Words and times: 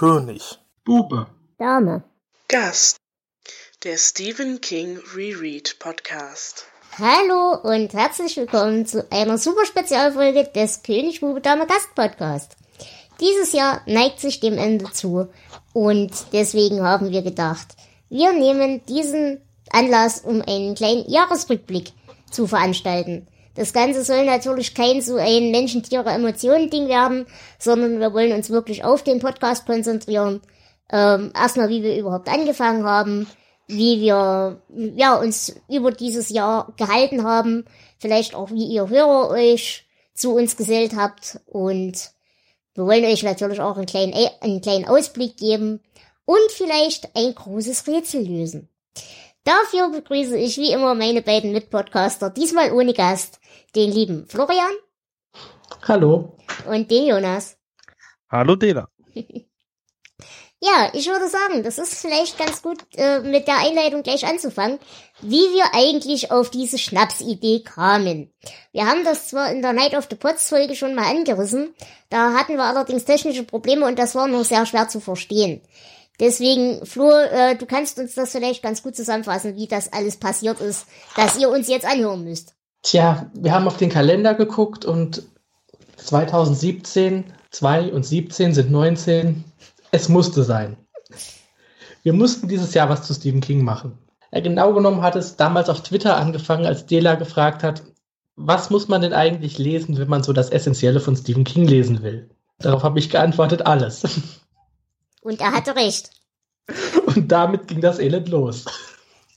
König. 0.00 0.58
Bube. 0.86 1.26
Dame. 1.58 2.02
Gast. 2.48 2.96
Der 3.84 3.98
Stephen 3.98 4.62
King 4.62 4.98
Reread 5.14 5.78
Podcast. 5.78 6.64
Hallo 6.98 7.58
und 7.62 7.92
herzlich 7.92 8.34
willkommen 8.38 8.86
zu 8.86 9.06
einer 9.12 9.36
super 9.36 9.66
Spezialfolge 9.66 10.44
des 10.54 10.82
König 10.82 11.20
Bube 11.20 11.42
Dame 11.42 11.66
Gast 11.66 11.94
Podcast. 11.94 12.56
Dieses 13.20 13.52
Jahr 13.52 13.82
neigt 13.84 14.20
sich 14.20 14.40
dem 14.40 14.56
Ende 14.56 14.90
zu 14.90 15.28
und 15.74 16.12
deswegen 16.32 16.82
haben 16.82 17.10
wir 17.10 17.20
gedacht, 17.20 17.76
wir 18.08 18.32
nehmen 18.32 18.82
diesen 18.86 19.42
Anlass, 19.68 20.20
um 20.22 20.40
einen 20.40 20.76
kleinen 20.76 21.10
Jahresrückblick 21.10 21.92
zu 22.30 22.46
veranstalten. 22.46 23.26
Das 23.54 23.72
Ganze 23.72 24.04
soll 24.04 24.24
natürlich 24.24 24.74
kein 24.74 25.00
so 25.00 25.16
ein 25.16 25.50
Menschen, 25.50 25.82
Tiere, 25.82 26.10
Emotionen-Ding 26.10 26.88
werden, 26.88 27.26
sondern 27.58 28.00
wir 28.00 28.12
wollen 28.12 28.32
uns 28.32 28.50
wirklich 28.50 28.84
auf 28.84 29.02
den 29.02 29.18
Podcast 29.18 29.66
konzentrieren. 29.66 30.40
Ähm, 30.92 31.32
erstmal, 31.34 31.68
wie 31.68 31.82
wir 31.82 31.96
überhaupt 31.96 32.28
angefangen 32.28 32.84
haben, 32.84 33.26
wie 33.66 34.00
wir 34.00 34.60
ja, 34.96 35.16
uns 35.16 35.54
über 35.68 35.92
dieses 35.92 36.28
Jahr 36.30 36.72
gehalten 36.76 37.24
haben, 37.24 37.64
vielleicht 37.98 38.34
auch, 38.34 38.50
wie 38.50 38.66
ihr 38.66 38.88
Hörer 38.88 39.30
euch 39.30 39.86
zu 40.14 40.34
uns 40.34 40.56
gesellt 40.56 40.94
habt 40.96 41.40
und 41.46 42.10
wir 42.74 42.86
wollen 42.86 43.04
euch 43.04 43.22
natürlich 43.22 43.60
auch 43.60 43.76
einen 43.76 43.86
kleinen, 43.86 44.14
einen 44.40 44.60
kleinen 44.60 44.86
Ausblick 44.86 45.36
geben 45.36 45.80
und 46.24 46.50
vielleicht 46.50 47.16
ein 47.16 47.34
großes 47.34 47.86
Rätsel 47.86 48.26
lösen. 48.26 48.68
Dafür 49.44 49.90
begrüße 49.90 50.36
ich 50.36 50.58
wie 50.58 50.70
immer 50.70 50.94
meine 50.94 51.22
beiden 51.22 51.52
Mitpodcaster, 51.52 52.30
diesmal 52.30 52.72
ohne 52.72 52.92
Gast 52.92 53.40
den 53.74 53.92
lieben 53.92 54.26
Florian. 54.26 54.72
Hallo. 55.86 56.36
Und 56.66 56.90
den 56.90 57.06
Jonas. 57.06 57.56
Hallo 58.28 58.56
Dela. 58.56 58.88
ja, 59.14 60.90
ich 60.92 61.08
würde 61.08 61.28
sagen, 61.28 61.62
das 61.62 61.78
ist 61.78 61.94
vielleicht 61.94 62.38
ganz 62.38 62.62
gut 62.62 62.78
äh, 62.96 63.20
mit 63.20 63.48
der 63.48 63.58
Einleitung 63.58 64.02
gleich 64.02 64.26
anzufangen, 64.26 64.78
wie 65.20 65.52
wir 65.54 65.74
eigentlich 65.74 66.30
auf 66.30 66.50
diese 66.50 66.78
Schnapsidee 66.78 67.62
kamen. 67.62 68.32
Wir 68.72 68.86
haben 68.86 69.04
das 69.04 69.28
zwar 69.28 69.50
in 69.50 69.62
der 69.62 69.72
Night 69.72 69.94
of 69.94 70.06
the 70.10 70.16
Pots 70.16 70.48
Folge 70.48 70.74
schon 70.74 70.94
mal 70.94 71.10
angerissen, 71.10 71.74
da 72.08 72.34
hatten 72.34 72.56
wir 72.56 72.64
allerdings 72.64 73.04
technische 73.04 73.44
Probleme 73.44 73.86
und 73.86 73.98
das 73.98 74.14
war 74.14 74.26
noch 74.26 74.44
sehr 74.44 74.66
schwer 74.66 74.88
zu 74.88 75.00
verstehen. 75.00 75.62
Deswegen, 76.20 76.84
Flo, 76.84 77.10
äh, 77.10 77.56
du 77.56 77.64
kannst 77.64 77.98
uns 77.98 78.14
das 78.14 78.32
vielleicht 78.32 78.62
ganz 78.62 78.82
gut 78.82 78.94
zusammenfassen, 78.94 79.56
wie 79.56 79.66
das 79.66 79.90
alles 79.90 80.18
passiert 80.18 80.60
ist, 80.60 80.86
dass 81.16 81.38
ihr 81.38 81.48
uns 81.48 81.66
jetzt 81.66 81.86
anhören 81.86 82.24
müsst. 82.24 82.54
Tja, 82.82 83.30
wir 83.34 83.52
haben 83.52 83.66
auf 83.66 83.76
den 83.76 83.90
Kalender 83.90 84.34
geguckt 84.34 84.84
und 84.84 85.22
2017, 85.96 87.24
2 87.50 87.92
und 87.92 88.04
17 88.04 88.54
sind 88.54 88.70
19. 88.70 89.44
Es 89.90 90.08
musste 90.08 90.44
sein. 90.44 90.76
Wir 92.02 92.12
mussten 92.12 92.48
dieses 92.48 92.72
Jahr 92.74 92.88
was 92.88 93.02
zu 93.02 93.12
Stephen 93.12 93.40
King 93.40 93.64
machen. 93.64 93.98
Ja, 94.32 94.40
genau 94.40 94.72
genommen 94.72 95.02
hat 95.02 95.16
es 95.16 95.36
damals 95.36 95.68
auf 95.68 95.82
Twitter 95.82 96.16
angefangen, 96.16 96.64
als 96.64 96.86
Dela 96.86 97.16
gefragt 97.16 97.62
hat, 97.62 97.82
was 98.36 98.70
muss 98.70 98.88
man 98.88 99.02
denn 99.02 99.12
eigentlich 99.12 99.58
lesen, 99.58 99.98
wenn 99.98 100.08
man 100.08 100.22
so 100.22 100.32
das 100.32 100.50
Essentielle 100.50 101.00
von 101.00 101.16
Stephen 101.16 101.44
King 101.44 101.66
lesen 101.66 102.02
will? 102.02 102.30
Darauf 102.58 102.82
habe 102.82 102.98
ich 102.98 103.10
geantwortet, 103.10 103.66
alles. 103.66 104.02
Und 105.22 105.40
er 105.40 105.52
hatte 105.52 105.76
recht. 105.76 106.10
Und 107.06 107.30
damit 107.30 107.68
ging 107.68 107.80
das 107.80 107.98
Elend 107.98 108.28
los. 108.28 108.64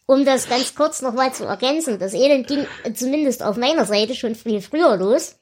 Um 0.06 0.26
das 0.26 0.50
ganz 0.50 0.76
kurz 0.76 1.02
nochmal 1.02 1.34
zu 1.34 1.46
ergänzen, 1.46 1.98
das 2.00 2.14
Elend 2.14 2.48
ging 2.48 2.66
zumindest 2.94 3.42
auf 3.42 3.56
meiner 3.58 3.86
Seite 3.86 4.16
schon 4.16 4.36
viel 4.36 4.62
früher 4.62 4.98
los. 4.98 5.36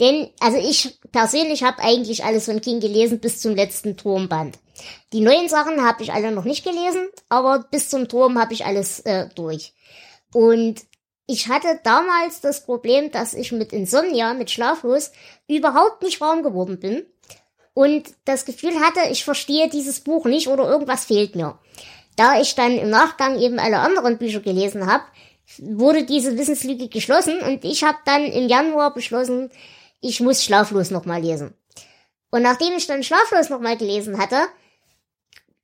Denn, 0.00 0.30
also 0.40 0.56
ich 0.56 0.98
persönlich 1.12 1.62
habe 1.62 1.82
eigentlich 1.82 2.24
alles 2.24 2.46
von 2.46 2.62
King 2.62 2.80
gelesen 2.80 3.20
bis 3.20 3.40
zum 3.40 3.54
letzten 3.54 3.98
Turmband. 3.98 4.58
Die 5.12 5.20
neuen 5.20 5.50
Sachen 5.50 5.86
habe 5.86 6.02
ich 6.02 6.12
alle 6.12 6.32
noch 6.32 6.44
nicht 6.44 6.64
gelesen, 6.64 7.08
aber 7.28 7.66
bis 7.70 7.90
zum 7.90 8.08
Turm 8.08 8.38
habe 8.38 8.54
ich 8.54 8.64
alles 8.64 9.00
äh, 9.00 9.28
durch. 9.34 9.74
Und 10.32 10.80
ich 11.26 11.48
hatte 11.48 11.78
damals 11.84 12.40
das 12.40 12.64
Problem, 12.64 13.10
dass 13.10 13.34
ich 13.34 13.52
mit 13.52 13.74
Insomnia, 13.74 14.32
mit 14.32 14.50
Schlaflos, 14.50 15.12
überhaupt 15.46 16.02
nicht 16.02 16.20
warm 16.20 16.42
geworden 16.42 16.80
bin 16.80 17.04
und 17.74 18.14
das 18.24 18.46
Gefühl 18.46 18.80
hatte, 18.80 19.00
ich 19.10 19.24
verstehe 19.24 19.68
dieses 19.68 20.00
Buch 20.00 20.24
nicht 20.24 20.48
oder 20.48 20.68
irgendwas 20.68 21.04
fehlt 21.04 21.36
mir. 21.36 21.58
Da 22.20 22.38
ich 22.38 22.54
dann 22.54 22.76
im 22.76 22.90
Nachgang 22.90 23.40
eben 23.40 23.58
alle 23.58 23.78
anderen 23.78 24.18
Bücher 24.18 24.40
gelesen 24.40 24.86
habe, 24.86 25.04
wurde 25.56 26.04
diese 26.04 26.36
Wissenslüge 26.36 26.88
geschlossen 26.88 27.40
und 27.40 27.64
ich 27.64 27.82
habe 27.82 27.96
dann 28.04 28.26
im 28.26 28.46
Januar 28.46 28.92
beschlossen, 28.92 29.50
ich 30.02 30.20
muss 30.20 30.44
Schlaflos 30.44 30.90
nochmal 30.90 31.22
lesen. 31.22 31.54
Und 32.30 32.42
nachdem 32.42 32.74
ich 32.76 32.86
dann 32.86 33.02
Schlaflos 33.02 33.48
nochmal 33.48 33.78
gelesen 33.78 34.18
hatte, 34.18 34.36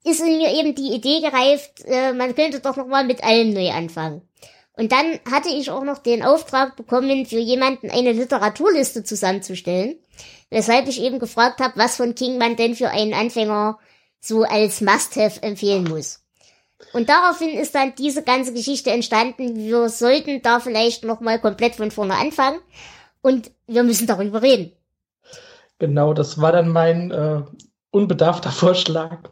ist 0.02 0.20
in 0.20 0.38
mir 0.38 0.50
eben 0.54 0.74
die 0.74 0.94
Idee 0.94 1.20
gereift, 1.20 1.84
äh, 1.84 2.14
man 2.14 2.34
könnte 2.34 2.60
doch 2.60 2.76
nochmal 2.76 3.04
mit 3.04 3.22
allem 3.22 3.52
neu 3.52 3.70
anfangen. 3.70 4.22
Und 4.72 4.92
dann 4.92 5.20
hatte 5.30 5.50
ich 5.50 5.70
auch 5.70 5.84
noch 5.84 5.98
den 5.98 6.22
Auftrag 6.22 6.74
bekommen, 6.74 7.26
für 7.26 7.38
jemanden 7.38 7.90
eine 7.90 8.12
Literaturliste 8.12 9.04
zusammenzustellen, 9.04 9.98
weshalb 10.48 10.88
ich 10.88 11.02
eben 11.02 11.18
gefragt 11.18 11.60
habe, 11.60 11.78
was 11.78 11.96
von 11.96 12.14
King 12.14 12.38
man 12.38 12.56
denn 12.56 12.74
für 12.74 12.88
einen 12.88 13.12
Anfänger 13.12 13.78
so 14.20 14.44
als 14.44 14.80
Must-Have 14.80 15.42
empfehlen 15.42 15.84
muss. 15.84 16.25
Und 16.92 17.08
daraufhin 17.08 17.58
ist 17.58 17.74
dann 17.74 17.94
diese 17.96 18.22
ganze 18.22 18.52
Geschichte 18.52 18.90
entstanden. 18.90 19.56
Wir 19.56 19.88
sollten 19.88 20.42
da 20.42 20.60
vielleicht 20.60 21.04
nochmal 21.04 21.40
komplett 21.40 21.76
von 21.76 21.90
vorne 21.90 22.14
anfangen 22.14 22.60
und 23.22 23.50
wir 23.66 23.82
müssen 23.82 24.06
darüber 24.06 24.42
reden. 24.42 24.72
Genau, 25.78 26.14
das 26.14 26.40
war 26.40 26.52
dann 26.52 26.68
mein 26.68 27.10
äh, 27.10 27.42
unbedarfter 27.90 28.50
Vorschlag. 28.52 29.30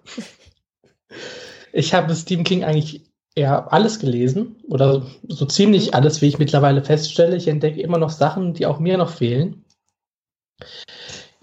ich 1.72 1.94
habe 1.94 2.14
Stephen 2.14 2.44
King 2.44 2.64
eigentlich 2.64 3.10
eher 3.34 3.72
alles 3.72 3.98
gelesen 3.98 4.56
oder 4.68 5.06
so 5.28 5.44
ziemlich 5.44 5.88
mhm. 5.88 5.94
alles, 5.94 6.22
wie 6.22 6.28
ich 6.28 6.38
mittlerweile 6.38 6.82
feststelle. 6.82 7.36
Ich 7.36 7.48
entdecke 7.48 7.80
immer 7.80 7.98
noch 7.98 8.10
Sachen, 8.10 8.54
die 8.54 8.66
auch 8.66 8.78
mir 8.78 8.96
noch 8.96 9.10
fehlen. 9.10 9.64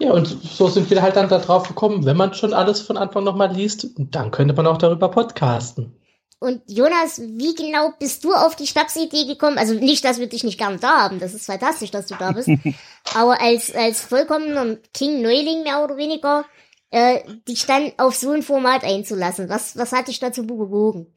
Ja, 0.02 0.10
und 0.10 0.26
so 0.26 0.66
sind 0.66 0.90
wir 0.90 1.00
halt 1.00 1.14
dann 1.14 1.28
darauf 1.28 1.68
gekommen, 1.68 2.04
wenn 2.04 2.16
man 2.16 2.34
schon 2.34 2.54
alles 2.54 2.80
von 2.80 2.96
Anfang 2.96 3.22
nochmal 3.22 3.54
liest, 3.54 3.86
dann 3.96 4.32
könnte 4.32 4.52
man 4.52 4.66
auch 4.66 4.78
darüber 4.78 5.08
podcasten. 5.08 5.94
Und 6.40 6.60
Jonas, 6.66 7.20
wie 7.20 7.54
genau 7.54 7.92
bist 8.00 8.24
du 8.24 8.34
auf 8.34 8.56
die 8.56 8.66
Schnapsidee 8.66 9.26
gekommen? 9.26 9.58
Also 9.58 9.74
nicht, 9.74 10.04
dass 10.04 10.18
wir 10.18 10.26
dich 10.26 10.42
nicht 10.42 10.58
gern 10.58 10.80
da 10.80 11.02
haben, 11.02 11.20
das 11.20 11.34
ist 11.34 11.46
fantastisch, 11.46 11.92
dass 11.92 12.06
du 12.06 12.16
da 12.16 12.32
bist. 12.32 12.48
aber 13.14 13.40
als, 13.40 13.72
als 13.72 14.00
vollkommener 14.00 14.78
King-Neuling 14.92 15.62
mehr 15.62 15.84
oder 15.84 15.96
weniger, 15.96 16.46
äh, 16.90 17.20
dich 17.46 17.66
dann 17.66 17.92
auf 17.96 18.16
so 18.16 18.32
ein 18.32 18.42
Format 18.42 18.82
einzulassen. 18.82 19.48
Was, 19.48 19.76
was 19.76 19.92
hat 19.92 20.08
dich 20.08 20.18
dazu 20.18 20.44
bewogen? 20.44 21.14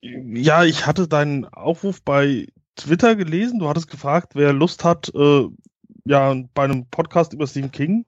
Ja, 0.00 0.64
ich 0.64 0.86
hatte 0.86 1.06
deinen 1.06 1.44
Aufruf 1.44 2.02
bei 2.02 2.48
Twitter 2.74 3.14
gelesen. 3.14 3.60
Du 3.60 3.68
hattest 3.68 3.88
gefragt, 3.88 4.32
wer 4.34 4.52
Lust 4.52 4.82
hat, 4.82 5.08
äh, 5.14 5.46
ja, 6.04 6.34
bei 6.54 6.64
einem 6.64 6.86
Podcast 6.86 7.32
über 7.32 7.46
Stephen 7.46 7.70
King 7.70 8.06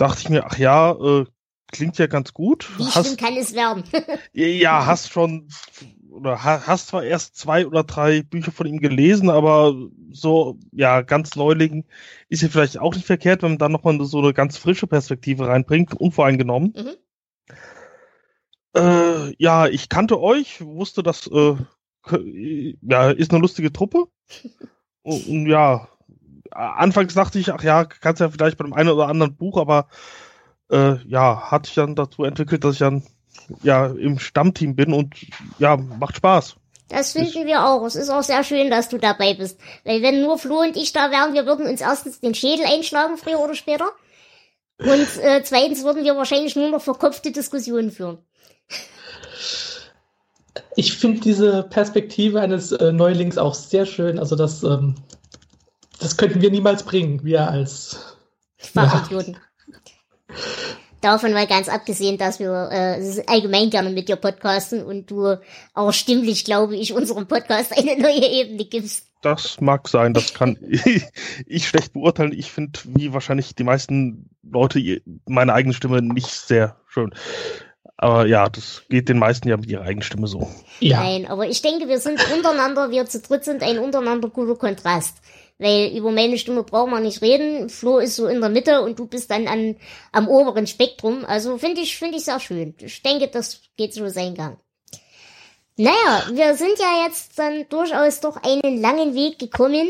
dachte 0.00 0.22
ich 0.22 0.30
mir, 0.30 0.46
ach 0.46 0.58
ja, 0.58 0.92
äh, 0.92 1.26
klingt 1.70 1.98
ja 1.98 2.06
ganz 2.06 2.32
gut. 2.32 2.68
Wie 2.78 2.84
hast, 2.84 3.06
schlimm 3.06 3.16
kann 3.16 3.36
es 3.36 3.54
werden? 3.54 3.84
ja, 4.32 4.86
hast 4.86 5.10
schon 5.12 5.48
oder 6.10 6.42
hast 6.42 6.88
zwar 6.88 7.04
erst 7.04 7.36
zwei 7.36 7.66
oder 7.66 7.84
drei 7.84 8.22
Bücher 8.22 8.50
von 8.50 8.66
ihm 8.66 8.80
gelesen, 8.80 9.30
aber 9.30 9.74
so, 10.10 10.58
ja, 10.72 11.02
ganz 11.02 11.36
Neuling 11.36 11.84
ist 12.28 12.42
ja 12.42 12.48
vielleicht 12.48 12.78
auch 12.78 12.94
nicht 12.94 13.06
verkehrt, 13.06 13.42
wenn 13.42 13.52
man 13.52 13.58
dann 13.58 13.72
nochmal 13.72 14.04
so 14.04 14.18
eine 14.18 14.34
ganz 14.34 14.56
frische 14.56 14.88
Perspektive 14.88 15.46
reinbringt, 15.46 15.94
unvoreingenommen. 15.94 16.74
Mhm. 16.76 17.56
Äh, 18.74 19.34
ja, 19.38 19.66
ich 19.68 19.88
kannte 19.88 20.20
euch, 20.20 20.60
wusste, 20.60 21.02
dass 21.02 21.28
äh, 21.28 21.56
ja, 22.82 23.10
ist 23.10 23.30
eine 23.30 23.40
lustige 23.40 23.72
Truppe. 23.72 24.06
und, 25.02 25.26
und 25.28 25.46
ja, 25.46 25.88
anfangs 26.50 27.14
dachte 27.14 27.38
ich, 27.38 27.52
ach 27.52 27.62
ja, 27.62 27.84
kannst 27.84 28.20
ja 28.20 28.30
vielleicht 28.30 28.58
bei 28.58 28.64
dem 28.64 28.72
einen 28.72 28.90
oder 28.90 29.08
anderen 29.08 29.34
Buch, 29.36 29.58
aber 29.58 29.88
äh, 30.70 30.96
ja, 31.06 31.50
hat 31.50 31.66
sich 31.66 31.74
dann 31.74 31.94
dazu 31.94 32.24
entwickelt, 32.24 32.64
dass 32.64 32.74
ich 32.74 32.78
dann 32.80 33.02
ja 33.62 33.86
im 33.86 34.18
Stammteam 34.18 34.76
bin 34.76 34.92
und 34.92 35.14
ja, 35.58 35.76
macht 35.76 36.16
Spaß. 36.16 36.56
Das 36.88 37.12
finden 37.12 37.46
wir 37.46 37.64
auch. 37.64 37.84
Es 37.86 37.94
ist 37.94 38.10
auch 38.10 38.22
sehr 38.22 38.42
schön, 38.42 38.68
dass 38.68 38.88
du 38.88 38.98
dabei 38.98 39.34
bist. 39.34 39.60
Weil 39.84 40.02
wenn 40.02 40.22
nur 40.22 40.38
Flo 40.38 40.60
und 40.60 40.76
ich 40.76 40.92
da 40.92 41.10
wären, 41.12 41.34
wir 41.34 41.46
würden 41.46 41.66
uns 41.66 41.80
erstens 41.80 42.20
den 42.20 42.34
Schädel 42.34 42.66
einschlagen, 42.66 43.16
früher 43.16 43.38
oder 43.38 43.54
später. 43.54 43.86
Und 44.78 45.08
äh, 45.22 45.42
zweitens 45.44 45.84
würden 45.84 46.04
wir 46.04 46.16
wahrscheinlich 46.16 46.56
nur 46.56 46.68
noch 46.68 46.80
verkopfte 46.82 47.30
Diskussionen 47.30 47.92
führen. 47.92 48.18
Ich 50.74 50.96
finde 50.96 51.20
diese 51.20 51.62
Perspektive 51.62 52.40
eines 52.40 52.72
äh, 52.72 52.90
Neulings 52.90 53.38
auch 53.38 53.54
sehr 53.54 53.86
schön. 53.86 54.18
Also 54.18 54.34
das 54.34 54.64
ähm, 54.64 54.96
das 56.00 56.16
könnten 56.16 56.40
wir 56.40 56.50
niemals 56.50 56.82
bringen, 56.82 57.24
wir 57.24 57.48
als 57.48 58.16
Fachidioten. 58.58 59.34
Ja. 59.34 60.36
Davon 61.00 61.32
mal 61.32 61.46
ganz 61.46 61.68
abgesehen, 61.68 62.18
dass 62.18 62.40
wir 62.40 62.68
äh, 62.70 63.22
allgemein 63.26 63.70
gerne 63.70 63.88
mit 63.88 64.08
dir 64.08 64.16
podcasten 64.16 64.84
und 64.84 65.10
du 65.10 65.38
auch 65.72 65.92
stimmlich, 65.92 66.44
glaube 66.44 66.76
ich, 66.76 66.92
unserem 66.92 67.26
Podcast 67.26 67.76
eine 67.76 67.96
neue 67.98 68.26
Ebene 68.26 68.66
gibst. 68.66 69.06
Das 69.22 69.60
mag 69.60 69.88
sein, 69.88 70.12
das 70.12 70.34
kann 70.34 70.58
ich 71.46 71.68
schlecht 71.68 71.94
beurteilen. 71.94 72.32
Ich 72.32 72.50
finde, 72.52 72.78
wie 72.84 73.12
wahrscheinlich 73.12 73.54
die 73.54 73.64
meisten 73.64 74.30
Leute, 74.42 75.02
meine 75.26 75.54
eigene 75.54 75.74
Stimme 75.74 76.02
nicht 76.02 76.28
sehr 76.28 76.76
schön. 76.86 77.14
Aber 77.96 78.26
ja, 78.26 78.48
das 78.48 78.82
geht 78.88 79.10
den 79.10 79.18
meisten 79.18 79.48
ja 79.48 79.58
mit 79.58 79.70
ihrer 79.70 79.82
eigenen 79.82 80.02
Stimme 80.02 80.26
so. 80.26 80.48
Ja. 80.80 81.02
Nein, 81.02 81.26
aber 81.26 81.46
ich 81.46 81.60
denke, 81.60 81.86
wir 81.86 81.98
sind 81.98 82.18
untereinander, 82.34 82.90
wir 82.90 83.04
zu 83.04 83.20
dritt 83.20 83.44
sind 83.44 83.62
ein 83.62 83.78
untereinander 83.78 84.28
guter 84.28 84.56
Kontrast. 84.56 85.18
Weil 85.60 85.94
über 85.94 86.10
meine 86.10 86.38
Stimme 86.38 86.62
brauchen 86.64 86.90
wir 86.90 87.00
nicht 87.00 87.20
reden. 87.20 87.68
Flo 87.68 87.98
ist 87.98 88.16
so 88.16 88.26
in 88.26 88.40
der 88.40 88.48
Mitte 88.48 88.80
und 88.80 88.98
du 88.98 89.06
bist 89.06 89.30
dann 89.30 89.46
an, 89.46 89.76
am 90.10 90.26
oberen 90.26 90.66
Spektrum. 90.66 91.24
Also 91.26 91.58
finde 91.58 91.82
ich, 91.82 91.98
finde 91.98 92.16
ich 92.16 92.24
sehr 92.24 92.40
schön. 92.40 92.74
Ich 92.80 93.02
denke, 93.02 93.28
das 93.28 93.60
geht 93.76 93.92
so 93.92 94.08
seinen 94.08 94.34
Gang. 94.34 94.58
Naja, 95.76 96.24
wir 96.32 96.54
sind 96.56 96.78
ja 96.78 97.04
jetzt 97.06 97.38
dann 97.38 97.66
durchaus 97.68 98.20
doch 98.20 98.38
einen 98.42 98.80
langen 98.80 99.14
Weg 99.14 99.38
gekommen. 99.38 99.86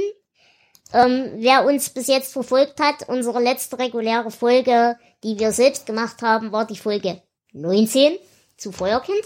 Ähm, 0.92 1.30
wer 1.36 1.64
uns 1.64 1.90
bis 1.90 2.08
jetzt 2.08 2.32
verfolgt 2.32 2.80
hat, 2.80 3.08
unsere 3.08 3.40
letzte 3.40 3.78
reguläre 3.78 4.32
Folge, 4.32 4.96
die 5.22 5.38
wir 5.38 5.52
selbst 5.52 5.86
gemacht 5.86 6.20
haben, 6.22 6.50
war 6.50 6.66
die 6.66 6.76
Folge 6.78 7.22
19 7.52 8.18
zu 8.56 8.72
Feuerkind. 8.72 9.22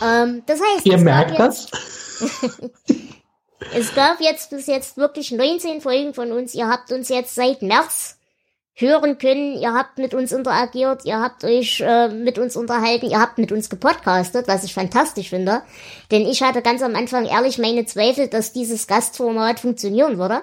Ähm, 0.00 0.44
das 0.46 0.60
heißt, 0.60 0.86
Ihr 0.86 0.98
merkt 0.98 1.36
jetzt- 1.36 1.72
das? 1.72 2.60
es 3.74 3.94
gab 3.94 4.20
jetzt 4.20 4.50
bis 4.50 4.66
jetzt 4.66 4.96
wirklich 4.96 5.30
19 5.30 5.80
Folgen 5.80 6.14
von 6.14 6.32
uns. 6.32 6.54
Ihr 6.54 6.68
habt 6.68 6.92
uns 6.92 7.08
jetzt 7.08 7.34
seit 7.34 7.62
März 7.62 8.18
hören 8.74 9.18
können. 9.18 9.60
Ihr 9.60 9.74
habt 9.74 9.98
mit 9.98 10.14
uns 10.14 10.32
interagiert. 10.32 11.04
Ihr 11.04 11.20
habt 11.20 11.44
euch 11.44 11.80
äh, 11.80 12.08
mit 12.08 12.38
uns 12.38 12.56
unterhalten. 12.56 13.10
Ihr 13.10 13.20
habt 13.20 13.38
mit 13.38 13.52
uns 13.52 13.68
gepodcastet, 13.68 14.48
was 14.48 14.64
ich 14.64 14.74
fantastisch 14.74 15.30
finde. 15.30 15.62
Denn 16.10 16.26
ich 16.26 16.42
hatte 16.42 16.62
ganz 16.62 16.82
am 16.82 16.94
Anfang 16.94 17.26
ehrlich 17.26 17.58
meine 17.58 17.84
Zweifel, 17.84 18.28
dass 18.28 18.52
dieses 18.52 18.86
Gastformat 18.86 19.60
funktionieren 19.60 20.18
würde. 20.18 20.42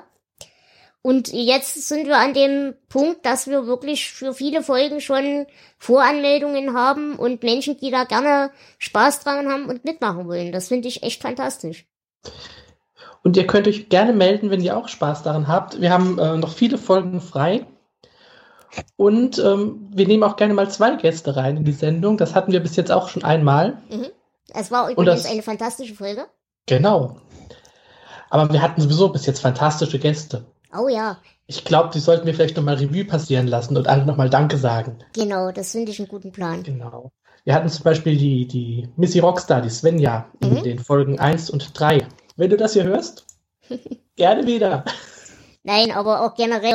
Und 1.02 1.30
jetzt 1.30 1.88
sind 1.88 2.08
wir 2.08 2.18
an 2.18 2.34
dem 2.34 2.76
Punkt, 2.90 3.26
dass 3.26 3.48
wir 3.48 3.66
wirklich 3.66 4.12
für 4.12 4.34
viele 4.34 4.62
Folgen 4.62 5.00
schon 5.00 5.48
Voranmeldungen 5.78 6.78
haben 6.78 7.16
und 7.16 7.42
Menschen, 7.42 7.78
die 7.78 7.90
da 7.90 8.04
gerne 8.04 8.52
Spaß 8.80 9.22
dran 9.22 9.50
haben 9.50 9.66
und 9.66 9.86
mitmachen 9.86 10.28
wollen. 10.28 10.52
Das 10.52 10.68
finde 10.68 10.90
ich 10.90 11.04
echt 11.04 11.22
fantastisch. 11.22 11.86
Und 13.24 13.36
ihr 13.38 13.46
könnt 13.48 13.68
euch 13.68 13.90
gerne 13.90 14.14
melden, 14.14 14.50
wenn 14.50 14.62
ihr 14.62 14.78
auch 14.78 14.88
Spaß 14.88 15.24
daran 15.24 15.48
habt. 15.48 15.82
Wir 15.82 15.92
haben 15.92 16.18
äh, 16.20 16.38
noch 16.38 16.54
viele 16.54 16.78
Folgen 16.78 17.20
frei. 17.22 17.66
Und 18.98 19.40
ähm, 19.40 19.88
wir 19.92 20.08
nehmen 20.08 20.24
auch 20.24 20.36
gerne 20.36 20.54
mal 20.54 20.70
zwei 20.70 20.96
Gäste 20.96 21.36
rein 21.36 21.58
in 21.58 21.64
die 21.66 21.72
Sendung. 21.72 22.18
Das 22.18 22.36
hatten 22.36 22.52
wir 22.52 22.60
bis 22.60 22.76
jetzt 22.76 22.92
auch 22.92 23.10
schon 23.10 23.24
einmal. 23.24 23.78
Es 24.54 24.72
war 24.72 24.90
übrigens 24.90 25.24
das- 25.24 25.32
eine 25.32 25.42
fantastische 25.42 25.96
Folge. 25.96 26.26
Genau. 26.68 27.18
Aber 28.30 28.52
wir 28.54 28.62
hatten 28.62 28.80
sowieso 28.80 29.10
bis 29.10 29.26
jetzt 29.26 29.40
fantastische 29.42 29.98
Gäste. 29.98 30.46
Oh 30.78 30.88
ja, 30.88 31.18
Ich 31.48 31.66
glaube, 31.66 31.90
die 31.92 32.00
sollten 32.00 32.28
wir 32.28 32.36
vielleicht 32.36 32.56
nochmal 32.58 32.76
Revue 32.76 33.04
passieren 33.06 33.48
lassen 33.48 33.76
und 33.76 33.88
alle 33.88 34.06
nochmal 34.06 34.30
Danke 34.30 34.56
sagen. 34.58 35.00
genau, 35.14 35.52
das 35.52 35.72
finde 35.72 35.92
ich 35.92 35.98
einen 36.00 36.08
guten 36.08 36.32
Plan. 36.32 36.62
Genau. 36.62 37.12
Wir 37.44 37.56
hatten 37.56 37.70
zum 37.70 37.84
Beispiel 37.84 38.18
die, 38.18 38.46
die 38.48 38.88
Missy 38.98 39.18
Rockstar, 39.18 39.62
die 39.62 39.70
Svenja, 39.72 40.28
in 40.42 40.54
Mhm. 40.54 40.64
den 40.64 40.78
Folgen 40.80 41.18
1 41.20 41.50
und 41.50 41.72
3. 41.80 41.99
Wenn 42.40 42.50
du 42.50 42.56
das 42.56 42.72
hier 42.72 42.86
hörst, 42.86 43.26
gerne 44.16 44.48
wieder. 44.48 44.86
Nein, 45.64 45.92
aber 45.92 46.22
auch 46.22 46.36
generell, 46.36 46.72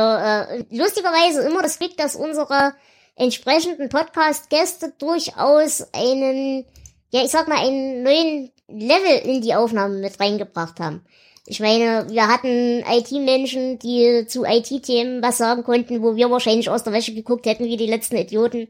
äh, 0.60 0.76
lustigerweise 0.76 1.40
immer 1.40 1.62
das 1.62 1.78
Glück, 1.78 1.96
dass 1.96 2.16
unsere 2.16 2.74
entsprechenden 3.16 3.88
Podcast-Gäste 3.88 4.92
durchaus 4.98 5.88
einen, 5.94 6.66
ja, 7.08 7.24
ich 7.24 7.30
sag 7.30 7.48
mal, 7.48 7.64
einen 7.64 8.02
neuen 8.02 8.50
Level 8.68 9.26
in 9.26 9.40
die 9.40 9.54
Aufnahme 9.54 10.00
mit 10.00 10.20
reingebracht 10.20 10.80
haben. 10.80 11.02
Ich 11.46 11.60
meine, 11.60 12.10
wir 12.10 12.28
hatten 12.28 12.84
IT-Menschen, 12.86 13.78
die 13.78 14.26
zu 14.26 14.44
IT-Themen 14.44 15.22
was 15.22 15.38
sagen 15.38 15.64
konnten, 15.64 16.02
wo 16.02 16.14
wir 16.14 16.30
wahrscheinlich 16.30 16.68
aus 16.68 16.84
der 16.84 16.92
Wäsche 16.92 17.14
geguckt 17.14 17.46
hätten 17.46 17.64
wie 17.64 17.78
die 17.78 17.86
letzten 17.86 18.18
Idioten. 18.18 18.68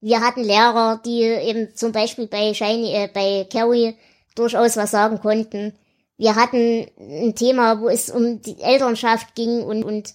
Wir 0.00 0.22
hatten 0.22 0.42
Lehrer, 0.42 1.00
die 1.06 1.22
eben 1.22 1.72
zum 1.76 1.92
Beispiel 1.92 2.26
bei 2.26 2.52
Shiny, 2.52 2.94
äh, 2.94 3.08
bei 3.14 3.46
Carrie 3.48 3.94
durchaus 4.34 4.76
was 4.76 4.90
sagen 4.90 5.20
konnten. 5.20 5.76
Wir 6.20 6.34
hatten 6.36 6.86
ein 6.98 7.34
Thema, 7.34 7.80
wo 7.80 7.88
es 7.88 8.10
um 8.10 8.42
die 8.42 8.60
Elternschaft 8.60 9.34
ging 9.34 9.62
und, 9.62 9.82
und 9.82 10.14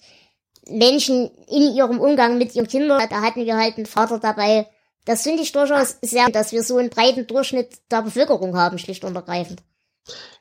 Menschen 0.70 1.32
in 1.48 1.76
ihrem 1.76 2.00
Umgang 2.00 2.38
mit 2.38 2.54
ihren 2.54 2.68
Kindern. 2.68 3.02
Da 3.10 3.24
hatten 3.24 3.44
wir 3.44 3.58
halt 3.58 3.78
einen 3.78 3.88
Vater 3.88 4.20
dabei. 4.20 4.68
Das 5.06 5.24
finde 5.24 5.42
ich 5.42 5.52
durchaus 5.52 5.98
sehr, 6.04 6.30
dass 6.30 6.52
wir 6.52 6.62
so 6.62 6.78
einen 6.78 6.92
breiten 6.92 7.26
Durchschnitt 7.26 7.80
der 7.90 8.04
Bevölkerung 8.04 8.56
haben, 8.56 8.78
schlicht 8.78 9.04
und 9.04 9.16
ergreifend. 9.16 9.64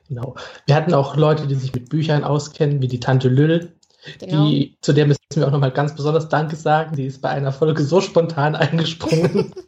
Genau. 0.07 0.35
Wir 0.67 0.75
hatten 0.75 0.93
auch 0.93 1.15
Leute, 1.15 1.47
die 1.47 1.55
sich 1.55 1.73
mit 1.73 1.89
Büchern 1.89 2.23
auskennen, 2.23 2.79
wie 2.83 2.87
die 2.87 2.99
Tante 2.99 3.27
Lüll. 3.27 3.75
Genau. 4.19 4.45
Die, 4.45 4.77
zu 4.81 4.93
der 4.93 5.07
müssen 5.07 5.19
wir 5.33 5.47
auch 5.47 5.51
nochmal 5.51 5.71
ganz 5.71 5.95
besonders 5.95 6.29
Danke 6.29 6.57
sagen. 6.57 6.95
Die 6.95 7.07
ist 7.07 7.23
bei 7.23 7.29
einer 7.29 7.51
Folge 7.51 7.81
so 7.81 8.01
spontan 8.01 8.55
eingesprungen. 8.55 9.51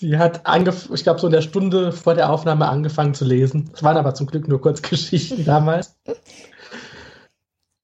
die 0.00 0.16
hat, 0.18 0.46
angef 0.46 0.88
ich 0.92 1.02
glaube, 1.02 1.20
so 1.20 1.26
in 1.26 1.32
der 1.32 1.42
Stunde 1.42 1.92
vor 1.92 2.14
der 2.14 2.30
Aufnahme 2.30 2.68
angefangen 2.68 3.14
zu 3.14 3.24
lesen. 3.24 3.70
Es 3.74 3.82
waren 3.82 3.96
aber 3.96 4.14
zum 4.14 4.26
Glück 4.26 4.48
nur 4.48 4.60
Kurzgeschichten 4.60 5.44
damals. 5.44 5.94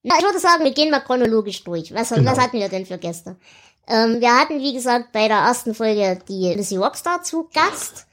Na, 0.03 0.15
ich 0.19 0.25
würde 0.25 0.39
sagen, 0.39 0.63
wir 0.63 0.73
gehen 0.73 0.91
mal 0.91 1.01
chronologisch 1.01 1.65
durch. 1.65 1.93
Was, 1.93 2.11
Genau. 2.11 2.31
was 2.31 2.39
hatten 2.39 2.59
wir 2.59 2.69
denn 2.69 2.87
für 2.87 2.97
Gäste? 2.97 3.37
Ähm, 3.89 4.21
wir 4.21 4.37
hatten, 4.39 4.61
wie 4.61 4.73
gesagt, 4.73 5.11
bei 5.13 5.27
der 5.27 5.39
ersten 5.39 5.75
Folge 5.75 6.19
die 6.29 6.55
Missy 6.55 6.77
Rockstar 6.77 7.23
zu 7.23 7.49
Gast. 7.53 8.07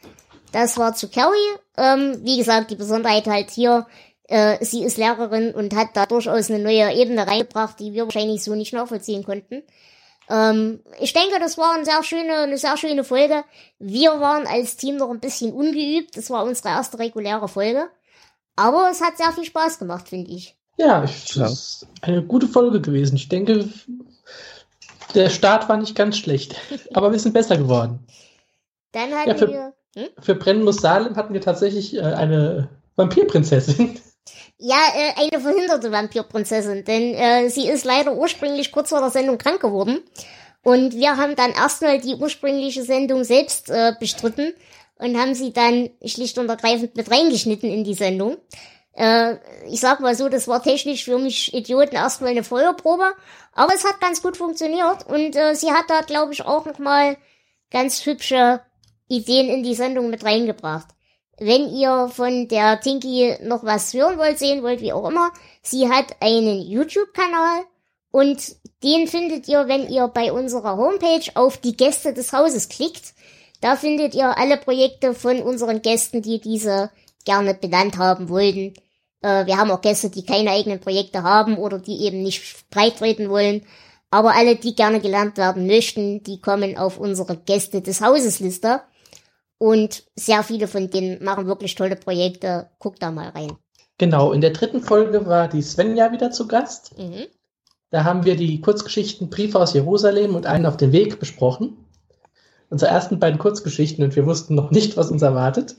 Das 0.51 0.77
war 0.77 0.95
zu 0.95 1.07
Carrie. 1.09 1.37
Ähm, 1.77 2.19
wie 2.23 2.37
gesagt, 2.37 2.71
die 2.71 2.75
Besonderheit 2.75 3.27
halt 3.27 3.51
hier, 3.51 3.85
äh, 4.27 4.63
sie 4.63 4.83
ist 4.83 4.97
Lehrerin 4.97 5.53
und 5.53 5.75
hat 5.75 5.89
da 5.93 6.05
durchaus 6.07 6.49
eine 6.49 6.59
neue 6.63 6.93
Ebene 6.93 7.27
reingebracht, 7.27 7.79
die 7.79 7.93
wir 7.93 8.05
wahrscheinlich 8.05 8.43
so 8.43 8.55
nicht 8.55 8.73
nachvollziehen 8.73 9.23
konnten. 9.23 9.63
Ähm, 10.29 10.79
ich 10.99 11.13
denke, 11.13 11.39
das 11.39 11.57
war 11.57 11.73
eine 11.73 11.85
sehr 11.85 12.01
schöne, 12.03 12.33
eine 12.35 12.57
sehr 12.57 12.77
schöne 12.77 13.03
Folge. 13.03 13.43
Wir 13.79 14.19
waren 14.19 14.47
als 14.47 14.77
Team 14.77 14.97
noch 14.97 15.09
ein 15.09 15.19
bisschen 15.19 15.53
ungeübt. 15.53 16.15
Das 16.17 16.29
war 16.29 16.43
unsere 16.45 16.69
erste 16.69 16.97
reguläre 16.99 17.47
Folge. 17.47 17.87
Aber 18.55 18.89
es 18.91 19.01
hat 19.01 19.17
sehr 19.17 19.31
viel 19.33 19.45
Spaß 19.45 19.79
gemacht, 19.79 20.09
finde 20.09 20.31
ich. 20.31 20.55
Ja, 20.77 21.03
ich, 21.03 21.35
Ja. 21.35 21.43
das 21.43 21.51
ist 21.53 21.87
eine 22.01 22.23
gute 22.23 22.47
Folge 22.47 22.81
gewesen. 22.81 23.15
Ich 23.15 23.29
denke, 23.29 23.67
der 25.13 25.29
Start 25.29 25.69
war 25.69 25.77
nicht 25.77 25.95
ganz 25.95 26.17
schlecht, 26.17 26.55
aber 26.93 27.11
wir 27.11 27.19
sind 27.19 27.33
besser 27.33 27.57
geworden. 27.57 27.99
Dann 28.91 29.11
hatten 29.13 29.29
Ja, 29.29 29.35
für- 29.35 29.47
wir. 29.49 29.73
Hm? 29.95 30.07
Für 30.21 30.33
Brennen 30.35 30.63
muss 30.63 30.77
Salem 30.77 31.15
hatten 31.15 31.33
wir 31.35 31.41
tatsächlich 31.41 31.95
äh, 31.95 32.01
eine 32.01 32.69
Vampirprinzessin. 32.95 33.99
Ja, 34.57 34.77
äh, 34.95 35.21
eine 35.21 35.41
verhinderte 35.41 35.91
Vampirprinzessin, 35.91 36.85
denn 36.85 37.13
äh, 37.13 37.49
sie 37.49 37.67
ist 37.67 37.85
leider 37.85 38.13
ursprünglich 38.13 38.71
kurz 38.71 38.89
vor 38.89 38.99
der 38.99 39.09
Sendung 39.09 39.37
krank 39.37 39.61
geworden. 39.61 40.01
Und 40.63 40.95
wir 40.95 41.17
haben 41.17 41.35
dann 41.35 41.51
erstmal 41.51 41.99
die 41.99 42.15
ursprüngliche 42.15 42.83
Sendung 42.83 43.25
selbst 43.25 43.69
äh, 43.69 43.93
bestritten 43.99 44.53
und 44.95 45.19
haben 45.19 45.35
sie 45.35 45.51
dann 45.51 45.89
schlicht 46.05 46.37
und 46.37 46.47
ergreifend 46.47 46.95
mit 46.95 47.11
reingeschnitten 47.11 47.69
in 47.69 47.83
die 47.83 47.93
Sendung. 47.93 48.37
Äh, 48.93 49.35
ich 49.69 49.81
sag 49.81 49.99
mal 49.99 50.15
so, 50.15 50.29
das 50.29 50.47
war 50.47 50.63
technisch 50.63 51.03
für 51.03 51.17
mich 51.17 51.53
Idioten 51.53 51.95
erstmal 51.95 52.31
eine 52.31 52.43
Feuerprobe, 52.43 53.13
aber 53.53 53.73
es 53.73 53.83
hat 53.83 53.99
ganz 53.99 54.21
gut 54.21 54.37
funktioniert 54.37 55.05
und 55.07 55.35
äh, 55.35 55.55
sie 55.55 55.71
hat 55.71 55.89
da, 55.89 56.01
glaube 56.01 56.31
ich, 56.31 56.45
auch 56.45 56.65
nochmal 56.65 57.17
ganz 57.71 58.05
hübsche 58.05 58.61
Ideen 59.07 59.49
in 59.49 59.63
die 59.63 59.75
Sendung 59.75 60.09
mit 60.09 60.23
reingebracht. 60.23 60.87
Wenn 61.39 61.73
ihr 61.73 62.09
von 62.13 62.47
der 62.47 62.79
Tinky 62.79 63.35
noch 63.41 63.63
was 63.63 63.93
hören 63.93 64.17
wollt, 64.17 64.37
sehen 64.37 64.63
wollt, 64.63 64.81
wie 64.81 64.93
auch 64.93 65.09
immer, 65.09 65.31
sie 65.61 65.89
hat 65.89 66.15
einen 66.19 66.61
YouTube-Kanal 66.61 67.63
und 68.11 68.55
den 68.83 69.07
findet 69.07 69.47
ihr, 69.47 69.67
wenn 69.67 69.89
ihr 69.89 70.07
bei 70.07 70.31
unserer 70.31 70.77
Homepage 70.77 71.31
auf 71.33 71.57
die 71.57 71.75
Gäste 71.75 72.13
des 72.13 72.31
Hauses 72.31 72.69
klickt. 72.69 73.13
Da 73.61 73.75
findet 73.75 74.13
ihr 74.13 74.37
alle 74.37 74.57
Projekte 74.57 75.15
von 75.15 75.41
unseren 75.41 75.81
Gästen, 75.81 76.21
die 76.21 76.39
diese 76.39 76.91
gerne 77.25 77.53
benannt 77.55 77.97
haben 77.97 78.29
wollten. 78.29 78.73
Äh, 79.21 79.45
wir 79.47 79.57
haben 79.57 79.71
auch 79.71 79.81
Gäste, 79.81 80.09
die 80.09 80.25
keine 80.25 80.51
eigenen 80.51 80.79
Projekte 80.79 81.23
haben 81.23 81.57
oder 81.57 81.79
die 81.79 82.03
eben 82.03 82.21
nicht 82.21 82.69
breit 82.69 82.97
treten 82.97 83.29
wollen. 83.29 83.65
Aber 84.11 84.35
alle, 84.35 84.57
die 84.57 84.75
gerne 84.75 84.99
gelernt 84.99 85.37
werden 85.37 85.65
möchten, 85.65 86.21
die 86.21 86.39
kommen 86.39 86.77
auf 86.77 86.99
unsere 86.99 87.35
Gäste 87.37 87.81
des 87.81 88.01
Hauses 88.01 88.39
Liste. 88.39 88.81
Und 89.63 90.03
sehr 90.13 90.43
viele 90.43 90.67
von 90.67 90.89
denen 90.89 91.23
machen 91.23 91.47
wirklich 91.47 91.75
tolle 91.75 91.95
Projekte. 91.95 92.69
Guckt 92.79 93.01
da 93.01 93.11
mal 93.11 93.29
rein. 93.29 93.53
Genau, 93.97 94.33
in 94.33 94.41
der 94.41 94.49
dritten 94.49 94.81
Folge 94.81 95.25
war 95.25 95.47
die 95.47 95.61
Svenja 95.61 96.11
wieder 96.11 96.31
zu 96.31 96.49
Gast. 96.49 96.97
Mhm. 96.97 97.27
Da 97.89 98.03
haben 98.03 98.25
wir 98.25 98.35
die 98.35 98.59
Kurzgeschichten 98.59 99.29
Briefe 99.29 99.57
aus 99.57 99.73
Jerusalem 99.73 100.35
und 100.35 100.47
einen 100.47 100.65
auf 100.65 100.75
den 100.75 100.91
Weg 100.91 101.17
besprochen. 101.17 101.77
Unsere 102.69 102.91
ersten 102.91 103.21
beiden 103.21 103.39
Kurzgeschichten 103.39 104.03
und 104.03 104.17
wir 104.17 104.25
wussten 104.25 104.53
noch 104.53 104.69
nicht, 104.69 104.97
was 104.97 105.09
uns 105.09 105.21
erwartet. 105.21 105.77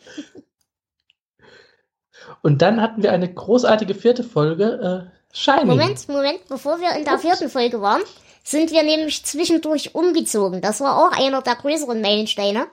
Und 2.40 2.62
dann 2.62 2.80
hatten 2.80 3.02
wir 3.02 3.12
eine 3.12 3.30
großartige 3.30 3.94
vierte 3.94 4.24
Folge, 4.24 5.10
äh, 5.12 5.36
Shining. 5.36 5.66
Moment, 5.66 6.08
Moment, 6.08 6.48
bevor 6.48 6.80
wir 6.80 6.96
in 6.96 7.04
der 7.04 7.18
vierten 7.18 7.50
Folge 7.50 7.82
waren, 7.82 8.00
sind 8.44 8.70
wir 8.70 8.82
nämlich 8.82 9.26
zwischendurch 9.26 9.94
umgezogen. 9.94 10.62
Das 10.62 10.80
war 10.80 10.96
auch 10.96 11.12
einer 11.18 11.42
der 11.42 11.56
größeren 11.56 12.00
Meilensteine. 12.00 12.66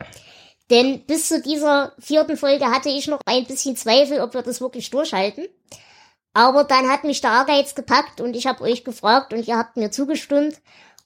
Denn 0.71 1.05
bis 1.05 1.27
zu 1.27 1.41
dieser 1.41 1.91
vierten 1.99 2.37
Folge 2.37 2.65
hatte 2.65 2.89
ich 2.89 3.07
noch 3.07 3.19
ein 3.25 3.45
bisschen 3.45 3.75
Zweifel, 3.75 4.21
ob 4.21 4.33
wir 4.33 4.41
das 4.41 4.61
wirklich 4.61 4.89
durchhalten. 4.89 5.47
Aber 6.33 6.63
dann 6.63 6.89
hat 6.89 7.03
mich 7.03 7.19
der 7.19 7.31
Ehrgeiz 7.31 7.75
gepackt 7.75 8.21
und 8.21 8.37
ich 8.37 8.47
habe 8.47 8.63
euch 8.63 8.85
gefragt 8.85 9.33
und 9.33 9.45
ihr 9.47 9.57
habt 9.57 9.75
mir 9.75 9.91
zugestimmt. 9.91 10.55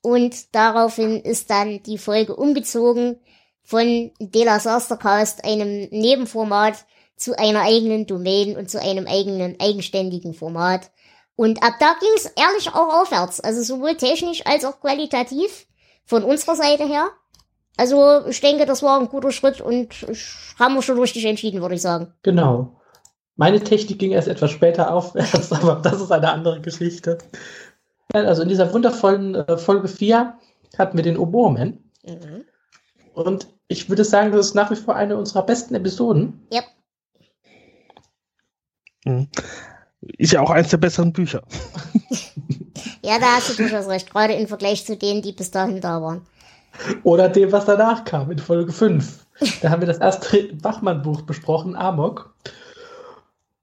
Und 0.02 0.54
daraufhin 0.54 1.20
ist 1.20 1.50
dann 1.50 1.82
die 1.82 1.98
Folge 1.98 2.36
umgezogen 2.36 3.20
von 3.64 4.12
De 4.20 4.44
La 4.44 4.60
Sastercast, 4.60 5.44
einem 5.44 5.90
Nebenformat, 5.90 6.86
zu 7.18 7.38
einer 7.38 7.62
eigenen 7.62 8.06
Domain 8.06 8.58
und 8.58 8.70
zu 8.70 8.80
einem 8.80 9.08
eigenen 9.08 9.60
eigenständigen 9.60 10.34
Format. 10.34 10.92
Und 11.36 11.64
ab 11.64 11.74
da 11.80 11.96
ging 12.00 12.10
es 12.16 12.26
ehrlich 12.26 12.70
auch 12.70 13.02
aufwärts, 13.02 13.40
also 13.40 13.64
sowohl 13.64 13.96
technisch 13.98 14.46
als 14.46 14.64
auch 14.64 14.80
qualitativ 14.80 15.66
von 16.06 16.24
unserer 16.24 16.56
Seite 16.56 16.86
her. 16.86 17.10
Also 17.78 18.26
ich 18.28 18.40
denke, 18.42 18.66
das 18.66 18.84
war 18.84 19.00
ein 19.00 19.10
guter 19.10 19.32
Schritt 19.32 19.62
und 19.62 19.90
haben 20.58 20.76
wir 20.76 20.82
schon 20.82 21.00
richtig 21.00 21.26
entschieden, 21.26 21.62
würde 21.62 21.76
ich 21.76 21.82
sagen. 21.82 22.14
Genau. 22.24 22.80
Meine 23.36 23.62
Technik 23.62 24.00
ging 24.00 24.12
erst 24.12 24.30
etwas 24.30 24.52
später 24.52 24.94
aufwärts, 24.94 25.52
aber 25.52 25.82
das 25.84 26.02
ist 26.02 26.12
eine 26.12 26.32
andere 26.32 26.62
Geschichte. 26.62 27.18
Also 28.14 28.44
in 28.44 28.50
dieser 28.50 28.74
wundervollen 28.74 29.36
äh, 29.36 29.58
Folge 29.58 29.88
4 29.88 30.38
hatten 30.78 30.98
wir 30.98 31.04
den 31.04 31.18
Oboeman. 31.18 31.80
Mhm. 32.06 32.46
Und 33.14 33.48
ich 33.68 33.90
würde 33.90 34.06
sagen, 34.06 34.32
das 34.32 34.48
ist 34.48 34.56
nach 34.56 34.72
wie 34.72 34.76
vor 34.76 34.96
eine 34.96 35.18
unserer 35.18 35.46
besten 35.46 35.76
Episoden. 35.76 36.46
Ja. 36.52 36.62
Mhm. 39.06 39.28
Ist 40.18 40.34
ja 40.34 40.42
auch 40.42 40.52
eins 40.52 40.70
der 40.70 40.78
besseren 40.78 41.14
Bücher. 41.14 41.42
ja, 43.04 43.20
da 43.20 43.36
hast 43.36 43.50
du 43.50 43.56
durchaus 43.56 43.88
recht, 43.88 44.12
gerade 44.12 44.34
im 44.34 44.48
Vergleich 44.48 44.86
zu 44.86 44.96
denen, 44.96 45.22
die 45.22 45.32
bis 45.32 45.52
dahin 45.52 45.82
da 45.82 46.02
waren. 46.02 46.26
Oder 47.04 47.30
dem, 47.30 47.52
was 47.52 47.66
danach 47.66 48.04
kam, 48.06 48.32
in 48.32 48.40
Folge 48.40 48.72
5. 48.72 49.26
Da 49.62 49.70
haben 49.70 49.82
wir 49.82 49.88
das 49.88 49.98
erste 49.98 50.54
Bachmann-Buch 50.54 51.24
besprochen, 51.24 51.76
Amok. 51.76 52.34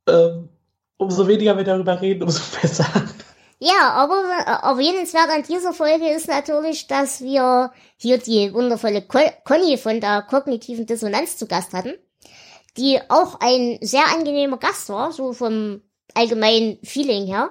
Ähm, 0.08 0.48
umso 0.96 1.26
weniger 1.26 1.56
wir 1.56 1.64
darüber 1.64 2.00
reden, 2.00 2.22
umso 2.22 2.40
besser. 2.60 2.86
Ja, 3.58 3.92
aber 3.92 4.16
erwähnenswert 4.64 5.28
an 5.30 5.44
dieser 5.44 5.72
Folge 5.72 6.08
ist 6.08 6.26
natürlich, 6.26 6.88
dass 6.88 7.20
wir 7.20 7.70
hier 7.96 8.18
die 8.18 8.52
wundervolle 8.52 9.02
Conny 9.02 9.78
von 9.78 10.00
der 10.00 10.22
kognitiven 10.22 10.84
Dissonanz 10.84 11.36
zu 11.36 11.46
Gast 11.46 11.72
hatten, 11.72 11.94
die 12.76 12.98
auch 13.08 13.38
ein 13.40 13.78
sehr 13.80 14.06
angenehmer 14.12 14.58
Gast 14.58 14.88
war, 14.88 15.12
so 15.12 15.32
vom 15.32 15.80
allgemeinen 16.14 16.78
Feeling 16.82 17.26
her. 17.26 17.50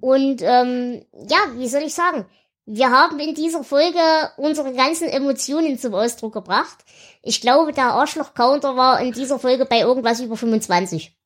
Und 0.00 0.40
ähm, 0.42 1.04
ja, 1.28 1.38
wie 1.56 1.68
soll 1.68 1.82
ich 1.82 1.94
sagen? 1.94 2.26
Wir 2.70 2.90
haben 2.90 3.18
in 3.18 3.34
dieser 3.34 3.64
Folge 3.64 3.98
unsere 4.36 4.74
ganzen 4.74 5.08
Emotionen 5.08 5.78
zum 5.78 5.94
Ausdruck 5.94 6.34
gebracht. 6.34 6.76
Ich 7.22 7.40
glaube, 7.40 7.72
der 7.72 7.94
Arschloch-Counter 7.94 8.76
war 8.76 9.00
in 9.00 9.12
dieser 9.12 9.38
Folge 9.38 9.64
bei 9.64 9.80
irgendwas 9.80 10.20
über 10.20 10.36
25. 10.36 11.16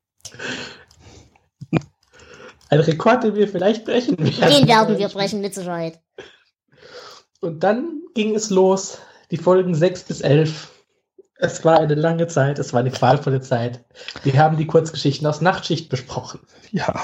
Ein 2.70 2.80
Rekord, 2.80 3.24
den 3.24 3.34
wir 3.34 3.48
vielleicht 3.48 3.84
brechen 3.84 4.16
werden. 4.18 4.56
Den 4.56 4.68
werden 4.68 4.98
wir 4.98 5.08
brechen, 5.08 5.40
mit 5.40 5.52
Sicherheit. 5.52 6.00
Und 7.40 7.64
dann 7.64 8.02
ging 8.14 8.36
es 8.36 8.50
los, 8.50 8.98
die 9.32 9.36
Folgen 9.36 9.74
6 9.74 10.04
bis 10.04 10.20
11. 10.20 10.70
Es 11.34 11.64
war 11.64 11.80
eine 11.80 11.96
lange 11.96 12.28
Zeit, 12.28 12.60
es 12.60 12.72
war 12.72 12.78
eine 12.78 12.92
qualvolle 12.92 13.40
Zeit. 13.40 13.84
Wir 14.22 14.38
haben 14.38 14.58
die 14.58 14.68
Kurzgeschichten 14.68 15.26
aus 15.26 15.40
Nachtschicht 15.40 15.88
besprochen. 15.88 16.38
Ja, 16.70 17.02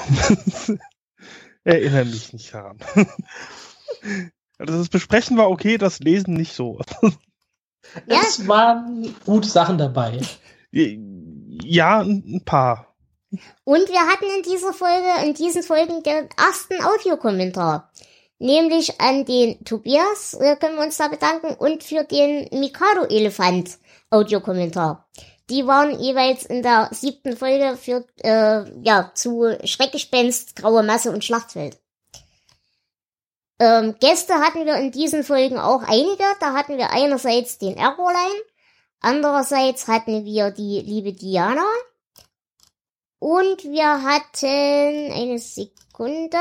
erinnere 1.65 2.05
mich 2.05 2.31
nicht 2.31 2.53
daran. 2.53 2.77
Also 4.57 4.77
das 4.77 4.89
Besprechen 4.89 5.37
war 5.37 5.49
okay, 5.49 5.77
das 5.77 5.99
Lesen 5.99 6.33
nicht 6.33 6.53
so. 6.53 6.79
Ja. 8.07 8.21
Es 8.21 8.47
waren 8.47 9.15
gute 9.25 9.47
Sachen 9.47 9.77
dabei. 9.77 10.19
Ja, 10.71 12.01
ein 12.01 12.41
paar. 12.45 12.93
Und 13.63 13.87
wir 13.89 14.01
hatten 14.07 14.25
in 14.37 14.43
dieser 14.43 14.73
Folge, 14.73 15.25
in 15.25 15.33
diesen 15.33 15.63
Folgen 15.63 16.03
den 16.03 16.27
ersten 16.37 16.83
Audiokommentar. 16.83 17.91
Nämlich 18.37 18.99
an 19.01 19.25
den 19.25 19.63
Tobias, 19.65 20.37
können 20.59 20.75
wir 20.75 20.83
uns 20.83 20.97
da 20.97 21.07
bedanken, 21.07 21.55
und 21.55 21.83
für 21.83 22.03
den 22.03 22.47
Mikado-Elefant 22.51 23.77
Audiokommentar. 24.09 25.09
Die 25.49 25.65
waren 25.65 25.99
jeweils 25.99 26.45
in 26.45 26.61
der 26.61 26.89
siebten 26.91 27.35
Folge 27.35 27.75
für, 27.75 28.05
äh, 28.23 28.65
ja, 28.81 29.11
zu 29.15 29.57
Schreckgespenst, 29.63 30.55
Graue 30.55 30.83
Masse 30.83 31.11
und 31.11 31.23
Schlachtfeld. 31.23 31.79
Ähm, 33.59 33.95
Gäste 33.99 34.35
hatten 34.35 34.65
wir 34.65 34.75
in 34.75 34.91
diesen 34.91 35.23
Folgen 35.23 35.59
auch 35.59 35.83
einige. 35.83 36.23
Da 36.39 36.53
hatten 36.53 36.77
wir 36.77 36.91
einerseits 36.91 37.57
den 37.57 37.75
Errorline, 37.75 38.41
andererseits 39.01 39.87
hatten 39.87 40.23
wir 40.23 40.51
die 40.51 40.79
liebe 40.79 41.13
Diana 41.13 41.65
und 43.19 43.63
wir 43.65 44.01
hatten 44.03 45.11
eine 45.11 45.39
Sekunde 45.39 46.37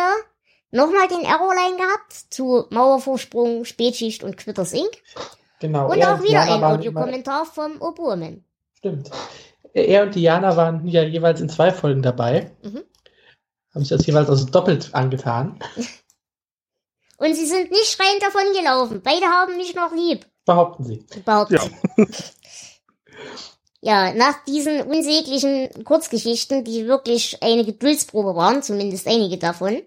nochmal 0.71 1.09
den 1.09 1.23
Errorline 1.23 1.77
gehabt 1.77 2.13
zu 2.31 2.67
Mauervorsprung, 2.71 3.65
Spätschicht 3.65 4.23
und 4.23 4.37
Quitters 4.37 4.73
Inc. 4.73 5.03
Genau. 5.61 5.91
Und 5.91 6.05
auch 6.05 6.23
wieder 6.23 6.43
ein 6.43 6.63
Audiokommentar 6.63 7.47
vom 7.47 7.83
Oburman. 7.83 8.45
Stimmt. 8.75 9.11
Er 9.73 10.05
und 10.05 10.15
Diana 10.15 10.57
waren 10.57 10.87
ja 10.87 11.03
jeweils 11.03 11.41
in 11.41 11.49
zwei 11.49 11.73
Folgen 11.73 12.03
dabei. 12.03 12.53
Mhm. 12.63 12.85
Haben 13.75 13.85
sich 13.85 13.97
das 13.97 14.07
jeweils 14.07 14.31
also 14.31 14.47
doppelt 14.47 14.91
angetan. 14.95 15.59
Und 17.19 17.35
sie 17.35 17.47
sind 17.47 17.71
nicht 17.71 17.87
schreiend 17.87 18.23
davon 18.23 18.53
gelaufen. 18.55 19.03
Beide 19.03 19.27
haben 19.27 19.57
mich 19.57 19.75
noch 19.75 19.93
lieb. 19.93 20.27
Behaupten 20.45 20.85
sie. 20.85 21.05
Behaupten 21.25 21.57
ja. 21.57 22.07
ja, 24.09 24.15
nach 24.15 24.45
diesen 24.45 24.83
unsäglichen 24.83 25.85
Kurzgeschichten, 25.85 26.65
die 26.65 26.87
wirklich 26.87 27.43
eine 27.43 27.65
Geduldsprobe 27.65 28.37
waren, 28.37 28.63
zumindest 28.63 29.09
einige 29.09 29.37
davon, 29.37 29.83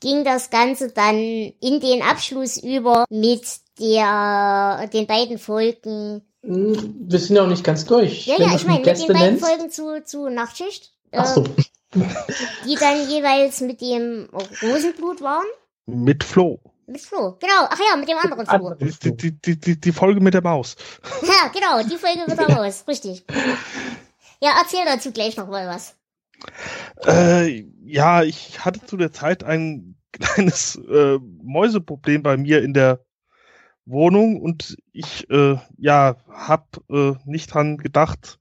ging 0.00 0.24
das 0.24 0.50
Ganze 0.50 0.92
dann 0.92 1.16
in 1.16 1.80
den 1.80 2.02
Abschluss 2.02 2.58
über 2.58 3.06
mit 3.10 3.44
der, 3.80 4.88
den 4.92 5.06
beiden 5.06 5.38
Folgen. 5.38 6.22
Hm, 6.42 6.94
wir 7.08 7.18
sind 7.18 7.36
ja 7.36 7.42
auch 7.42 7.48
nicht 7.48 7.64
ganz 7.64 7.84
durch. 7.86 8.26
Ja, 8.26 8.38
ja, 8.38 8.54
ich 8.54 8.64
meine, 8.66 8.84
mit 8.84 8.86
den 8.86 9.08
beiden 9.08 9.20
nennst. 9.20 9.44
Folgen 9.44 9.70
zu, 9.70 10.04
zu 10.04 10.28
Nachtschicht. 10.28 10.92
Ach 11.10 11.26
so. 11.26 11.42
Äh, 11.42 12.02
die 12.66 12.76
dann 12.76 13.08
jeweils 13.08 13.60
mit 13.60 13.80
dem 13.80 14.28
Rosenblut 14.62 15.20
waren. 15.20 15.46
Mit 15.86 16.24
Flo. 16.24 16.60
Mit 16.86 17.00
Flo, 17.00 17.36
genau. 17.40 17.68
Ach 17.68 17.78
ja, 17.78 17.96
mit 17.96 18.08
dem 18.08 18.18
anderen 18.18 18.46
Flo. 18.46 18.74
Die, 18.74 19.16
die, 19.16 19.32
die, 19.32 19.60
die, 19.60 19.80
die 19.80 19.92
Folge 19.92 20.20
mit 20.20 20.34
der 20.34 20.42
Maus. 20.42 20.76
Ja, 21.22 21.48
genau, 21.48 21.82
die 21.82 21.96
Folge 21.96 22.24
mit 22.26 22.38
der 22.38 22.50
Maus, 22.50 22.84
richtig. 22.86 23.24
Ja, 24.40 24.54
erzähl 24.60 24.84
dazu 24.84 25.12
gleich 25.12 25.36
noch 25.36 25.48
mal 25.48 25.66
was. 25.66 25.96
Äh, 27.06 27.64
ja, 27.84 28.22
ich 28.22 28.64
hatte 28.64 28.84
zu 28.84 28.96
der 28.96 29.12
Zeit 29.12 29.44
ein 29.44 29.96
kleines 30.12 30.76
äh, 30.76 31.18
Mäuseproblem 31.42 32.22
bei 32.22 32.36
mir 32.36 32.62
in 32.62 32.74
der 32.74 33.00
Wohnung 33.86 34.40
und 34.40 34.76
ich 34.92 35.28
äh, 35.30 35.56
ja 35.76 36.16
hab 36.28 36.80
äh, 36.90 37.12
nicht 37.24 37.52
dran 37.52 37.78
gedacht, 37.78 38.38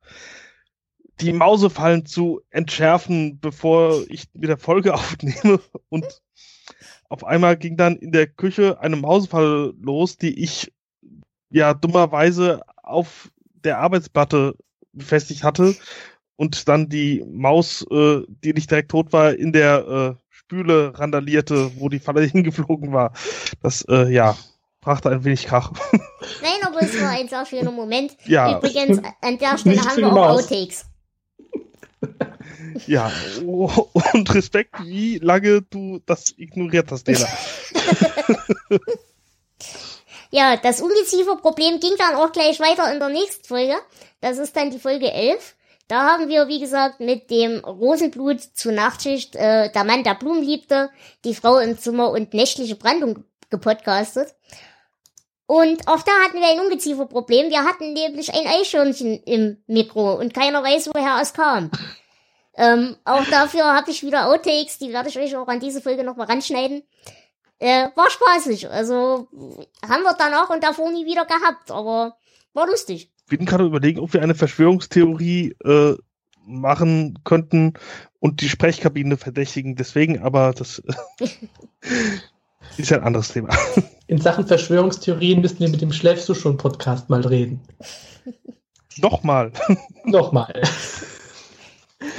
die 1.20 1.34
Mausefallen 1.34 2.06
zu 2.06 2.42
entschärfen, 2.50 3.40
bevor 3.40 4.04
ich 4.08 4.28
wieder 4.34 4.58
Folge 4.58 4.94
aufnehme 4.94 5.60
und 5.90 6.22
auf 7.14 7.24
einmal 7.24 7.56
ging 7.58 7.78
dann 7.78 7.96
in 7.98 8.12
der 8.12 8.26
Küche 8.26 8.80
eine 8.80 8.96
Mausfalle 8.96 9.76
los, 9.80 10.18
die 10.18 10.44
ich 10.44 10.74
ja 11.52 11.76
dummerweise 11.76 12.62
auf 12.82 13.32
der 13.64 13.78
Arbeitsplatte 13.78 14.56
befestigt 14.94 15.44
hatte 15.44 15.76
und 16.38 16.68
dann 16.68 16.90
die 16.90 17.24
Maus, 17.32 17.86
äh, 17.92 18.22
die 18.28 18.54
nicht 18.54 18.72
direkt 18.72 18.90
tot 18.90 19.14
war, 19.14 19.36
in 19.36 19.54
der 19.54 19.88
äh, 19.88 20.24
Spüle 20.32 20.98
randalierte, 20.98 21.80
wo 21.80 21.88
die 21.88 22.00
Falle 22.00 22.22
hingeflogen 22.24 22.94
war. 22.94 23.14
Das, 23.62 23.86
äh, 23.88 24.12
ja, 24.12 24.36
brachte 24.82 25.12
ein 25.12 25.24
wenig 25.24 25.46
Krach. 25.46 25.72
Nein, 25.92 26.66
aber 26.66 26.82
es 26.82 27.00
war 27.00 27.12
ein 27.12 27.28
sehr 27.28 27.46
schöner 27.46 27.72
Moment. 27.72 28.18
Ja. 28.26 28.58
Übrigens, 28.58 29.00
an 29.22 29.38
der 29.38 29.60
Stelle 29.60 29.82
haben 29.82 29.98
wir 29.98 30.14
auch 30.14 30.40
Outtakes. 30.40 30.86
Ja, 32.88 33.12
und 34.14 34.34
Respekt, 34.34 34.76
wie 34.84 35.20
lange 35.20 35.62
du 35.62 36.00
das 36.06 36.34
ignoriert 36.38 36.92
hast, 36.92 37.08
Lena. 37.08 37.28
ja, 40.32 40.58
das 40.58 40.82
Ungeziefer-Problem 40.82 41.80
ging 41.80 41.94
dann 41.98 42.16
auch 42.16 42.32
gleich 42.32 42.60
weiter 42.60 42.92
in 42.92 43.00
der 43.00 43.10
nächsten 43.10 43.46
Folge. 43.48 43.76
Das 44.22 44.38
ist 44.38 44.56
dann 44.56 44.72
die 44.72 44.80
Folge 44.80 45.12
11. 45.12 45.56
Da 45.88 46.04
haben 46.04 46.30
wir, 46.30 46.48
wie 46.48 46.60
gesagt, 46.60 47.00
mit 47.00 47.30
dem 47.30 47.60
Rosenblut 47.60 48.42
zu 48.42 48.72
Nachtschicht, 48.72 49.36
äh, 49.36 49.72
der 49.72 49.84
Mann, 49.84 50.04
der 50.04 50.16
Blumen 50.16 50.42
liebte, 50.42 50.90
die 51.26 51.36
Frau 51.36 51.60
im 51.60 51.78
Zimmer 51.78 52.10
und 52.10 52.34
nächtliche 52.34 52.76
Brandung 52.76 53.26
gepodcastet. 53.50 54.34
Und 55.46 55.88
auch 55.88 56.02
da 56.02 56.12
hatten 56.24 56.40
wir 56.40 56.48
ein 56.48 56.60
Ungezieferproblem. 56.60 57.50
Wir 57.50 57.64
hatten 57.64 57.94
nämlich 57.94 58.34
ein 58.34 58.48
Eichhörnchen 58.48 59.22
im 59.24 59.58
Mikro 59.68 60.14
und 60.14 60.34
keiner 60.34 60.64
weiß, 60.64 60.90
woher 60.94 61.20
es 61.22 61.34
kam. 61.34 61.70
Ähm, 62.56 62.96
auch 63.04 63.26
dafür 63.26 63.74
habe 63.74 63.92
ich 63.92 64.04
wieder 64.04 64.28
Outtakes, 64.28 64.78
die 64.78 64.94
werde 64.94 65.10
ich 65.10 65.18
euch 65.18 65.36
auch 65.36 65.48
an 65.48 65.60
diese 65.60 65.82
Folge 65.82 66.04
nochmal 66.04 66.28
ranschneiden. 66.28 66.84
Äh, 67.60 67.90
war 67.96 68.10
spaßig. 68.10 68.70
Also 68.70 69.28
haben 69.88 70.04
wir 70.04 70.14
dann 70.18 70.34
auch 70.34 70.50
und 70.50 70.64
davor 70.64 70.92
nie 70.92 71.06
wieder 71.06 71.26
gehabt, 71.26 71.72
aber 71.72 72.18
war 72.54 72.68
lustig. 72.68 73.12
Wir 73.28 73.38
bin 73.38 73.48
gerade 73.48 73.66
überlegen, 73.66 74.00
ob 74.00 74.14
wir 74.14 74.22
eine 74.22 74.36
Verschwörungstheorie 74.36 75.56
äh, 75.64 75.96
machen 76.46 77.20
könnten 77.24 77.74
und 78.20 78.42
die 78.42 78.50
Sprechkabine 78.50 79.18
verdächtigen. 79.18 79.76
Deswegen, 79.76 80.22
aber 80.22 80.54
das. 80.54 80.84
Ist 82.78 82.90
ja 82.90 82.98
ein 82.98 83.04
anderes 83.04 83.30
Thema. 83.30 83.50
In 84.08 84.20
Sachen 84.20 84.46
Verschwörungstheorien 84.48 85.42
müssen 85.42 85.60
wir 85.60 85.70
mit 85.70 85.82
dem 85.82 85.94
Schläfst 85.94 86.28
du 86.28 86.34
schon 86.34 86.58
Podcast 86.58 87.10
mal 87.10 87.22
reden. 87.22 87.62
Nochmal. 88.98 89.52
Nochmal. 90.06 90.62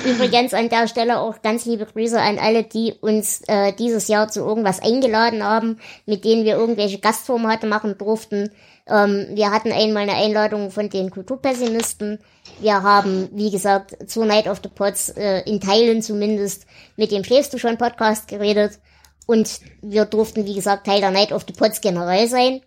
Übrigens 0.04 0.54
an 0.54 0.68
der 0.68 0.88
Stelle 0.88 1.18
auch 1.18 1.42
ganz 1.42 1.66
liebe 1.66 1.86
Grüße 1.86 2.20
an 2.20 2.38
alle, 2.38 2.64
die 2.64 2.94
uns 3.00 3.42
äh, 3.46 3.72
dieses 3.72 4.08
Jahr 4.08 4.28
zu 4.28 4.40
irgendwas 4.40 4.80
eingeladen 4.80 5.42
haben, 5.42 5.78
mit 6.06 6.24
denen 6.24 6.44
wir 6.44 6.56
irgendwelche 6.56 6.98
Gastformate 6.98 7.66
machen 7.66 7.96
durften. 7.98 8.50
Ähm, 8.86 9.28
wir 9.32 9.50
hatten 9.50 9.72
einmal 9.72 10.02
eine 10.02 10.14
Einladung 10.14 10.70
von 10.70 10.88
den 10.90 11.10
Kulturpessimisten. 11.10 12.18
Wir 12.60 12.82
haben, 12.82 13.28
wie 13.32 13.50
gesagt, 13.50 14.10
zur 14.10 14.26
Night 14.26 14.46
of 14.46 14.60
the 14.62 14.68
Pots 14.68 15.10
äh, 15.10 15.40
in 15.40 15.60
Teilen 15.60 16.02
zumindest 16.02 16.66
mit 16.96 17.10
dem 17.10 17.24
Schläfst 17.24 17.52
du 17.52 17.58
schon 17.58 17.78
Podcast 17.78 18.28
geredet. 18.28 18.78
Und 19.26 19.60
wir 19.80 20.04
durften, 20.04 20.46
wie 20.46 20.54
gesagt, 20.54 20.86
Teil 20.86 21.00
der 21.00 21.10
Night 21.10 21.32
of 21.32 21.44
the 21.46 21.54
Pots 21.54 21.80
generell 21.80 22.28
sein. 22.28 22.60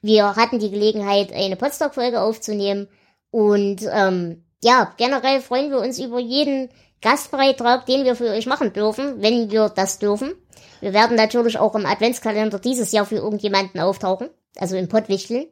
Wir 0.00 0.36
hatten 0.36 0.58
die 0.58 0.70
Gelegenheit, 0.70 1.32
eine 1.32 1.56
Potsdok-Folge 1.56 2.20
aufzunehmen. 2.20 2.88
Und 3.30 3.86
ähm, 3.90 4.44
ja, 4.62 4.92
generell 4.96 5.40
freuen 5.40 5.70
wir 5.70 5.78
uns 5.78 5.98
über 5.98 6.18
jeden 6.18 6.68
Gastbeitrag, 7.00 7.86
den 7.86 8.04
wir 8.04 8.14
für 8.14 8.30
euch 8.30 8.46
machen 8.46 8.72
dürfen, 8.72 9.20
wenn 9.20 9.50
wir 9.50 9.68
das 9.68 9.98
dürfen. 9.98 10.34
Wir 10.80 10.92
werden 10.92 11.16
natürlich 11.16 11.58
auch 11.58 11.74
im 11.74 11.86
Adventskalender 11.86 12.58
dieses 12.58 12.92
Jahr 12.92 13.06
für 13.06 13.16
irgendjemanden 13.16 13.80
auftauchen, 13.80 14.30
also 14.56 14.76
im 14.76 14.88
Pottwichteln. 14.88 15.46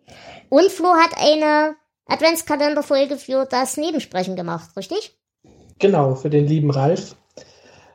Und 0.48 0.70
Flo 0.70 0.88
hat 0.94 1.10
eine 1.16 1.76
Adventskalenderfolge 2.06 3.16
für 3.16 3.46
das 3.46 3.76
Nebensprechen 3.76 4.36
gemacht, 4.36 4.70
richtig? 4.76 5.16
Genau, 5.78 6.14
für 6.14 6.30
den 6.30 6.46
lieben 6.46 6.70
Ralf. 6.70 7.16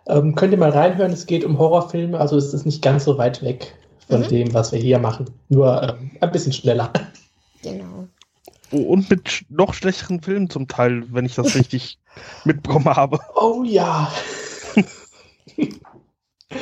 Ähm, 0.07 0.35
könnt 0.35 0.51
ihr 0.51 0.59
mal 0.59 0.69
reinhören, 0.69 1.11
es 1.11 1.25
geht 1.25 1.43
um 1.43 1.57
Horrorfilme, 1.57 2.19
also 2.19 2.37
es 2.37 2.53
ist 2.53 2.65
nicht 2.65 2.81
ganz 2.81 3.05
so 3.05 3.17
weit 3.17 3.41
weg 3.41 3.75
von 4.07 4.21
mhm. 4.21 4.27
dem, 4.27 4.53
was 4.53 4.71
wir 4.71 4.79
hier 4.79 4.99
machen. 4.99 5.25
Nur 5.49 5.81
ähm, 5.81 6.11
ein 6.21 6.31
bisschen 6.31 6.53
schneller. 6.53 6.91
Genau. 7.63 8.07
Oh, 8.71 8.81
und 8.81 9.09
mit 9.09 9.45
noch 9.49 9.73
schlechteren 9.73 10.21
Filmen 10.21 10.49
zum 10.49 10.67
Teil, 10.67 11.03
wenn 11.11 11.25
ich 11.25 11.35
das 11.35 11.55
richtig 11.55 11.97
mitbekommen 12.43 12.85
habe. 12.85 13.19
Oh 13.35 13.63
ja. 13.63 14.11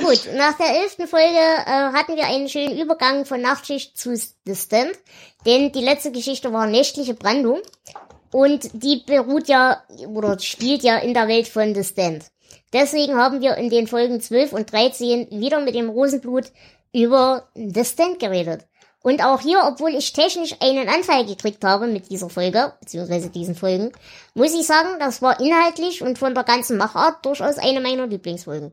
Gut, 0.01 0.29
nach 0.35 0.57
der 0.57 0.81
elften 0.81 1.07
Folge 1.07 1.25
äh, 1.25 1.91
hatten 1.93 2.15
wir 2.15 2.25
einen 2.25 2.47
schönen 2.47 2.79
Übergang 2.79 3.25
von 3.25 3.41
Nachtschicht 3.41 3.97
zu 3.97 4.15
The 4.15 4.55
Stand, 4.55 4.93
denn 5.45 5.71
die 5.71 5.83
letzte 5.83 6.11
Geschichte 6.11 6.53
war 6.53 6.67
nächtliche 6.67 7.13
Brandung 7.13 7.59
und 8.31 8.69
die 8.73 9.03
beruht 9.05 9.47
ja 9.49 9.83
oder 10.07 10.39
spielt 10.39 10.83
ja 10.83 10.97
in 10.97 11.13
der 11.13 11.27
Welt 11.27 11.47
von 11.47 11.75
The 11.75 11.83
Stand. 11.83 12.32
Deswegen 12.71 13.15
haben 13.15 13.41
wir 13.41 13.55
in 13.57 13.69
den 13.69 13.87
Folgen 13.87 14.21
12 14.21 14.53
und 14.53 14.71
13 14.71 15.27
wieder 15.31 15.59
mit 15.59 15.75
dem 15.75 15.89
Rosenblut 15.89 16.51
über 16.93 17.49
The 17.55 17.85
Stand 17.85 18.19
geredet. 18.19 18.65
Und 19.03 19.23
auch 19.23 19.41
hier, 19.41 19.59
obwohl 19.67 19.93
ich 19.95 20.13
technisch 20.13 20.55
einen 20.61 20.87
Anfall 20.87 21.25
gekriegt 21.25 21.63
habe 21.65 21.87
mit 21.87 22.09
dieser 22.09 22.29
Folge, 22.29 22.73
beziehungsweise 22.79 23.29
diesen 23.29 23.53
Folgen, 23.53 23.91
muss 24.33 24.53
ich 24.53 24.65
sagen, 24.65 24.97
das 24.99 25.21
war 25.21 25.41
inhaltlich 25.41 26.01
und 26.01 26.17
von 26.17 26.33
der 26.33 26.45
ganzen 26.45 26.77
Machart 26.77 27.25
durchaus 27.25 27.57
eine 27.57 27.81
meiner 27.81 28.07
Lieblingsfolgen. 28.07 28.71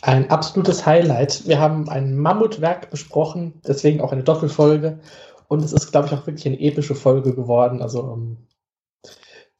Ein 0.00 0.30
absolutes 0.30 0.86
Highlight. 0.86 1.46
Wir 1.46 1.60
haben 1.60 1.90
ein 1.90 2.16
Mammutwerk 2.16 2.90
besprochen, 2.90 3.60
deswegen 3.66 4.00
auch 4.00 4.12
eine 4.12 4.24
Doppelfolge. 4.24 5.00
Und 5.46 5.62
es 5.62 5.74
ist, 5.74 5.92
glaube 5.92 6.06
ich, 6.08 6.14
auch 6.14 6.26
wirklich 6.26 6.46
eine 6.46 6.60
epische 6.60 6.94
Folge 6.94 7.34
geworden. 7.34 7.82
Also 7.82 8.00
um, 8.00 8.22
ähm, 8.22 8.36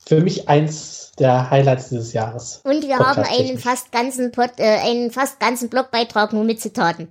für 0.07 0.21
mich 0.21 0.49
eins 0.49 1.13
der 1.19 1.51
Highlights 1.51 1.91
dieses 1.91 2.13
Jahres. 2.13 2.61
Und 2.65 2.83
wir 2.83 2.99
haben 2.99 3.23
einen 3.23 3.59
fast 3.59 3.93
ganzen 3.93 4.33
Pod, 4.33 4.51
äh, 4.59 4.79
einen 4.79 5.11
fast 5.11 5.41
ganzen 5.41 5.69
Blogbeitrag 5.69 6.33
nur 6.33 6.45
mit 6.45 6.61
Zitaten 6.61 7.09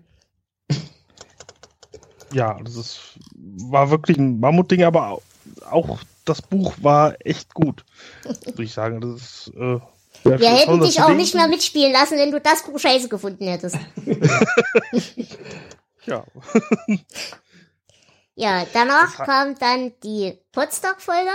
ja, 2.33 2.57
das 2.63 2.75
ist, 2.75 2.99
war 3.35 3.89
wirklich 3.89 4.17
ein 4.17 4.39
Mammutding, 4.39 4.83
aber 4.83 5.19
auch 5.69 5.99
das 6.25 6.41
Buch 6.41 6.73
war 6.81 7.15
echt 7.19 7.53
gut, 7.53 7.83
würde 8.23 8.63
ich 8.63 8.73
sagen. 8.73 9.01
Das 9.01 9.21
ist, 9.21 9.51
äh, 9.55 9.79
wir 10.23 10.49
hätten 10.49 10.81
dich 10.81 11.01
auch 11.01 11.09
nicht 11.09 11.35
mehr 11.35 11.47
mitspielen 11.47 11.91
lassen, 11.91 12.17
wenn 12.17 12.31
du 12.31 12.39
das 12.39 12.63
Buch 12.63 12.79
scheiße 12.79 13.09
gefunden 13.09 13.45
hättest. 13.45 13.77
ja. 16.05 16.23
ja, 18.35 18.65
danach 18.71 19.25
kam 19.25 19.55
dann 19.59 19.91
die 20.01 20.39
Potsdok-Folge. 20.53 21.31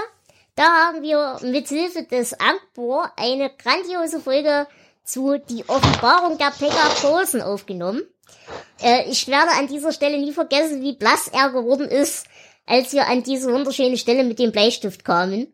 Da 0.58 0.88
haben 0.88 1.02
wir 1.02 1.38
mit 1.48 1.68
Hilfe 1.68 2.02
des 2.02 2.34
Ankbor 2.40 3.12
eine 3.16 3.48
grandiose 3.48 4.18
Folge 4.18 4.66
zu 5.04 5.38
Die 5.38 5.62
Offenbarung 5.68 6.36
der 6.36 6.50
Pekka 6.50 6.88
Posen 7.00 7.40
aufgenommen. 7.40 8.02
Äh, 8.82 9.08
ich 9.08 9.28
werde 9.28 9.52
an 9.52 9.68
dieser 9.68 9.92
Stelle 9.92 10.18
nie 10.18 10.32
vergessen, 10.32 10.82
wie 10.82 10.96
blass 10.96 11.28
er 11.28 11.50
geworden 11.50 11.86
ist, 11.86 12.26
als 12.66 12.92
wir 12.92 13.06
an 13.06 13.22
diese 13.22 13.52
wunderschöne 13.52 13.96
Stelle 13.96 14.24
mit 14.24 14.40
dem 14.40 14.50
Bleistift 14.50 15.04
kamen. 15.04 15.46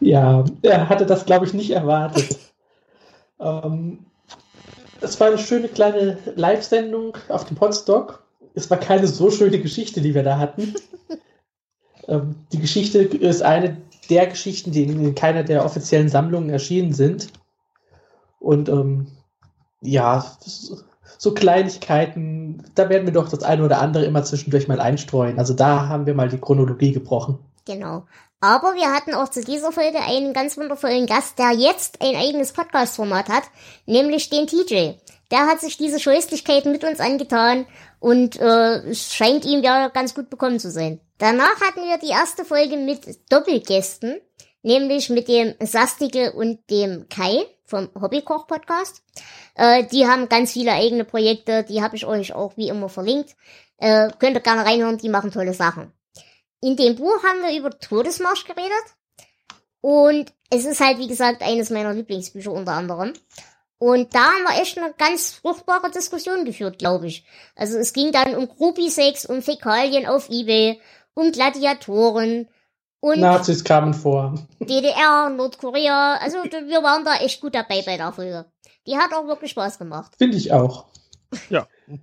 Ja, 0.00 0.42
er 0.62 0.88
hatte 0.88 1.04
das, 1.04 1.26
glaube 1.26 1.44
ich, 1.44 1.52
nicht 1.52 1.72
erwartet. 1.72 2.38
ähm, 3.38 4.06
es 5.02 5.20
war 5.20 5.26
eine 5.26 5.36
schöne 5.36 5.68
kleine 5.68 6.16
Live-Sendung 6.36 7.18
auf 7.28 7.44
dem 7.44 7.58
Podstock. 7.58 8.24
Es 8.54 8.70
war 8.70 8.78
keine 8.78 9.08
so 9.08 9.30
schöne 9.30 9.60
Geschichte, 9.60 10.00
die 10.00 10.14
wir 10.14 10.22
da 10.22 10.38
hatten. 10.38 10.74
ähm, 12.08 12.36
die 12.52 12.60
Geschichte 12.60 13.00
ist 13.00 13.42
eine 13.42 13.76
der 14.10 14.26
Geschichten, 14.26 14.72
die 14.72 14.84
in 14.84 15.14
keiner 15.14 15.42
der 15.42 15.64
offiziellen 15.64 16.08
Sammlungen 16.08 16.50
erschienen 16.50 16.92
sind. 16.92 17.28
Und 18.38 18.68
ähm, 18.68 19.08
ja, 19.80 20.24
so 21.18 21.34
Kleinigkeiten, 21.34 22.62
da 22.74 22.88
werden 22.88 23.06
wir 23.06 23.12
doch 23.12 23.28
das 23.28 23.42
eine 23.42 23.64
oder 23.64 23.80
andere 23.80 24.04
immer 24.04 24.22
zwischendurch 24.22 24.68
mal 24.68 24.80
einstreuen. 24.80 25.38
Also 25.38 25.54
da 25.54 25.88
haben 25.88 26.06
wir 26.06 26.14
mal 26.14 26.28
die 26.28 26.38
Chronologie 26.38 26.92
gebrochen. 26.92 27.38
Genau. 27.64 28.04
Aber 28.40 28.74
wir 28.74 28.92
hatten 28.92 29.14
auch 29.14 29.28
zu 29.28 29.42
dieser 29.42 29.72
Folge 29.72 29.98
einen 29.98 30.32
ganz 30.32 30.56
wundervollen 30.56 31.06
Gast, 31.06 31.38
der 31.38 31.52
jetzt 31.52 32.02
ein 32.02 32.14
eigenes 32.16 32.52
Podcast-Format 32.52 33.28
hat, 33.28 33.44
nämlich 33.86 34.28
den 34.28 34.46
TJ. 34.46 34.92
Der 35.30 35.46
hat 35.46 35.60
sich 35.60 35.76
diese 35.76 35.98
Scheußlichkeiten 35.98 36.70
mit 36.70 36.84
uns 36.84 37.00
angetan 37.00 37.66
und 37.98 38.38
äh, 38.38 38.78
es 38.88 39.14
scheint 39.14 39.44
ihm 39.44 39.62
ja 39.62 39.88
ganz 39.88 40.14
gut 40.14 40.30
bekommen 40.30 40.58
zu 40.58 40.70
sein. 40.70 41.00
Danach 41.18 41.60
hatten 41.60 41.82
wir 41.82 41.98
die 41.98 42.10
erste 42.10 42.44
Folge 42.44 42.76
mit 42.76 43.32
Doppelgästen, 43.32 44.20
nämlich 44.62 45.08
mit 45.08 45.28
dem 45.28 45.54
Sastige 45.60 46.32
und 46.32 46.70
dem 46.70 47.08
Kai 47.08 47.46
vom 47.64 47.88
Hobbykoch-Podcast. 48.00 49.02
Äh, 49.54 49.84
die 49.86 50.06
haben 50.06 50.28
ganz 50.28 50.52
viele 50.52 50.72
eigene 50.72 51.04
Projekte, 51.04 51.64
die 51.64 51.82
habe 51.82 51.96
ich 51.96 52.06
euch 52.06 52.34
auch 52.34 52.56
wie 52.56 52.68
immer 52.68 52.88
verlinkt. 52.88 53.34
Äh, 53.78 54.10
könnt 54.18 54.36
ihr 54.36 54.40
gerne 54.40 54.64
reinhören, 54.64 54.98
die 54.98 55.08
machen 55.08 55.30
tolle 55.30 55.54
Sachen. 55.54 55.92
In 56.60 56.76
dem 56.76 56.96
Buch 56.96 57.22
haben 57.22 57.42
wir 57.42 57.58
über 57.58 57.70
Todesmarsch 57.78 58.44
geredet. 58.44 58.72
Und 59.80 60.32
es 60.50 60.64
ist 60.64 60.80
halt, 60.80 60.98
wie 60.98 61.06
gesagt, 61.06 61.42
eines 61.42 61.70
meiner 61.70 61.92
Lieblingsbücher 61.92 62.50
unter 62.50 62.72
anderem. 62.72 63.12
Und 63.78 64.14
da 64.14 64.24
haben 64.24 64.44
wir 64.44 64.60
echt 64.60 64.78
eine 64.78 64.94
ganz 64.96 65.32
fruchtbare 65.32 65.90
Diskussion 65.90 66.44
geführt, 66.44 66.78
glaube 66.78 67.08
ich. 67.08 67.26
Also 67.54 67.78
es 67.78 67.92
ging 67.92 68.10
dann 68.12 68.34
um 68.34 68.48
Groupie-Sex, 68.48 69.26
um 69.26 69.42
Fäkalien 69.42 70.06
auf 70.06 70.30
Ebay, 70.30 70.80
um 71.14 71.30
Gladiatoren, 71.32 72.48
und 73.00 73.20
Nazis 73.20 73.62
kamen 73.62 73.94
vor. 73.94 74.34
DDR, 74.58 75.28
Nordkorea, 75.30 76.16
also 76.16 76.38
wir 76.38 76.82
waren 76.82 77.04
da 77.04 77.16
echt 77.16 77.40
gut 77.40 77.54
dabei 77.54 77.82
bei 77.82 77.96
der 77.96 78.12
Folge. 78.12 78.46
Die 78.86 78.96
hat 78.96 79.12
auch 79.12 79.26
wirklich 79.26 79.52
Spaß 79.52 79.78
gemacht. 79.78 80.12
Finde 80.18 80.36
ich 80.36 80.52
auch. 80.52 80.86
Ja. 81.50 81.68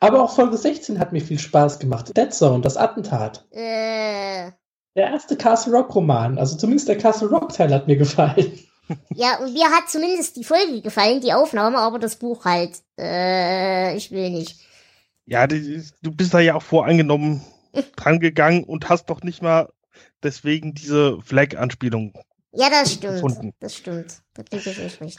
Aber 0.00 0.22
auch 0.22 0.34
Folge 0.34 0.56
16 0.56 0.98
hat 0.98 1.12
mir 1.12 1.20
viel 1.20 1.38
Spaß 1.38 1.78
gemacht. 1.78 2.16
Dead 2.16 2.32
Zone, 2.32 2.60
das 2.60 2.76
Attentat. 2.76 3.46
Äh. 3.50 4.50
Der 4.94 5.10
erste 5.10 5.36
Castle 5.36 5.72
Rock 5.72 5.94
Roman, 5.94 6.38
also 6.38 6.56
zumindest 6.56 6.88
der 6.88 6.98
Castle 6.98 7.28
Rock 7.28 7.52
Teil 7.52 7.72
hat 7.72 7.86
mir 7.86 7.96
gefallen. 7.96 8.58
Ja, 9.14 9.38
und 9.38 9.52
mir 9.52 9.70
hat 9.70 9.88
zumindest 9.88 10.36
die 10.36 10.44
Folge 10.44 10.82
gefallen, 10.82 11.20
die 11.20 11.32
Aufnahme, 11.32 11.78
aber 11.78 11.98
das 11.98 12.16
Buch 12.16 12.44
halt. 12.44 12.82
Äh, 12.98 13.96
ich 13.96 14.10
will 14.10 14.30
nicht. 14.30 14.60
Ja, 15.24 15.46
du 15.46 16.10
bist 16.10 16.34
da 16.34 16.40
ja 16.40 16.56
auch 16.56 16.62
voreingenommen 16.62 17.42
dran 17.96 18.20
gegangen 18.20 18.64
und 18.64 18.88
hast 18.88 19.06
doch 19.06 19.22
nicht 19.22 19.42
mal 19.42 19.72
deswegen 20.22 20.74
diese 20.74 21.20
Flag-Anspielung. 21.22 22.12
Ja, 22.52 22.68
das 22.68 22.92
stimmt. 22.92 23.14
Gefunden. 23.14 23.54
Das 23.60 23.74
stimmt. 23.74 24.22
Da 24.34 24.42
kriege 24.42 24.70
ich 24.70 25.00
recht. 25.00 25.18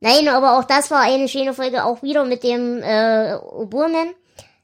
Nein, 0.00 0.28
aber 0.28 0.58
auch 0.58 0.64
das 0.64 0.90
war 0.90 1.00
eine 1.00 1.28
schöne 1.28 1.54
Folge, 1.54 1.84
auch 1.84 2.02
wieder 2.02 2.24
mit 2.24 2.42
dem 2.42 2.82
äh, 2.82 3.34
Oburman. 3.36 4.08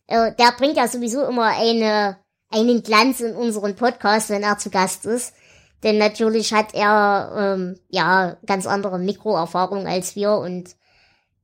Äh, 0.08 0.34
der 0.34 0.52
bringt 0.58 0.76
ja 0.76 0.88
sowieso 0.88 1.24
immer 1.26 1.56
eine, 1.56 2.18
einen 2.50 2.82
Glanz 2.82 3.20
in 3.20 3.36
unseren 3.36 3.76
Podcast, 3.76 4.30
wenn 4.30 4.42
er 4.42 4.58
zu 4.58 4.68
Gast 4.68 5.06
ist. 5.06 5.34
Denn 5.82 5.98
natürlich 5.98 6.52
hat 6.52 6.74
er 6.74 7.32
ähm, 7.36 7.78
ja 7.88 8.36
ganz 8.46 8.66
andere 8.66 8.98
Mikroerfahrung 8.98 9.86
als 9.86 10.16
wir 10.16 10.32
und 10.32 10.74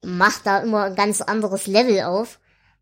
macht 0.03 0.47
da 0.47 0.59
immer 0.61 0.85
ein 0.85 0.97
ganz 0.97 1.21
anderes 1.21 1.67
Level 1.67 2.03
auf. 2.03 2.41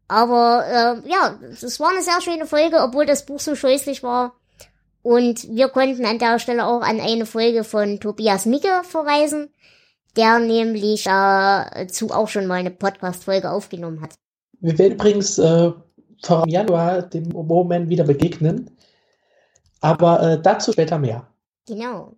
Aber 0.08 0.64
äh, 0.66 1.08
ja, 1.08 1.38
es 1.50 1.78
war 1.80 1.90
eine 1.90 2.02
sehr 2.02 2.20
schöne 2.20 2.46
Folge, 2.46 2.80
obwohl 2.82 3.06
das 3.06 3.24
Buch 3.24 3.40
so 3.40 3.54
scheußlich 3.54 4.02
war. 4.02 4.34
Und 5.02 5.48
wir 5.50 5.68
konnten 5.68 6.04
an 6.04 6.18
der 6.18 6.38
Stelle 6.38 6.66
auch 6.66 6.80
an 6.80 7.00
eine 7.00 7.26
Folge 7.26 7.64
von 7.64 7.98
Tobias 7.98 8.46
Micke 8.46 8.82
verweisen, 8.84 9.50
der 10.16 10.38
nämlich 10.38 11.04
dazu 11.04 12.10
auch 12.10 12.28
schon 12.28 12.46
mal 12.46 12.56
eine 12.56 12.70
Podcast-Folge 12.70 13.50
aufgenommen 13.50 14.00
hat. 14.00 14.14
Wir 14.60 14.78
werden 14.78 14.94
übrigens 14.94 15.38
äh, 15.38 15.72
vor 16.22 16.48
Januar 16.48 17.02
dem 17.02 17.34
Oboe-Man 17.34 17.88
wieder 17.88 18.04
begegnen. 18.04 18.76
Aber 19.80 20.22
äh, 20.22 20.40
dazu 20.40 20.72
später 20.72 20.98
mehr. 20.98 21.31
Genau. 21.66 22.16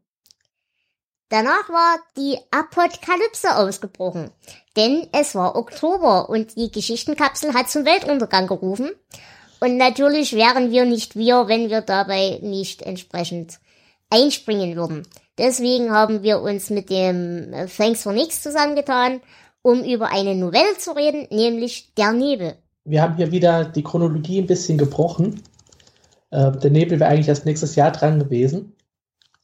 Danach 1.28 1.68
war 1.68 1.98
die 2.16 2.38
Apokalypse 2.50 3.57
ausgebrochen, 3.57 4.30
denn 4.76 5.09
es 5.12 5.35
war 5.35 5.57
Oktober 5.57 6.28
und 6.28 6.57
die 6.57 6.70
Geschichtenkapsel 6.70 7.54
hat 7.54 7.68
zum 7.68 7.85
Weltuntergang 7.85 8.46
gerufen. 8.46 8.90
Und 9.61 9.76
natürlich 9.78 10.35
wären 10.35 10.70
wir 10.70 10.85
nicht 10.85 11.16
wir, 11.16 11.48
wenn 11.48 11.70
wir 11.70 11.80
dabei 11.80 12.38
nicht 12.42 12.83
entsprechend 12.83 13.59
einspringen 14.11 14.76
würden. 14.76 15.07
Deswegen 15.38 15.90
haben 15.90 16.22
wir 16.22 16.40
uns 16.40 16.70
mit 16.70 16.90
dem 16.90 17.52
äh, 17.52 17.66
Thanks 17.66 18.02
for 18.02 18.12
Nix 18.12 18.42
zusammengetan, 18.42 19.20
um 19.62 19.83
über 19.83 20.12
eine 20.12 20.35
Novelle 20.35 20.78
zu 20.78 20.92
reden, 20.92 21.26
nämlich 21.30 21.94
Der 21.94 22.12
Nebel. 22.12 22.54
Wir 22.85 23.02
haben 23.02 23.16
hier 23.16 23.33
wieder 23.33 23.64
die 23.64 23.83
Chronologie 23.83 24.40
ein 24.40 24.46
bisschen 24.46 24.78
gebrochen. 24.78 25.42
Äh, 26.30 26.52
der 26.52 26.70
Nebel 26.70 27.00
wäre 27.00 27.11
eigentlich 27.11 27.28
erst 27.28 27.46
nächstes 27.46 27.74
Jahr 27.74 27.90
dran 27.90 28.18
gewesen. 28.18 28.76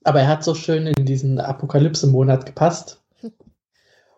Aber 0.04 0.20
er 0.20 0.28
hat 0.28 0.44
so 0.44 0.54
schön 0.54 0.86
in 0.86 1.04
diesen 1.04 1.38
Apokalypse-Monat 1.40 2.46
gepasst. 2.46 3.02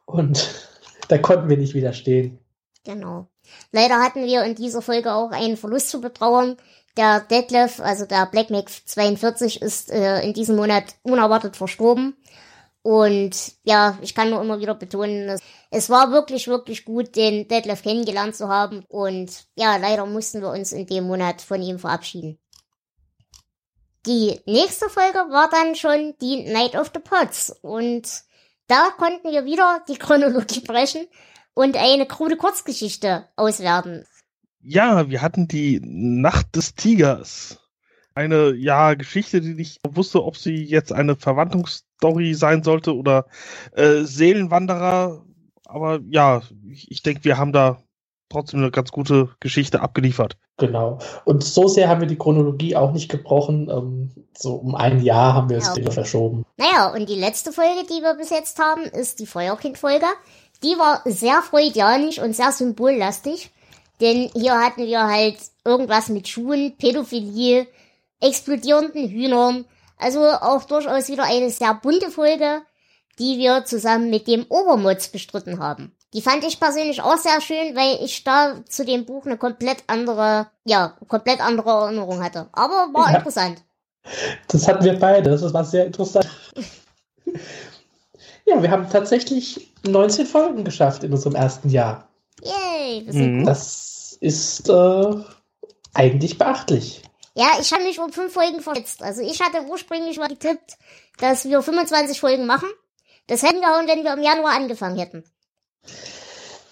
Und 0.05 0.51
da 1.09 1.19
konnten 1.19 1.49
wir 1.49 1.57
nicht 1.57 1.75
widerstehen. 1.75 2.39
Genau. 2.85 3.29
Leider 3.71 4.01
hatten 4.01 4.25
wir 4.25 4.45
in 4.45 4.55
dieser 4.55 4.83
Folge 4.83 5.13
auch 5.13 5.31
einen 5.31 5.57
Verlust 5.57 5.91
zu 5.91 6.01
betrauern. 6.01 6.57
Der 6.97 7.21
Detlef, 7.21 7.81
also 7.81 8.05
der 8.05 8.27
Black 8.27 8.51
Mac 8.51 8.69
42, 8.69 9.63
ist 9.63 9.91
äh, 9.91 10.21
in 10.23 10.35
diesem 10.35 10.57
Monat 10.57 10.85
unerwartet 11.03 11.57
verstorben. 11.57 12.17
Und 12.83 13.55
ja, 13.63 13.97
ich 14.03 14.15
kann 14.15 14.31
nur 14.31 14.43
immer 14.43 14.59
wieder 14.59 14.75
betonen, 14.75 15.39
es 15.71 15.89
war 15.89 16.11
wirklich, 16.11 16.49
wirklich 16.49 16.85
gut, 16.85 17.15
den 17.15 17.47
Detlef 17.47 17.83
kennengelernt 17.83 18.35
zu 18.35 18.49
haben. 18.49 18.85
Und 18.89 19.47
ja, 19.55 19.77
leider 19.77 20.05
mussten 20.05 20.41
wir 20.41 20.51
uns 20.51 20.73
in 20.73 20.87
dem 20.87 21.05
Monat 21.05 21.41
von 21.41 21.63
ihm 21.63 21.79
verabschieden. 21.79 22.39
Die 24.07 24.41
nächste 24.47 24.89
Folge 24.89 25.19
war 25.31 25.49
dann 25.49 25.77
schon 25.77 26.15
die 26.21 26.43
Night 26.51 26.75
of 26.75 26.91
the 26.93 27.01
Pots. 27.01 27.51
Und 27.63 28.25
da 28.67 28.91
konnten 28.97 29.31
wir 29.31 29.45
wieder 29.45 29.83
die 29.89 29.97
Chronologie 29.97 30.61
brechen 30.61 31.07
und 31.55 31.77
eine 31.77 32.07
krude 32.07 32.37
Kurzgeschichte 32.37 33.29
auswerten. 33.37 34.05
Ja, 34.61 35.09
wir 35.09 35.23
hatten 35.23 35.47
die 35.47 35.81
Nacht 35.83 36.57
des 36.57 36.75
Tigers. 36.75 37.61
Eine, 38.15 38.55
ja, 38.55 38.95
Geschichte, 38.95 39.41
die 39.41 39.55
nicht 39.55 39.81
wusste, 39.89 40.23
ob 40.23 40.37
sie 40.37 40.65
jetzt 40.65 40.93
eine 40.93 41.17
Verwandtungsstory 41.17 42.35
sein 42.35 42.63
sollte 42.63 42.95
oder 42.95 43.27
äh, 43.73 44.03
Seelenwanderer. 44.03 45.25
Aber 45.65 46.01
ja, 46.09 46.43
ich, 46.69 46.91
ich 46.91 47.03
denke, 47.03 47.25
wir 47.25 47.39
haben 47.39 47.53
da 47.53 47.83
trotzdem 48.33 48.61
eine 48.61 48.71
ganz 48.71 48.91
gute 48.91 49.31
Geschichte 49.41 49.81
abgeliefert. 49.81 50.37
Genau. 50.59 50.99
Und 51.25 51.45
so 51.45 51.69
sehr 51.69 51.89
haben 51.89 52.01
wir 52.01 52.09
die 52.09 52.19
Chronologie 52.19 52.77
auch 52.77 52.93
nicht 52.93 53.11
gebrochen. 53.11 53.69
Ähm, 53.71 54.11
so 54.37 54.55
um 54.55 54.75
ein 54.75 55.03
Jahr 55.03 55.35
haben 55.35 55.51
wir 55.51 55.59
es 55.59 55.69
ja. 55.69 55.77
wieder 55.77 55.93
verschoben. 55.93 56.45
Naja, 56.57 56.93
und 56.93 57.09
die 57.09 57.19
letzte 57.19 57.53
Folge, 57.53 57.85
die 57.89 58.03
wir 58.03 58.15
bis 58.15 58.31
jetzt 58.31 58.59
haben, 58.59 58.83
ist 58.83 59.21
die 59.21 59.27
Feuerkind-Folge. 59.27 60.07
Die 60.63 60.79
war 60.79 61.03
sehr 61.05 61.43
freudianisch 61.43 62.19
und 62.19 62.35
sehr 62.35 62.53
symbollastig. 62.53 63.51
Denn 64.01 64.31
hier 64.35 64.59
hatten 64.59 64.87
wir 64.87 65.07
halt 65.07 65.37
irgendwas 65.65 66.09
mit 66.09 66.29
Schuhen, 66.29 66.77
Pädophilie, 66.77 67.67
explodierenden 68.21 69.09
Hühnern. 69.09 69.65
Also 69.99 70.21
auch 70.21 70.65
durchaus 70.65 71.09
wieder 71.09 71.25
eine 71.25 71.51
sehr 71.51 71.75
bunte 71.75 72.11
Folge, 72.11 72.63
die 73.19 73.39
wir 73.39 73.65
zusammen 73.65 74.11
mit 74.11 74.27
dem 74.27 74.45
Obermotz 74.49 75.09
bestritten 75.09 75.61
haben. 75.61 75.93
Die 76.15 76.21
fand 76.21 76.45
ich 76.45 76.61
persönlich 76.61 77.01
auch 77.01 77.17
sehr 77.17 77.41
schön, 77.41 77.75
weil 77.75 78.05
ich 78.05 78.23
da 78.23 78.63
zu 78.69 78.85
dem 78.85 79.07
Buch 79.07 79.25
eine 79.25 79.39
komplett 79.39 79.85
andere, 79.87 80.49
ja, 80.65 80.97
komplett 81.09 81.41
andere 81.41 81.71
Erinnerung 81.71 82.23
hatte. 82.23 82.49
Aber 82.53 82.91
war 82.93 83.11
ja. 83.11 83.19
interessant. 83.19 83.63
Das 84.49 84.69
hatten 84.69 84.85
wir 84.85 84.99
beide, 84.99 85.31
das 85.31 85.55
war 85.55 85.65
sehr 85.65 85.87
interessant. 85.87 86.29
ja, 88.45 88.63
wir 88.63 88.71
haben 88.71 88.91
tatsächlich 88.91 89.73
19 89.87 90.27
Folgen 90.27 90.65
geschafft 90.65 91.03
in 91.05 91.13
unserem 91.13 91.35
ersten 91.35 91.71
Jahr. 91.71 92.09
Yay, 92.43 93.07
wir 93.07 93.13
sind 93.13 93.39
mhm. 93.39 93.47
Das 93.47 94.19
ist 94.21 94.69
äh, 94.69 95.15
eigentlich 95.95 96.37
beachtlich. 96.37 97.03
Ja, 97.35 97.53
ich 97.61 97.73
habe 97.73 97.85
mich 97.85 97.99
um 97.99 98.13
fünf 98.13 98.35
Folgen 98.35 98.61
verletzt. 98.61 99.03
Also 99.03 99.23
ich 99.23 99.41
hatte 99.41 99.63
ursprünglich 99.63 100.19
mal 100.19 100.29
getippt, 100.29 100.77
dass 101.19 101.49
wir 101.49 101.63
25 101.63 102.21
Folgen 102.21 102.47
machen. 102.47 102.69
Das 103.29 103.43
hätten 103.43 103.61
wir 103.61 103.69
hauen, 103.69 103.89
wenn 103.89 104.05
wir 104.05 104.13
im 104.13 104.23
Januar 104.23 104.55
angefangen 104.55 104.99
hätten. 104.99 105.25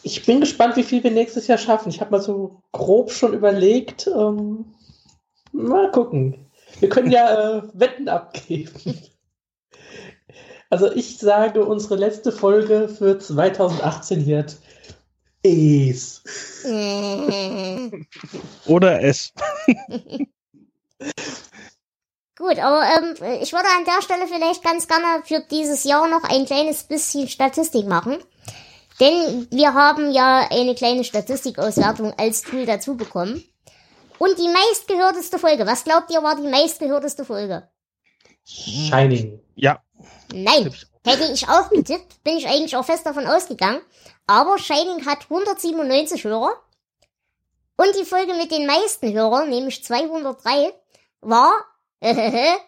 Ich 0.02 0.24
bin 0.24 0.40
gespannt, 0.40 0.76
wie 0.76 0.82
viel 0.82 1.04
wir 1.04 1.10
nächstes 1.10 1.46
Jahr 1.46 1.58
schaffen. 1.58 1.90
Ich 1.90 2.00
habe 2.00 2.10
mal 2.12 2.22
so 2.22 2.62
grob 2.72 3.12
schon 3.12 3.34
überlegt. 3.34 4.06
Ähm, 4.06 4.74
mal 5.52 5.90
gucken. 5.90 6.50
Wir 6.78 6.88
können 6.88 7.10
ja 7.10 7.58
äh, 7.58 7.62
Wetten 7.74 8.08
abgeben. 8.08 8.98
Also 10.70 10.90
ich 10.92 11.18
sage, 11.18 11.64
unsere 11.64 11.96
letzte 11.96 12.30
Folge 12.30 12.88
für 12.88 13.18
2018 13.18 14.24
wird 14.24 14.56
Es. 15.42 16.22
Oder 18.66 19.02
es. 19.02 19.32
Gut, 22.38 22.58
aber 22.58 22.84
ähm, 22.84 23.14
ich 23.42 23.52
würde 23.52 23.68
an 23.76 23.84
der 23.84 24.00
Stelle 24.00 24.26
vielleicht 24.26 24.62
ganz 24.62 24.86
gerne 24.88 25.22
für 25.24 25.42
dieses 25.50 25.84
Jahr 25.84 26.08
noch 26.08 26.22
ein 26.24 26.46
kleines 26.46 26.84
bisschen 26.84 27.28
Statistik 27.28 27.86
machen. 27.86 28.16
Denn 29.00 29.48
wir 29.50 29.72
haben 29.72 30.10
ja 30.12 30.46
eine 30.50 30.74
kleine 30.74 31.04
Statistikauswertung 31.04 32.12
als 32.18 32.42
Tool 32.42 32.66
dazu 32.66 32.96
bekommen. 32.96 33.42
Und 34.18 34.38
die 34.38 34.48
meistgehörteste 34.48 35.38
Folge, 35.38 35.66
was 35.66 35.84
glaubt 35.84 36.10
ihr 36.10 36.22
war 36.22 36.36
die 36.36 36.46
meistgehörteste 36.46 37.24
Folge? 37.24 37.68
Shining. 38.44 39.40
Ja. 39.54 39.82
Nein, 40.32 40.74
hätte 41.04 41.32
ich 41.32 41.48
auch 41.48 41.70
getippt, 41.70 42.22
bin 42.22 42.36
ich 42.36 42.46
eigentlich 42.46 42.76
auch 42.76 42.84
fest 42.84 43.06
davon 43.06 43.26
ausgegangen. 43.26 43.80
Aber 44.26 44.58
Shining 44.58 45.06
hat 45.06 45.24
197 45.30 46.24
Hörer. 46.24 46.52
Und 47.76 47.96
die 47.98 48.04
Folge 48.04 48.34
mit 48.34 48.50
den 48.50 48.66
meisten 48.66 49.12
Hörern, 49.14 49.48
nämlich 49.48 49.82
203, 49.82 50.74
war 51.22 51.52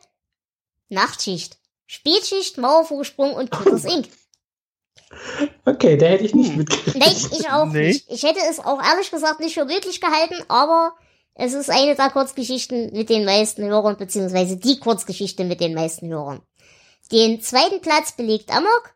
Nachtschicht. 0.89 1.59
Spätschicht, 1.87 2.57
Mauervorsprung 2.57 3.35
und 3.35 3.51
Critters 3.51 3.85
Inc. 3.93 4.09
Okay, 5.65 5.97
da 5.97 6.07
hätte 6.07 6.25
ich 6.25 6.35
nicht 6.35 6.51
hm. 6.51 6.59
mitgekriegt. 6.59 6.97
Nein, 6.97 7.17
ich 7.39 7.51
auch 7.51 7.67
nee. 7.67 7.89
nicht. 7.89 8.11
Ich 8.11 8.23
hätte 8.23 8.41
es 8.51 8.59
auch 8.59 8.83
ehrlich 8.83 9.11
gesagt 9.11 9.41
nicht 9.41 9.55
für 9.55 9.65
möglich 9.65 10.01
gehalten, 10.01 10.43
aber 10.49 10.95
es 11.35 11.55
ist 11.55 11.71
eine 11.71 11.95
der 11.95 12.11
Kurzgeschichten 12.11 12.93
mit 12.93 13.09
den 13.09 13.25
meisten 13.25 13.65
Hörern, 13.65 13.97
beziehungsweise 13.97 14.57
die 14.57 14.79
Kurzgeschichte 14.79 15.45
mit 15.45 15.61
den 15.61 15.75
meisten 15.75 16.09
Hörern. 16.09 16.43
Den 17.11 17.41
zweiten 17.41 17.81
Platz 17.81 18.13
belegt 18.13 18.51
Amok, 18.51 18.95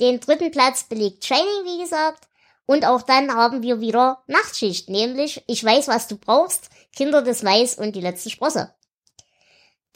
den 0.00 0.20
dritten 0.20 0.50
Platz 0.50 0.84
belegt 0.84 1.24
Shining, 1.24 1.64
wie 1.64 1.82
gesagt, 1.82 2.28
und 2.66 2.86
auch 2.86 3.02
dann 3.02 3.34
haben 3.34 3.62
wir 3.62 3.80
wieder 3.80 4.22
Nachtschicht, 4.26 4.88
nämlich 4.88 5.42
Ich 5.46 5.62
weiß, 5.62 5.88
was 5.88 6.08
du 6.08 6.16
brauchst, 6.16 6.70
Kinder 6.96 7.22
des 7.22 7.42
Mais 7.42 7.74
und 7.74 7.94
die 7.94 8.00
letzte 8.00 8.30
Sprosse. 8.30 8.74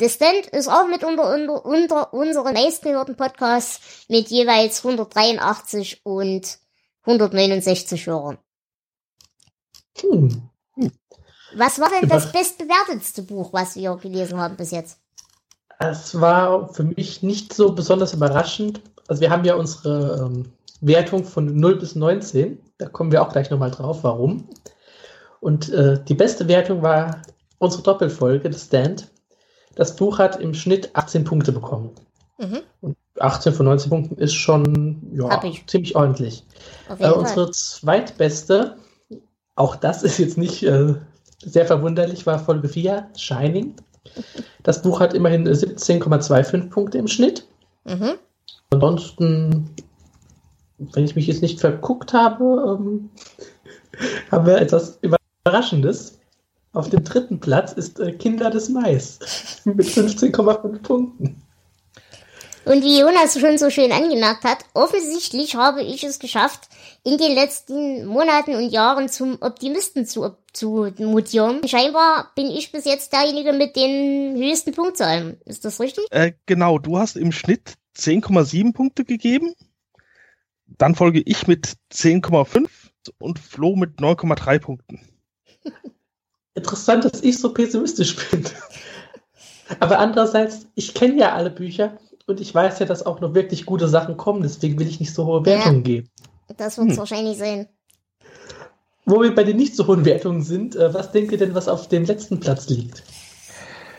Descent 0.00 0.46
ist 0.46 0.68
auch 0.68 0.86
mit 0.86 1.02
unter, 1.02 1.34
unter, 1.34 1.64
unter 1.64 2.14
unseren 2.14 2.54
meistgehörten 2.54 3.16
Podcasts 3.16 4.06
mit 4.08 4.28
jeweils 4.28 4.84
183 4.84 6.02
und 6.04 6.58
169 7.02 8.06
Hörern. 8.06 8.38
Hm. 10.00 10.48
Was 11.54 11.80
war 11.80 11.88
denn 11.88 12.08
das 12.08 12.30
bestbewertetste 12.30 13.22
Buch, 13.22 13.52
was 13.52 13.74
wir 13.74 13.96
gelesen 13.96 14.38
haben 14.38 14.56
bis 14.56 14.70
jetzt? 14.70 14.98
Es 15.78 16.20
war 16.20 16.72
für 16.74 16.84
mich 16.84 17.22
nicht 17.22 17.52
so 17.52 17.72
besonders 17.72 18.12
überraschend. 18.12 18.82
Also 19.06 19.22
wir 19.22 19.30
haben 19.30 19.44
ja 19.44 19.54
unsere 19.54 20.26
ähm, 20.26 20.52
Wertung 20.80 21.24
von 21.24 21.56
0 21.56 21.76
bis 21.76 21.94
19. 21.94 22.60
Da 22.78 22.88
kommen 22.88 23.10
wir 23.10 23.22
auch 23.22 23.32
gleich 23.32 23.50
nochmal 23.50 23.70
drauf, 23.70 24.00
warum. 24.02 24.48
Und 25.40 25.70
äh, 25.70 26.02
die 26.04 26.14
beste 26.14 26.48
Wertung 26.48 26.82
war 26.82 27.22
unsere 27.58 27.82
Doppelfolge, 27.82 28.52
The 28.52 28.58
Stand, 28.58 29.08
das 29.78 29.94
Buch 29.94 30.18
hat 30.18 30.40
im 30.40 30.54
Schnitt 30.54 30.90
18 30.94 31.22
Punkte 31.22 31.52
bekommen. 31.52 31.90
Mhm. 32.36 32.58
Und 32.80 32.96
18 33.20 33.52
von 33.52 33.66
19 33.66 33.90
Punkten 33.90 34.16
ist 34.16 34.34
schon 34.34 35.00
ja, 35.12 35.40
ziemlich 35.68 35.94
ordentlich. 35.94 36.44
Äh, 36.98 37.12
unsere 37.12 37.52
zweitbeste, 37.52 38.76
auch 39.54 39.76
das 39.76 40.02
ist 40.02 40.18
jetzt 40.18 40.36
nicht 40.36 40.64
äh, 40.64 40.94
sehr 41.44 41.64
verwunderlich, 41.64 42.26
war 42.26 42.40
Folge 42.40 42.68
4, 42.68 43.08
Shining. 43.16 43.76
Das 44.64 44.82
Buch 44.82 44.98
hat 44.98 45.14
immerhin 45.14 45.46
17,25 45.46 46.70
Punkte 46.70 46.98
im 46.98 47.06
Schnitt. 47.06 47.46
Mhm. 47.84 48.14
Ansonsten, 48.70 49.70
wenn 50.78 51.04
ich 51.04 51.14
mich 51.14 51.28
jetzt 51.28 51.42
nicht 51.42 51.60
verguckt 51.60 52.12
habe, 52.12 52.78
ähm, 52.80 53.10
haben 54.32 54.44
wir 54.44 54.60
etwas 54.60 54.98
Überraschendes. 55.02 56.17
Auf 56.72 56.90
dem 56.90 57.02
dritten 57.02 57.40
Platz 57.40 57.72
ist 57.72 57.98
äh, 57.98 58.12
Kinder 58.12 58.50
des 58.50 58.68
Mais 58.68 59.18
mit 59.64 59.86
15,5 59.86 60.82
Punkten. 60.82 61.42
Und 62.68 62.82
wie 62.82 63.00
Jonas 63.00 63.40
schon 63.40 63.56
so 63.56 63.70
schön 63.70 63.92
angemerkt 63.92 64.44
hat, 64.44 64.58
offensichtlich 64.74 65.54
habe 65.54 65.82
ich 65.82 66.04
es 66.04 66.18
geschafft, 66.18 66.68
in 67.02 67.16
den 67.16 67.32
letzten 67.32 68.04
Monaten 68.04 68.56
und 68.56 68.68
Jahren 68.68 69.08
zum 69.08 69.38
Optimisten 69.40 70.04
zu, 70.04 70.36
zu 70.52 70.92
mutieren. 70.98 71.66
Scheinbar 71.66 72.30
bin 72.34 72.48
ich 72.48 72.70
bis 72.70 72.84
jetzt 72.84 73.14
derjenige 73.14 73.54
mit 73.54 73.74
den 73.74 74.36
höchsten 74.36 74.72
Punktzahlen. 74.72 75.40
Ist 75.46 75.64
das 75.64 75.80
richtig? 75.80 76.04
Äh, 76.10 76.32
genau, 76.44 76.78
du 76.78 76.98
hast 76.98 77.16
im 77.16 77.32
Schnitt 77.32 77.74
10,7 77.96 78.74
Punkte 78.74 79.06
gegeben. 79.06 79.54
Dann 80.66 80.94
folge 80.94 81.22
ich 81.24 81.46
mit 81.46 81.76
10,5 81.90 82.68
und 83.16 83.38
Flo 83.38 83.76
mit 83.76 83.98
9,3 83.98 84.58
Punkten. 84.58 85.00
Interessant, 86.58 87.04
dass 87.04 87.22
ich 87.22 87.38
so 87.38 87.54
pessimistisch 87.54 88.16
bin. 88.30 88.44
Aber 89.80 90.00
andererseits, 90.00 90.66
ich 90.74 90.92
kenne 90.92 91.20
ja 91.20 91.34
alle 91.34 91.50
Bücher 91.50 91.98
und 92.26 92.40
ich 92.40 92.52
weiß 92.52 92.80
ja, 92.80 92.86
dass 92.86 93.06
auch 93.06 93.20
noch 93.20 93.34
wirklich 93.34 93.64
gute 93.64 93.86
Sachen 93.86 94.16
kommen, 94.16 94.42
deswegen 94.42 94.78
will 94.78 94.88
ich 94.88 94.98
nicht 94.98 95.14
so 95.14 95.24
hohe 95.24 95.46
Wertungen 95.46 95.78
ja, 95.78 95.82
geben. 95.82 96.10
Das 96.56 96.76
wird 96.76 96.88
es 96.88 96.94
hm. 96.94 96.98
wahrscheinlich 96.98 97.38
sein. 97.38 97.68
Wo 99.04 99.22
wir 99.22 99.34
bei 99.34 99.44
den 99.44 99.56
nicht 99.56 99.76
so 99.76 99.86
hohen 99.86 100.04
Wertungen 100.04 100.42
sind, 100.42 100.74
äh, 100.74 100.92
was 100.92 101.12
denkt 101.12 101.32
ihr 101.32 101.38
denn, 101.38 101.54
was 101.54 101.68
auf 101.68 101.88
dem 101.88 102.04
letzten 102.04 102.40
Platz 102.40 102.68
liegt? 102.68 103.04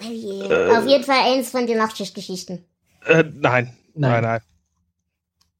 Äh, 0.01 0.75
auf 0.75 0.85
jeden 0.85 1.03
Fall 1.03 1.33
eins 1.33 1.49
von 1.49 1.65
den 1.65 1.77
Nachtschichtgeschichten. 1.77 2.65
Äh, 3.05 3.23
nein. 3.23 3.73
nein, 3.93 4.11
nein, 4.11 4.23
nein. 4.23 4.41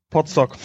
Potstock. 0.09 0.57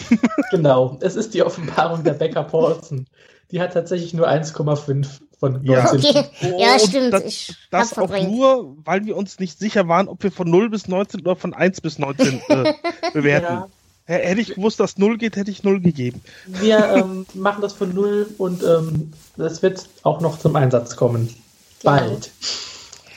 genau, 0.51 0.97
es 1.01 1.15
ist 1.15 1.33
die 1.33 1.43
Offenbarung 1.43 2.03
der 2.03 2.13
Becker 2.13 2.43
Paulson. 2.43 3.07
Die 3.51 3.61
hat 3.61 3.73
tatsächlich 3.73 4.13
nur 4.13 4.27
1,5 4.27 5.21
von 5.39 5.63
19. 5.63 5.65
Ja, 5.65 5.93
okay. 5.93 6.25
ja 6.57 6.79
stimmt. 6.79 7.13
Das, 7.13 7.23
ich 7.25 7.55
das 7.71 7.97
auch 7.97 8.09
nur, 8.09 8.77
weil 8.83 9.05
wir 9.05 9.15
uns 9.15 9.39
nicht 9.39 9.59
sicher 9.59 9.87
waren, 9.87 10.07
ob 10.07 10.23
wir 10.23 10.31
von 10.31 10.49
0 10.49 10.69
bis 10.69 10.87
19 10.87 11.21
oder 11.21 11.35
von 11.35 11.53
1 11.53 11.81
bis 11.81 11.99
19 11.99 12.41
äh, 12.49 12.73
bewerten. 13.13 13.53
Ja. 13.53 13.67
Hätte 14.07 14.41
ich 14.41 14.53
gewusst, 14.53 14.79
dass 14.79 14.99
0 14.99 15.17
geht, 15.17 15.35
hätte 15.35 15.49
ich 15.49 15.63
0 15.63 15.81
gegeben. 15.81 16.21
Wir 16.45 16.93
ähm, 16.93 17.25
machen 17.33 17.61
das 17.61 17.73
von 17.73 17.93
0 17.93 18.27
und 18.37 18.61
ähm, 18.61 19.11
das 19.35 19.63
wird 19.63 19.87
auch 20.03 20.21
noch 20.21 20.37
zum 20.37 20.55
Einsatz 20.55 20.95
kommen. 20.95 21.33
Genau. 21.81 21.95
Bald. 21.95 22.31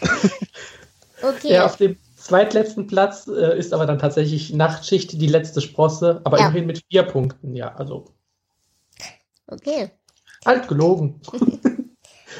okay. 1.22 1.52
Ja, 1.52 1.66
auf 1.66 1.76
dem 1.76 1.96
zweitletzten 2.16 2.86
Platz 2.86 3.26
äh, 3.26 3.58
ist 3.58 3.74
aber 3.74 3.84
dann 3.84 3.98
tatsächlich 3.98 4.52
Nachtschicht 4.52 5.12
die 5.12 5.26
letzte 5.26 5.60
Sprosse, 5.60 6.22
aber 6.24 6.38
ja. 6.38 6.46
immerhin 6.46 6.66
mit 6.66 6.82
vier 6.88 7.02
Punkten, 7.02 7.54
ja, 7.54 7.74
also. 7.74 8.06
Okay. 9.46 9.90
Halt 10.46 10.68
gelogen. 10.68 11.20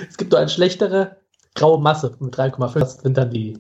es 0.08 0.16
gibt 0.16 0.32
nur 0.32 0.40
eine 0.40 0.48
schlechtere 0.48 1.16
graue 1.54 1.80
Masse 1.80 2.16
mit 2.20 2.34
3,5. 2.34 2.78
Das 2.78 2.98
sind 2.98 3.16
dann 3.16 3.30
die 3.30 3.58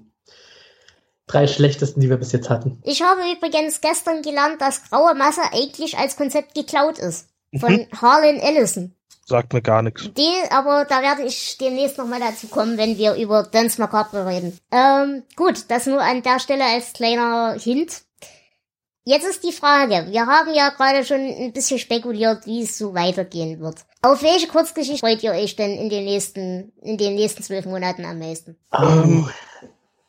drei 1.26 1.46
schlechtesten, 1.46 2.00
die 2.00 2.10
wir 2.10 2.16
bis 2.16 2.32
jetzt 2.32 2.50
hatten. 2.50 2.80
Ich 2.84 3.02
habe 3.02 3.20
übrigens 3.36 3.80
gestern 3.80 4.22
gelernt, 4.22 4.60
dass 4.60 4.88
graue 4.88 5.14
Masse 5.14 5.42
eigentlich 5.52 5.98
als 5.98 6.16
Konzept 6.16 6.54
geklaut 6.54 6.98
ist. 6.98 7.28
Von 7.58 7.72
mhm. 7.72 7.86
Harlan 8.00 8.36
Ellison. 8.36 8.94
Sagt 9.24 9.52
mir 9.52 9.60
gar 9.60 9.82
nichts. 9.82 10.10
Die, 10.14 10.34
aber 10.50 10.86
da 10.86 11.02
werde 11.02 11.22
ich 11.22 11.58
demnächst 11.58 11.98
nochmal 11.98 12.20
dazu 12.20 12.48
kommen, 12.48 12.78
wenn 12.78 12.96
wir 12.96 13.14
über 13.14 13.42
Dance 13.42 13.78
Macabre 13.78 14.26
reden. 14.26 14.58
Ähm, 14.72 15.22
gut, 15.36 15.66
das 15.68 15.86
nur 15.86 16.00
an 16.00 16.22
der 16.22 16.40
Stelle 16.40 16.64
als 16.64 16.94
kleiner 16.94 17.54
Hint. 17.58 18.02
Jetzt 19.04 19.26
ist 19.26 19.44
die 19.44 19.52
Frage, 19.52 20.06
wir 20.10 20.26
haben 20.26 20.52
ja 20.54 20.70
gerade 20.70 21.04
schon 21.04 21.20
ein 21.20 21.52
bisschen 21.52 21.78
spekuliert, 21.78 22.46
wie 22.46 22.62
es 22.62 22.76
so 22.76 22.94
weitergehen 22.94 23.60
wird. 23.60 23.76
Auf 24.02 24.22
welche 24.22 24.46
Kurzgeschichte 24.46 25.00
freut 25.00 25.22
ihr 25.22 25.32
euch 25.32 25.56
denn 25.56 25.76
in 25.76 25.90
den 25.90 26.04
nächsten, 26.04 26.72
in 26.82 26.98
den 26.98 27.14
nächsten 27.14 27.42
zwölf 27.42 27.64
Monaten 27.64 28.04
am 28.04 28.18
meisten? 28.18 28.56
Um, 28.70 29.28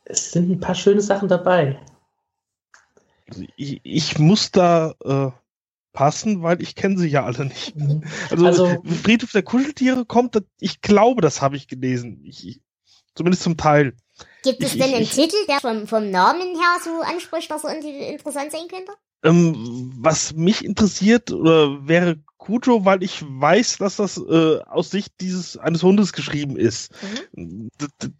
es 0.05 0.31
sind 0.31 0.49
ein 0.49 0.59
paar 0.59 0.75
schöne 0.75 1.01
Sachen 1.01 1.27
dabei. 1.27 1.79
Also 3.27 3.43
ich, 3.55 3.81
ich 3.83 4.19
muss 4.19 4.51
da 4.51 4.93
äh, 5.03 5.31
passen, 5.93 6.43
weil 6.43 6.61
ich 6.61 6.75
kenne 6.75 6.97
sie 6.97 7.07
ja 7.07 7.25
alle 7.25 7.45
nicht. 7.45 7.75
Mhm. 7.75 8.03
Also, 8.29 8.45
also 8.45 8.83
Friedhof 9.03 9.31
der 9.31 9.43
Kuscheltiere 9.43 10.05
kommt, 10.05 10.37
ich 10.59 10.81
glaube, 10.81 11.21
das 11.21 11.41
habe 11.41 11.55
ich 11.55 11.67
gelesen. 11.67 12.21
Ich, 12.25 12.61
zumindest 13.15 13.43
zum 13.43 13.57
Teil. 13.57 13.93
Gibt 14.43 14.63
es 14.63 14.73
ich, 14.73 14.81
denn 14.81 14.93
einen 14.93 15.03
ich, 15.03 15.11
Titel, 15.11 15.37
der 15.47 15.59
vom, 15.59 15.87
vom 15.87 16.09
Namen 16.11 16.55
her 16.55 16.77
so 16.83 17.01
anspricht, 17.01 17.49
dass 17.49 17.63
er 17.63 17.75
interessant 17.79 18.51
sein 18.51 18.67
könnte? 18.69 18.91
Ähm, 19.21 19.91
was 19.97 20.33
mich 20.33 20.63
interessiert 20.63 21.31
oder 21.31 21.87
wäre 21.87 22.17
Kujo, 22.37 22.85
weil 22.85 23.03
ich 23.03 23.21
weiß, 23.21 23.79
dass 23.79 23.97
das 23.97 24.17
äh, 24.17 24.59
aus 24.61 24.91
Sicht 24.91 25.19
dieses 25.19 25.57
eines 25.57 25.83
Hundes 25.83 26.13
geschrieben 26.13 26.55
ist. 26.55 26.91
Mhm. 27.33 27.69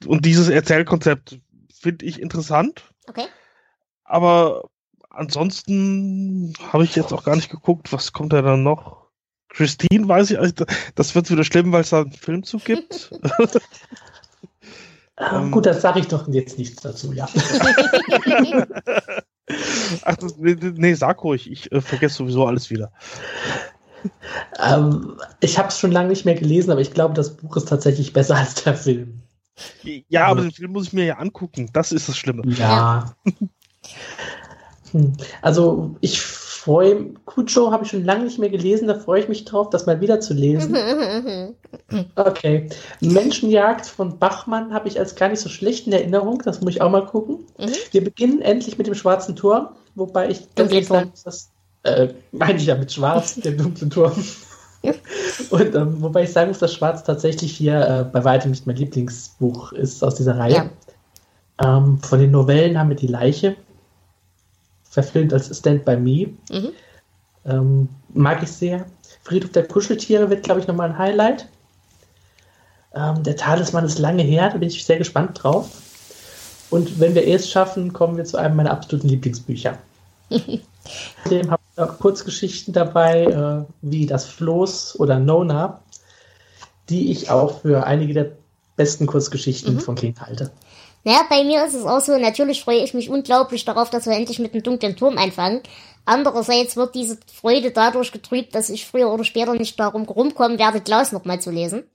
Und 0.06 0.26
dieses 0.26 0.50
Erzählkonzept 0.50 1.40
finde 1.74 2.06
ich 2.06 2.22
interessant. 2.22 2.84
Okay. 3.08 3.28
Aber 4.04 4.70
ansonsten 5.10 6.54
habe 6.62 6.84
ich 6.84 6.96
jetzt 6.96 7.14
auch 7.14 7.24
gar 7.24 7.38
nicht 7.38 7.50
geguckt, 7.50 7.94
was 7.94 8.12
kommt 8.12 8.34
da 8.34 8.42
dann 8.42 8.64
noch? 8.64 9.08
Christine 9.48 10.08
weiß 10.08 10.32
ich, 10.32 10.40
also 10.40 10.66
das 10.96 11.16
wird 11.16 11.32
wieder 11.32 11.44
schlimm, 11.44 11.72
weil 11.72 11.82
es 11.82 11.90
da 11.90 12.02
einen 12.02 12.12
Film 12.12 12.44
zu 12.44 12.58
gibt. 12.58 13.12
Ähm, 15.20 15.52
Gut, 15.52 15.66
das 15.66 15.82
sage 15.82 16.00
ich 16.00 16.08
doch 16.08 16.28
jetzt 16.30 16.58
nichts 16.58 16.82
dazu, 16.82 17.12
ja. 17.12 17.28
Ach, 20.04 20.16
das, 20.16 20.38
nee, 20.38 20.56
nee, 20.76 20.94
sag 20.94 21.24
ruhig, 21.24 21.50
ich 21.50 21.72
äh, 21.72 21.82
vergesse 21.82 22.18
sowieso 22.18 22.46
alles 22.46 22.70
wieder. 22.70 22.92
Ähm, 24.60 25.18
ich 25.40 25.58
habe 25.58 25.70
es 25.70 25.80
schon 25.80 25.92
lange 25.92 26.10
nicht 26.10 26.26
mehr 26.26 26.36
gelesen, 26.36 26.72
aber 26.72 26.82
ich 26.82 26.94
glaube, 26.94 27.14
das 27.14 27.36
Buch 27.36 27.58
ist 27.58 27.68
tatsächlich 27.68 28.14
besser 28.14 28.36
als 28.38 28.56
der 28.56 28.76
Film. 28.76 29.22
Ja, 30.08 30.28
aber 30.28 30.42
den 30.42 30.52
Film 30.52 30.72
muss 30.72 30.88
ich 30.88 30.94
mir 30.94 31.06
ja 31.06 31.18
angucken. 31.18 31.70
Das 31.74 31.92
ist 31.92 32.08
das 32.08 32.18
Schlimme. 32.18 32.44
Ja. 32.46 33.14
Hm. 34.92 35.14
Also 35.42 35.98
ich 36.02 36.22
freue 36.70 37.14
Kujo 37.26 37.72
habe 37.72 37.84
ich 37.84 37.90
schon 37.90 38.06
lange 38.06 38.26
nicht 38.26 38.38
mehr 38.38 38.50
gelesen, 38.50 38.88
da 38.88 38.94
freue 38.94 39.22
ich 39.22 39.28
mich 39.28 39.44
drauf, 39.44 39.72
das 39.72 39.88
mal 39.88 40.02
wieder 40.02 40.20
zu 40.20 40.36
lesen. 40.36 40.78
okay. 42.16 42.70
Menschenjagd 43.00 43.88
von 43.88 44.20
Bachmann 44.20 44.72
habe 44.72 44.88
ich 44.88 45.00
als 45.00 45.16
gar 45.16 45.30
nicht 45.30 45.40
so 45.40 45.50
schlecht 45.50 45.88
in 45.88 45.94
Erinnerung, 45.94 46.44
das 46.46 46.62
muss 46.62 46.76
ich 46.76 46.82
auch 46.82 46.92
mal 46.92 47.08
gucken. 47.08 47.40
Mhm. 47.58 47.72
Wir 47.90 48.04
beginnen 48.04 48.42
endlich 48.44 48.78
mit 48.78 48.86
dem 48.86 48.94
schwarzen 48.94 49.36
Tor, 49.36 49.78
wobei 49.96 50.30
ich 50.30 50.54
ganz 50.54 50.72
ehrlich 50.72 50.88
sagen 50.88 51.10
muss, 51.10 51.24
das 51.24 51.50
äh, 51.82 52.10
meine 52.32 52.60
ich 52.60 52.68
ja 52.68 52.76
mit 52.76 52.92
Schwarz, 52.92 53.34
dem 53.44 53.58
dunklen 53.58 53.90
Turm. 53.90 54.24
Und 55.50 55.76
ähm, 55.76 56.04
wobei 56.04 56.24
ich 56.24 56.32
sagen 56.32 56.50
muss, 56.50 56.60
dass 56.60 56.72
Schwarz 56.72 57.04
tatsächlich 57.04 57.52
hier 57.52 57.82
äh, 57.82 58.04
bei 58.04 58.24
weitem 58.24 58.52
nicht 58.52 58.68
mein 58.68 58.76
Lieblingsbuch 58.76 59.72
ist 59.72 60.04
aus 60.04 60.14
dieser 60.14 60.38
Reihe. 60.38 60.70
Ja. 61.60 61.78
Ähm, 61.78 61.98
von 61.98 62.20
den 62.20 62.30
Novellen 62.30 62.78
haben 62.78 62.90
wir 62.90 62.96
die 62.96 63.08
Leiche 63.08 63.56
verfilmt 64.90 65.34
als 65.34 65.56
Stand 65.56 65.86
by 65.86 65.96
Me. 65.96 66.34
Mhm. 66.50 66.72
Ähm, 67.46 67.90
mag 68.14 68.44
ich 68.44 68.52
sehr. 68.52 68.86
Friedhof 69.24 69.52
der 69.52 69.68
Kuscheltiere 69.68 70.30
wird, 70.30 70.44
glaube 70.44 70.60
ich, 70.60 70.68
nochmal 70.68 70.90
ein 70.90 70.98
Highlight. 70.98 71.48
Ähm, 72.94 73.24
der 73.24 73.36
Talisman 73.36 73.86
ist 73.86 74.00
lange 74.00 74.24
her, 74.24 74.50
da 74.50 74.58
bin 74.58 74.68
ich 74.68 74.84
sehr 74.84 74.98
gespannt 74.98 75.44
drauf. 75.44 75.70
Und 76.70 77.00
wenn 77.00 77.16
wir 77.16 77.28
es 77.28 77.50
schaffen, 77.50 77.94
kommen 77.94 78.18
wir 78.18 78.26
zu 78.26 78.38
einem 78.38 78.56
meiner 78.56 78.72
absoluten 78.72 79.08
Lieblingsbücher. 79.08 79.78
Außerdem 80.30 81.52
habe 81.52 81.62
ich 81.74 81.82
auch 81.82 82.00
Kurzgeschichten 82.00 82.74
dabei, 82.74 83.26
äh, 83.26 83.74
wie 83.82 84.06
Das 84.06 84.26
Floß 84.26 85.00
oder 85.00 85.20
Nona, 85.20 85.82
die 86.90 87.12
ich 87.12 87.30
auch 87.30 87.62
für 87.62 87.86
einige 87.86 88.14
der 88.14 88.32
besten 88.76 89.06
Kurzgeschichten 89.06 89.76
mhm. 89.76 89.80
von 89.80 89.96
King 89.96 90.16
halte. 90.20 90.52
Naja, 91.10 91.26
bei 91.28 91.44
mir 91.44 91.66
ist 91.66 91.74
es 91.74 91.86
auch 91.86 92.02
so, 92.02 92.16
natürlich 92.20 92.64
freue 92.64 92.84
ich 92.84 92.94
mich 92.94 93.10
unglaublich 93.10 93.66
darauf, 93.66 93.90
dass 93.90 94.06
wir 94.06 94.14
endlich 94.14 94.38
mit 94.38 94.54
dem 94.54 94.62
dunklen 94.62 94.96
Turm 94.96 95.18
einfangen. 95.18 95.64
Andererseits 96.06 96.78
wird 96.78 96.94
diese 96.94 97.18
Freude 97.34 97.72
dadurch 97.72 98.12
getrübt, 98.12 98.54
dass 98.54 98.70
ich 98.70 98.86
früher 98.86 99.12
oder 99.12 99.24
später 99.24 99.56
nicht 99.56 99.80
darum 99.80 100.04
rumkommen 100.04 100.60
werde, 100.60 100.82
Klaus 100.82 101.12
nochmal 101.12 101.42
zu 101.42 101.50
lesen. 101.50 101.90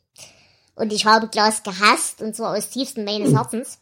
Und 0.74 0.92
ich 0.92 1.07
habe 1.07 1.29
Klaus 1.29 1.62
gehasst, 1.62 2.22
und 2.22 2.35
zwar 2.35 2.57
aus 2.57 2.70
tiefstem 2.70 3.05
meines 3.05 3.29
hm. 3.29 3.37
Herzens. 3.37 3.79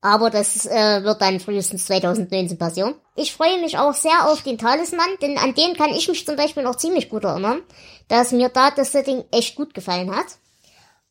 Aber 0.00 0.30
das 0.30 0.64
äh, 0.64 1.02
wird 1.02 1.20
dann 1.20 1.40
frühestens 1.40 1.86
2019 1.86 2.56
passieren. 2.56 2.94
Ich 3.16 3.32
freue 3.32 3.60
mich 3.60 3.78
auch 3.78 3.94
sehr 3.94 4.30
auf 4.30 4.42
den 4.42 4.58
Talisman, 4.58 5.08
denn 5.22 5.38
an 5.38 5.54
den 5.54 5.74
kann 5.74 5.90
ich 5.90 6.06
mich 6.06 6.24
zum 6.24 6.36
Beispiel 6.36 6.62
noch 6.62 6.76
ziemlich 6.76 7.08
gut 7.08 7.24
erinnern, 7.24 7.62
dass 8.06 8.30
mir 8.30 8.48
da 8.48 8.70
das 8.70 8.92
Setting 8.92 9.24
echt 9.32 9.56
gut 9.56 9.74
gefallen 9.74 10.14
hat. 10.14 10.26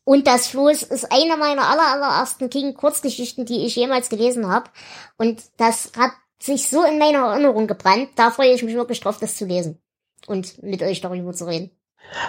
Und 0.04 0.26
das 0.26 0.48
Floß 0.48 0.82
ist 0.82 1.10
eine 1.10 1.36
meiner 1.36 1.66
aller, 1.68 1.92
allerersten 1.92 2.50
King-Kurzgeschichten, 2.50 3.46
die 3.46 3.64
ich 3.64 3.74
jemals 3.74 4.10
gelesen 4.10 4.48
habe. 4.48 4.70
Und 5.16 5.42
das 5.56 5.92
hat 5.96 6.12
sich 6.38 6.68
so 6.68 6.84
in 6.84 6.98
meiner 6.98 7.26
Erinnerung 7.26 7.66
gebrannt. 7.66 8.10
Da 8.16 8.30
freue 8.30 8.52
ich 8.52 8.62
mich 8.62 8.74
wirklich 8.74 9.00
drauf, 9.00 9.18
das 9.18 9.36
zu 9.36 9.46
lesen 9.46 9.80
und 10.26 10.62
mit 10.62 10.82
euch 10.82 11.00
darüber 11.00 11.32
zu 11.32 11.46
reden. 11.46 11.70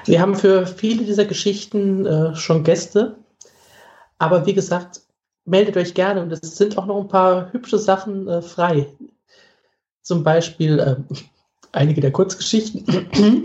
Wir 0.05 0.21
haben 0.21 0.35
für 0.35 0.65
viele 0.67 1.03
dieser 1.03 1.25
Geschichten 1.25 2.05
äh, 2.05 2.35
schon 2.35 2.63
Gäste. 2.63 3.17
Aber 4.17 4.45
wie 4.45 4.53
gesagt, 4.53 5.01
meldet 5.43 5.75
euch 5.75 5.93
gerne 5.93 6.21
und 6.21 6.31
es 6.31 6.55
sind 6.55 6.77
auch 6.77 6.85
noch 6.85 6.99
ein 6.99 7.09
paar 7.09 7.51
hübsche 7.51 7.77
Sachen 7.77 8.27
äh, 8.27 8.41
frei. 8.41 8.87
Zum 10.01 10.23
Beispiel 10.23 10.79
äh, 10.79 10.95
einige 11.73 11.99
der 11.99 12.11
Kurzgeschichten. 12.11 12.85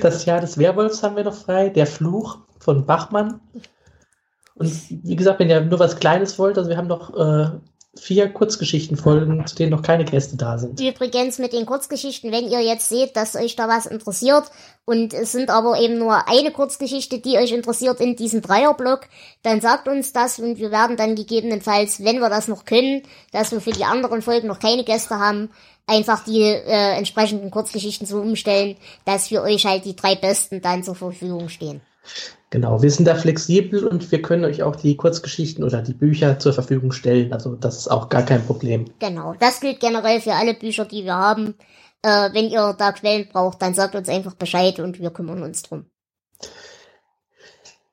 das 0.00 0.24
Jahr 0.24 0.40
des 0.40 0.58
Werwolfs 0.58 1.02
haben 1.02 1.16
wir 1.16 1.24
noch 1.24 1.34
frei. 1.34 1.70
Der 1.70 1.86
Fluch 1.86 2.38
von 2.62 2.86
Bachmann. 2.86 3.40
Und 4.54 4.72
wie 5.04 5.16
gesagt, 5.16 5.40
wenn 5.40 5.50
ihr 5.50 5.60
nur 5.60 5.78
was 5.78 5.98
Kleines 5.98 6.38
wollt, 6.38 6.58
also 6.58 6.70
wir 6.70 6.76
haben 6.76 6.86
noch 6.86 7.16
äh, 7.16 7.50
vier 7.94 8.30
Kurzgeschichtenfolgen, 8.30 9.46
zu 9.46 9.54
denen 9.54 9.70
noch 9.70 9.82
keine 9.82 10.04
Gäste 10.04 10.36
da 10.36 10.56
sind. 10.56 10.80
Übrigens 10.80 11.38
mit 11.38 11.52
den 11.52 11.66
Kurzgeschichten, 11.66 12.32
wenn 12.32 12.48
ihr 12.48 12.60
jetzt 12.60 12.88
seht, 12.88 13.16
dass 13.16 13.36
euch 13.36 13.54
da 13.54 13.68
was 13.68 13.84
interessiert 13.84 14.44
und 14.86 15.12
es 15.12 15.32
sind 15.32 15.50
aber 15.50 15.78
eben 15.78 15.98
nur 15.98 16.26
eine 16.26 16.52
Kurzgeschichte, 16.52 17.18
die 17.18 17.36
euch 17.36 17.52
interessiert 17.52 18.00
in 18.00 18.16
diesem 18.16 18.40
Dreierblock, 18.40 19.02
dann 19.42 19.60
sagt 19.60 19.88
uns 19.88 20.12
das 20.12 20.38
und 20.38 20.58
wir 20.58 20.70
werden 20.70 20.96
dann 20.96 21.16
gegebenenfalls, 21.16 22.02
wenn 22.02 22.20
wir 22.20 22.30
das 22.30 22.48
noch 22.48 22.64
können, 22.64 23.02
dass 23.30 23.52
wir 23.52 23.60
für 23.60 23.72
die 23.72 23.84
anderen 23.84 24.22
Folgen 24.22 24.48
noch 24.48 24.58
keine 24.58 24.84
Gäste 24.84 25.18
haben, 25.18 25.50
einfach 25.86 26.24
die 26.24 26.40
äh, 26.40 26.96
entsprechenden 26.96 27.50
Kurzgeschichten 27.50 28.06
so 28.06 28.20
umstellen, 28.20 28.76
dass 29.04 29.28
für 29.28 29.42
euch 29.42 29.66
halt 29.66 29.84
die 29.84 29.96
drei 29.96 30.14
besten 30.14 30.62
dann 30.62 30.82
zur 30.82 30.94
Verfügung 30.94 31.50
stehen. 31.50 31.82
Genau, 32.50 32.82
wir 32.82 32.90
sind 32.90 33.06
da 33.06 33.14
flexibel 33.14 33.86
und 33.86 34.12
wir 34.12 34.20
können 34.20 34.44
euch 34.44 34.62
auch 34.62 34.76
die 34.76 34.96
Kurzgeschichten 34.96 35.64
oder 35.64 35.80
die 35.80 35.94
Bücher 35.94 36.38
zur 36.38 36.52
Verfügung 36.52 36.92
stellen. 36.92 37.32
Also 37.32 37.54
das 37.54 37.78
ist 37.78 37.88
auch 37.88 38.10
gar 38.10 38.24
kein 38.24 38.44
Problem. 38.44 38.84
Genau, 38.98 39.34
das 39.40 39.60
gilt 39.60 39.80
generell 39.80 40.20
für 40.20 40.34
alle 40.34 40.52
Bücher, 40.52 40.84
die 40.84 41.04
wir 41.04 41.14
haben. 41.14 41.54
Äh, 42.02 42.34
wenn 42.34 42.50
ihr 42.50 42.74
da 42.76 42.92
Quellen 42.92 43.28
braucht, 43.32 43.62
dann 43.62 43.72
sagt 43.72 43.94
uns 43.94 44.08
einfach 44.08 44.34
Bescheid 44.34 44.80
und 44.80 45.00
wir 45.00 45.10
kümmern 45.10 45.42
uns 45.42 45.62
drum. 45.62 45.86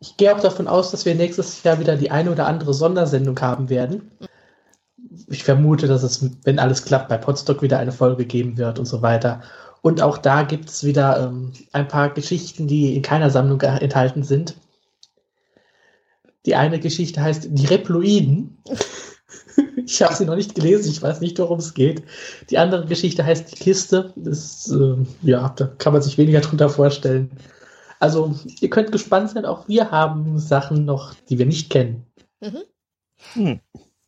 Ich 0.02 0.18
gehe 0.18 0.36
auch 0.36 0.40
davon 0.40 0.68
aus, 0.68 0.92
dass 0.92 1.06
wir 1.06 1.16
nächstes 1.16 1.64
Jahr 1.64 1.80
wieder 1.80 1.96
die 1.96 2.12
eine 2.12 2.32
oder 2.32 2.48
andere 2.48 2.74
Sondersendung 2.74 3.40
haben 3.40 3.70
werden. 3.70 4.12
Ich 5.28 5.44
vermute, 5.44 5.88
dass 5.88 6.04
es, 6.04 6.26
wenn 6.44 6.60
alles 6.60 6.84
klappt, 6.84 7.10
bei 7.10 7.18
Podstock 7.18 7.62
wieder 7.62 7.80
eine 7.80 7.92
Folge 7.92 8.26
geben 8.26 8.58
wird 8.58 8.80
und 8.80 8.86
so 8.86 9.02
weiter. 9.02 9.42
Und 9.82 10.02
auch 10.02 10.18
da 10.18 10.44
gibt 10.44 10.70
es 10.70 10.84
wieder 10.84 11.28
ähm, 11.28 11.54
ein 11.72 11.88
paar 11.88 12.10
Geschichten, 12.10 12.68
die 12.68 12.96
in 12.96 13.02
keiner 13.02 13.30
Sammlung 13.30 13.62
enthalten 13.62 14.24
sind. 14.24 14.56
Die 16.46 16.56
eine 16.56 16.80
Geschichte 16.80 17.22
heißt 17.22 17.48
Die 17.52 17.66
Reploiden. 17.66 18.58
ich 19.86 20.02
habe 20.02 20.16
sie 20.16 20.26
noch 20.26 20.36
nicht 20.36 20.56
gelesen, 20.56 20.90
ich 20.90 21.02
weiß 21.02 21.22
nicht, 21.22 21.40
worum 21.40 21.60
es 21.60 21.74
geht. 21.74 22.04
Die 22.50 22.58
andere 22.58 22.86
Geschichte 22.86 23.26
heißt 23.26 23.52
Die 23.52 23.56
Kiste. 23.56 24.14
Das, 24.16 24.70
äh, 24.72 24.96
ja, 25.22 25.50
da 25.56 25.68
kann 25.78 25.94
man 25.94 26.02
sich 26.02 26.18
weniger 26.18 26.42
drunter 26.42 26.70
vorstellen. 26.70 27.32
Also, 28.00 28.34
ihr 28.62 28.70
könnt 28.70 28.92
gespannt 28.92 29.32
sein, 29.32 29.46
auch 29.46 29.68
wir 29.68 29.92
haben 29.92 30.40
Sachen 30.40 30.86
noch, 30.86 31.14
die 31.30 31.38
wir 31.38 31.46
nicht 31.46 31.70
kennen. 31.70 32.06
Mhm. 32.40 32.64
Hm. 33.34 33.60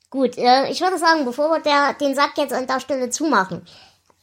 Gut, 0.09 0.37
äh, 0.37 0.69
ich 0.69 0.81
würde 0.81 0.97
sagen, 0.97 1.25
bevor 1.25 1.49
wir 1.49 1.61
der, 1.61 1.93
den 1.99 2.15
Sack 2.15 2.37
jetzt 2.37 2.53
an 2.53 2.67
der 2.67 2.79
Stelle 2.79 3.09
zumachen, 3.09 3.61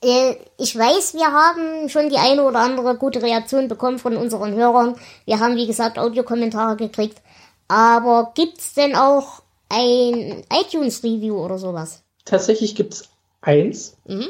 ich 0.00 0.78
weiß, 0.78 1.14
wir 1.14 1.32
haben 1.32 1.88
schon 1.88 2.08
die 2.08 2.18
eine 2.18 2.44
oder 2.44 2.60
andere 2.60 2.96
gute 2.96 3.20
Reaktion 3.20 3.66
bekommen 3.66 3.98
von 3.98 4.16
unseren 4.16 4.54
Hörern. 4.54 4.94
Wir 5.24 5.40
haben, 5.40 5.56
wie 5.56 5.66
gesagt, 5.66 5.98
Audiokommentare 5.98 6.76
gekriegt. 6.76 7.20
Aber 7.66 8.32
gibt's 8.34 8.74
denn 8.74 8.94
auch 8.94 9.42
ein 9.68 10.44
iTunes-Review 10.52 11.36
oder 11.36 11.58
sowas? 11.58 12.02
Tatsächlich 12.24 12.74
gibt's 12.74 13.08
eins. 13.40 13.96
Mhm. 14.06 14.28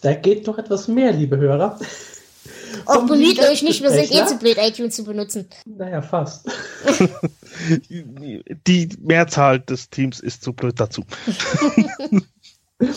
Da 0.00 0.14
geht 0.14 0.46
noch 0.46 0.58
etwas 0.58 0.88
mehr, 0.88 1.12
liebe 1.12 1.36
Hörer. 1.36 1.78
Auch 2.86 3.06
bemüht 3.06 3.38
euch 3.40 3.62
nicht, 3.62 3.82
wir 3.82 3.90
sind 3.90 4.10
eh 4.10 4.26
zu 4.26 4.38
blöd, 4.38 4.56
iTunes 4.58 4.96
zu 4.96 5.04
benutzen. 5.04 5.46
Naja, 5.66 6.00
fast. 6.00 6.48
Die 8.66 8.88
Mehrzahl 9.00 9.60
des 9.60 9.90
Teams 9.90 10.20
ist 10.20 10.42
zu 10.42 10.52
blöd 10.54 10.80
dazu. 10.80 11.04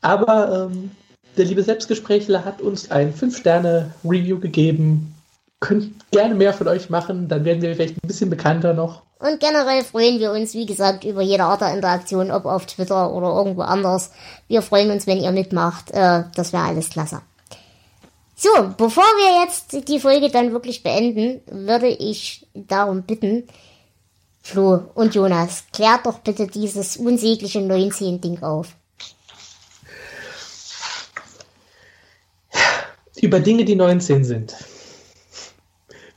Aber 0.00 0.68
ähm, 0.70 0.90
der 1.36 1.44
liebe 1.44 1.62
Selbstgesprächler 1.62 2.44
hat 2.44 2.60
uns 2.60 2.90
ein 2.90 3.12
5-Sterne-Review 3.14 4.38
gegeben. 4.40 5.14
Könnt 5.60 5.92
gerne 6.10 6.34
mehr 6.34 6.52
von 6.52 6.68
euch 6.68 6.90
machen, 6.90 7.28
dann 7.28 7.44
werden 7.44 7.62
wir 7.62 7.74
vielleicht 7.74 7.96
ein 7.96 8.08
bisschen 8.08 8.30
bekannter 8.30 8.74
noch. 8.74 9.02
Und 9.18 9.40
generell 9.40 9.82
freuen 9.82 10.20
wir 10.20 10.32
uns, 10.32 10.52
wie 10.52 10.66
gesagt, 10.66 11.04
über 11.04 11.22
jede 11.22 11.44
Art 11.44 11.62
der 11.62 11.72
Interaktion, 11.72 12.30
ob 12.30 12.44
auf 12.44 12.66
Twitter 12.66 13.12
oder 13.12 13.28
irgendwo 13.28 13.62
anders. 13.62 14.10
Wir 14.46 14.60
freuen 14.60 14.90
uns, 14.90 15.06
wenn 15.06 15.18
ihr 15.18 15.32
mitmacht. 15.32 15.90
Äh, 15.92 16.24
das 16.34 16.52
wäre 16.52 16.64
alles 16.64 16.90
klasse. 16.90 17.22
So, 18.34 18.50
bevor 18.76 19.04
wir 19.04 19.44
jetzt 19.44 19.88
die 19.88 20.00
Folge 20.00 20.28
dann 20.28 20.52
wirklich 20.52 20.82
beenden, 20.82 21.40
würde 21.46 21.88
ich 21.88 22.46
darum 22.52 23.04
bitten, 23.04 23.44
Flo 24.42 24.90
und 24.94 25.14
Jonas, 25.14 25.64
klärt 25.72 26.04
doch 26.04 26.18
bitte 26.18 26.46
dieses 26.46 26.98
unsägliche 26.98 27.60
19-Ding 27.60 28.42
auf. 28.42 28.76
Über 33.20 33.40
Dinge, 33.40 33.64
die 33.64 33.76
19 33.76 34.24
sind. 34.24 34.56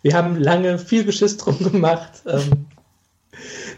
Wir 0.01 0.13
haben 0.13 0.35
lange 0.37 0.79
viel 0.79 1.03
Geschiss 1.03 1.37
drum 1.37 1.57
gemacht. 1.71 2.21
Ähm, 2.25 2.67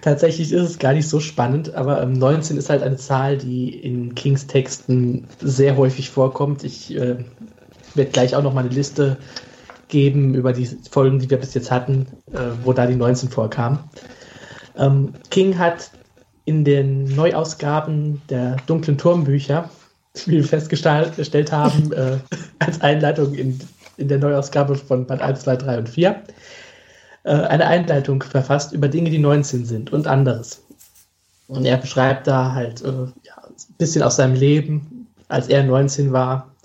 tatsächlich 0.02 0.52
ist 0.52 0.62
es 0.62 0.80
gar 0.80 0.94
nicht 0.94 1.08
so 1.08 1.20
spannend, 1.20 1.74
aber 1.74 2.02
ähm, 2.02 2.14
19 2.14 2.58
ist 2.58 2.70
halt 2.70 2.84
eine 2.84 2.98
Zahl, 2.98 3.38
die 3.38 3.70
in 3.70 4.16
Kings 4.16 4.48
Texten 4.48 5.28
sehr 5.40 5.78
häufig 5.78 6.10
vorkommt. 6.10 6.64
Ich 6.64 6.96
äh, 6.96 7.18
werde 7.96 8.12
gleich 8.12 8.36
auch 8.36 8.44
noch 8.44 8.54
mal 8.54 8.62
eine 8.62 8.74
Liste 8.74 9.18
geben 9.88 10.36
über 10.36 10.54
die 10.54 10.70
Folgen, 10.90 11.20
die 11.20 11.30
wir 11.30 11.38
bis 11.38 11.54
jetzt 11.54 11.72
hatten, 11.72 12.08
äh, 12.32 12.40
wo 12.64 12.74
da 12.74 12.88
die 12.88 12.96
19 12.96 13.30
vorkam. 13.30 13.80
Ähm, 14.78 15.14
King 15.30 15.58
hat 15.58 15.92
in 16.46 16.64
den 16.64 17.04
Neuausgaben 17.16 18.22
der 18.30 18.58
Dunklen 18.66 18.98
Turmbücher 18.98 19.70
wie 20.26 20.38
wir 20.38 20.44
festgestellt 20.44 21.52
haben, 21.52 21.92
äh, 21.94 22.18
als 22.60 22.82
Einleitung 22.82 23.34
in, 23.34 23.60
in 23.98 24.08
der 24.08 24.20
Neuausgabe 24.20 24.76
von 24.76 25.06
Band 25.06 25.22
1, 25.22 25.42
2, 25.42 25.56
3 25.58 25.78
und 25.80 25.90
4, 25.90 26.24
äh, 27.24 27.32
eine 27.32 27.68
Einleitung 27.68 28.22
verfasst 28.24 28.74
über 28.74 28.88
Dinge, 28.88 29.10
die 29.10 29.20
19 29.20 29.66
sind 29.66 29.94
und 29.94 30.08
anderes. 30.08 30.64
Und 31.48 31.66
er 31.66 31.78
beschreibt 31.78 32.28
da 32.28 32.54
halt 32.54 32.82
äh, 32.82 32.92
ja, 33.24 33.36
ein 33.44 33.76
bisschen 33.78 34.04
aus 34.04 34.16
seinem 34.16 34.36
Leben, 34.36 35.08
als 35.28 35.48
er 35.48 35.64
19 35.64 36.12
war. 36.12 36.56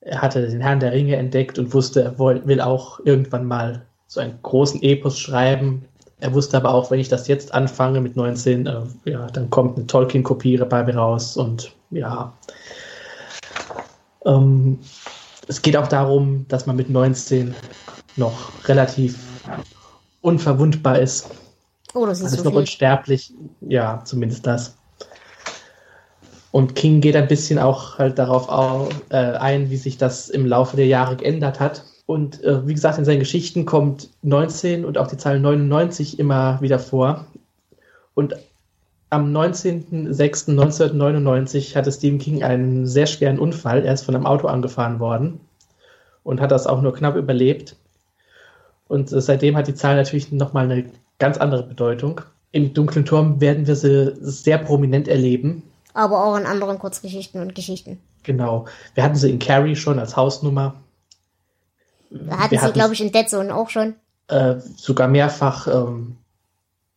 Er 0.00 0.22
hatte 0.22 0.46
den 0.46 0.60
Herrn 0.60 0.80
der 0.80 0.92
Ringe 0.92 1.16
entdeckt 1.16 1.58
und 1.58 1.74
wusste, 1.74 2.02
er 2.02 2.18
will 2.18 2.60
auch 2.60 3.00
irgendwann 3.04 3.44
mal 3.44 3.86
so 4.06 4.20
einen 4.20 4.38
großen 4.42 4.82
Epos 4.82 5.18
schreiben. 5.18 5.84
Er 6.20 6.34
wusste 6.34 6.56
aber 6.56 6.72
auch, 6.74 6.90
wenn 6.90 7.00
ich 7.00 7.08
das 7.08 7.28
jetzt 7.28 7.54
anfange 7.54 8.00
mit 8.00 8.16
19, 8.16 8.66
äh, 8.66 8.80
ja, 9.04 9.26
dann 9.28 9.50
kommt 9.50 9.76
eine 9.76 9.86
Tolkien-Kopie 9.86 10.58
bei 10.58 10.84
mir 10.84 10.96
raus 10.96 11.36
und 11.36 11.72
ja. 11.90 12.32
Ähm, 14.24 14.78
es 15.48 15.62
geht 15.62 15.76
auch 15.76 15.88
darum, 15.88 16.46
dass 16.48 16.66
man 16.66 16.76
mit 16.76 16.90
19 16.90 17.54
noch 18.16 18.52
relativ 18.68 19.18
unverwundbar 20.20 20.98
ist. 20.98 21.30
Oh, 21.94 22.06
das 22.06 22.20
ist, 22.20 22.32
ist 22.32 22.38
so 22.38 22.44
noch 22.44 22.50
viel. 22.52 22.60
unsterblich. 22.60 23.32
Ja, 23.62 24.02
zumindest 24.04 24.46
das. 24.46 24.76
Und 26.52 26.74
King 26.74 27.00
geht 27.00 27.16
ein 27.16 27.28
bisschen 27.28 27.58
auch 27.58 27.98
halt 27.98 28.18
darauf 28.18 28.48
äh, 29.10 29.16
ein, 29.16 29.70
wie 29.70 29.76
sich 29.76 29.98
das 29.98 30.28
im 30.28 30.46
Laufe 30.46 30.76
der 30.76 30.86
Jahre 30.86 31.16
geändert 31.16 31.60
hat. 31.60 31.84
Und 32.10 32.42
äh, 32.42 32.66
wie 32.66 32.74
gesagt, 32.74 32.98
in 32.98 33.04
seinen 33.04 33.20
Geschichten 33.20 33.66
kommt 33.66 34.10
19 34.22 34.84
und 34.84 34.98
auch 34.98 35.06
die 35.06 35.16
Zahl 35.16 35.38
99 35.38 36.18
immer 36.18 36.60
wieder 36.60 36.80
vor. 36.80 37.26
Und 38.14 38.34
am 39.10 39.32
19.06.1999 39.32 41.76
hatte 41.76 41.92
Stephen 41.92 42.18
King 42.18 42.42
einen 42.42 42.88
sehr 42.88 43.06
schweren 43.06 43.38
Unfall. 43.38 43.84
Er 43.84 43.94
ist 43.94 44.02
von 44.02 44.16
einem 44.16 44.26
Auto 44.26 44.48
angefahren 44.48 44.98
worden 44.98 45.38
und 46.24 46.40
hat 46.40 46.50
das 46.50 46.66
auch 46.66 46.82
nur 46.82 46.92
knapp 46.92 47.14
überlebt. 47.14 47.76
Und 48.88 49.12
äh, 49.12 49.20
seitdem 49.20 49.56
hat 49.56 49.68
die 49.68 49.76
Zahl 49.76 49.94
natürlich 49.94 50.32
nochmal 50.32 50.68
eine 50.68 50.86
ganz 51.20 51.38
andere 51.38 51.62
Bedeutung. 51.62 52.22
Im 52.50 52.74
Dunklen 52.74 53.04
Turm 53.04 53.40
werden 53.40 53.68
wir 53.68 53.76
sie 53.76 54.16
sehr 54.20 54.58
prominent 54.58 55.06
erleben. 55.06 55.62
Aber 55.94 56.24
auch 56.24 56.36
in 56.36 56.46
anderen 56.46 56.80
Kurzgeschichten 56.80 57.40
und 57.40 57.54
Geschichten. 57.54 58.00
Genau. 58.24 58.66
Wir 58.96 59.04
hatten 59.04 59.14
sie 59.14 59.30
in 59.30 59.38
Carrie 59.38 59.76
schon 59.76 60.00
als 60.00 60.16
Hausnummer. 60.16 60.74
Hatten 62.30 62.50
wir 62.50 62.60
sie, 62.60 62.72
glaube 62.72 62.94
ich, 62.94 63.00
in 63.00 63.12
Dead 63.12 63.28
Zone 63.28 63.54
auch 63.54 63.70
schon. 63.70 63.94
Äh, 64.28 64.56
sogar 64.76 65.08
mehrfach. 65.08 65.66
Ähm, 65.66 66.16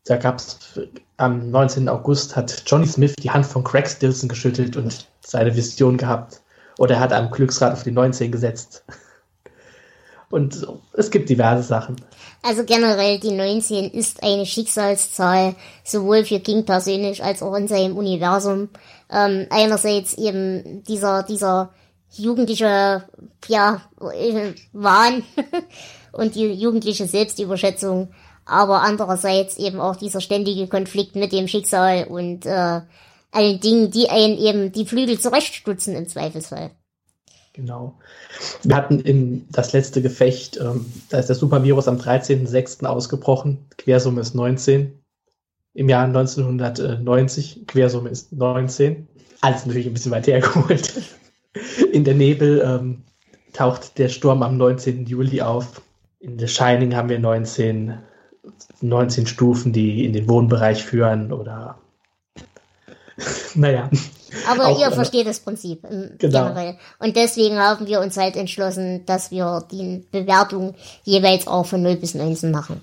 da 0.06 0.18
gab 0.18 0.38
es 0.38 0.80
am 1.18 1.52
19. 1.52 1.88
August 1.88 2.36
hat 2.36 2.64
Johnny 2.66 2.88
Smith 2.88 3.16
die 3.18 3.32
Hand 3.32 3.46
von 3.46 3.64
Craig 3.64 3.88
Stilson 3.88 4.28
geschüttelt 4.28 4.76
und 4.76 5.08
seine 5.22 5.56
Vision 5.56 5.98
gehabt. 5.98 6.42
Oder 6.80 6.96
er 6.96 7.02
hat 7.02 7.14
am 7.14 7.32
Glücksrad 7.32 7.74
auf 7.74 7.84
die 7.84 7.92
19 7.92 8.32
gesetzt. 8.32 8.84
Und 10.30 10.68
es 10.94 11.12
gibt 11.12 11.30
diverse 11.30 11.62
Sachen. 11.62 11.98
Also 12.42 12.64
generell, 12.64 13.20
die 13.20 13.30
19 13.30 13.92
ist 13.92 14.24
eine 14.24 14.48
Schicksalszahl, 14.48 15.54
sowohl 15.84 16.26
für 16.26 16.40
King 16.40 16.66
persönlich 16.66 17.24
als 17.24 17.44
auch 17.44 17.54
in 17.54 17.68
seinem 17.68 17.96
Universum. 17.96 18.70
Ähm, 19.12 19.46
einerseits 19.52 20.16
eben 20.16 20.84
dieser, 20.86 21.22
dieser 21.22 21.70
jugendliche, 22.18 23.04
ja, 23.48 23.82
Wahn 24.72 25.24
und 26.12 26.36
die 26.36 26.54
jugendliche 26.54 27.08
Selbstüberschätzung 27.08 28.10
aber 28.46 28.82
andererseits 28.82 29.58
eben 29.58 29.80
auch 29.80 29.96
dieser 29.96 30.22
ständige 30.22 30.68
Konflikt 30.68 31.16
mit 31.16 31.32
dem 31.32 31.48
Schicksal 31.48 32.06
und 32.06 32.46
äh, 32.46 32.82
allen 33.32 33.60
Dingen, 33.60 33.92
die 33.92 34.10
einen 34.10 34.38
eben 34.38 34.72
die 34.72 34.86
Flügel 34.86 35.20
zurechtstutzen 35.20 35.96
im 35.96 36.08
Zweifelsfall. 36.08 36.72
Genau. 37.54 38.00
Wir 38.64 38.76
hatten 38.76 39.00
in 39.00 39.48
das 39.52 39.74
letzte 39.74 40.02
Gefecht, 40.02 40.58
ähm, 40.58 40.86
da 41.10 41.20
ist 41.20 41.28
der 41.28 41.36
Supervirus 41.36 41.88
am 41.88 41.98
13.06. 41.98 42.86
ausgebrochen, 42.86 43.68
Quersumme 43.78 44.22
ist 44.22 44.34
19. 44.34 45.00
im 45.76 45.90
Jahr 45.90 46.06
1990. 46.06 47.68
Quersumme 47.68 48.10
ist 48.10 48.34
19. 48.34 49.08
Alles 49.42 49.66
natürlich 49.66 49.88
ein 49.88 49.94
bisschen 49.94 50.12
weit 50.12 50.28
hergeholt. 50.28 50.94
In 51.92 52.04
der 52.04 52.16
Nebel 52.16 52.62
ähm, 52.66 53.04
taucht 53.54 53.98
der 53.98 54.10
Sturm 54.10 54.44
am 54.44 54.58
19. 54.58 55.06
Juli 55.06 55.42
auf. 55.42 55.82
In 56.20 56.40
The 56.40 56.48
Shining 56.48 56.96
haben 56.96 57.10
wir 57.10 57.20
19, 57.20 57.98
19 58.82 59.28
Stufen, 59.28 59.74
die 59.74 60.06
in 60.06 60.14
den 60.14 60.28
Wohnbereich 60.28 60.84
führen 60.84 61.32
oder 61.32 61.78
naja. 63.56 63.90
Aber 64.50 64.68
Auch, 64.68 64.80
ihr 64.80 64.88
äh, 64.88 64.92
versteht 64.92 65.28
das 65.28 65.40
Prinzip 65.40 65.84
genau. 65.84 66.18
generell. 66.18 66.78
Und 67.00 67.16
deswegen 67.16 67.60
haben 67.60 67.86
wir 67.86 68.00
uns 68.02 68.18
halt 68.18 68.36
entschlossen, 68.36 69.06
dass 69.06 69.30
wir 69.30 69.66
die 69.72 70.04
Bewertung 70.12 70.74
jeweils 71.04 71.46
auch 71.48 71.66
von 71.66 71.84
0 71.84 71.98
bis 71.98 72.16
19 72.16 72.50
machen. 72.52 72.82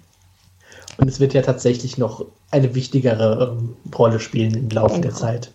Und 0.97 1.09
es 1.09 1.19
wird 1.19 1.35
ja 1.35 1.43
tatsächlich 1.43 1.99
noch 1.99 2.27
eine 2.51 2.75
wichtigere 2.75 3.57
ähm, 3.59 3.77
Rolle 3.97 4.21
spielen 4.21 4.55
im 4.55 4.69
Laufe 4.69 5.01
der 5.01 5.11
Genau. 5.11 5.21
Zeit. 5.21 5.51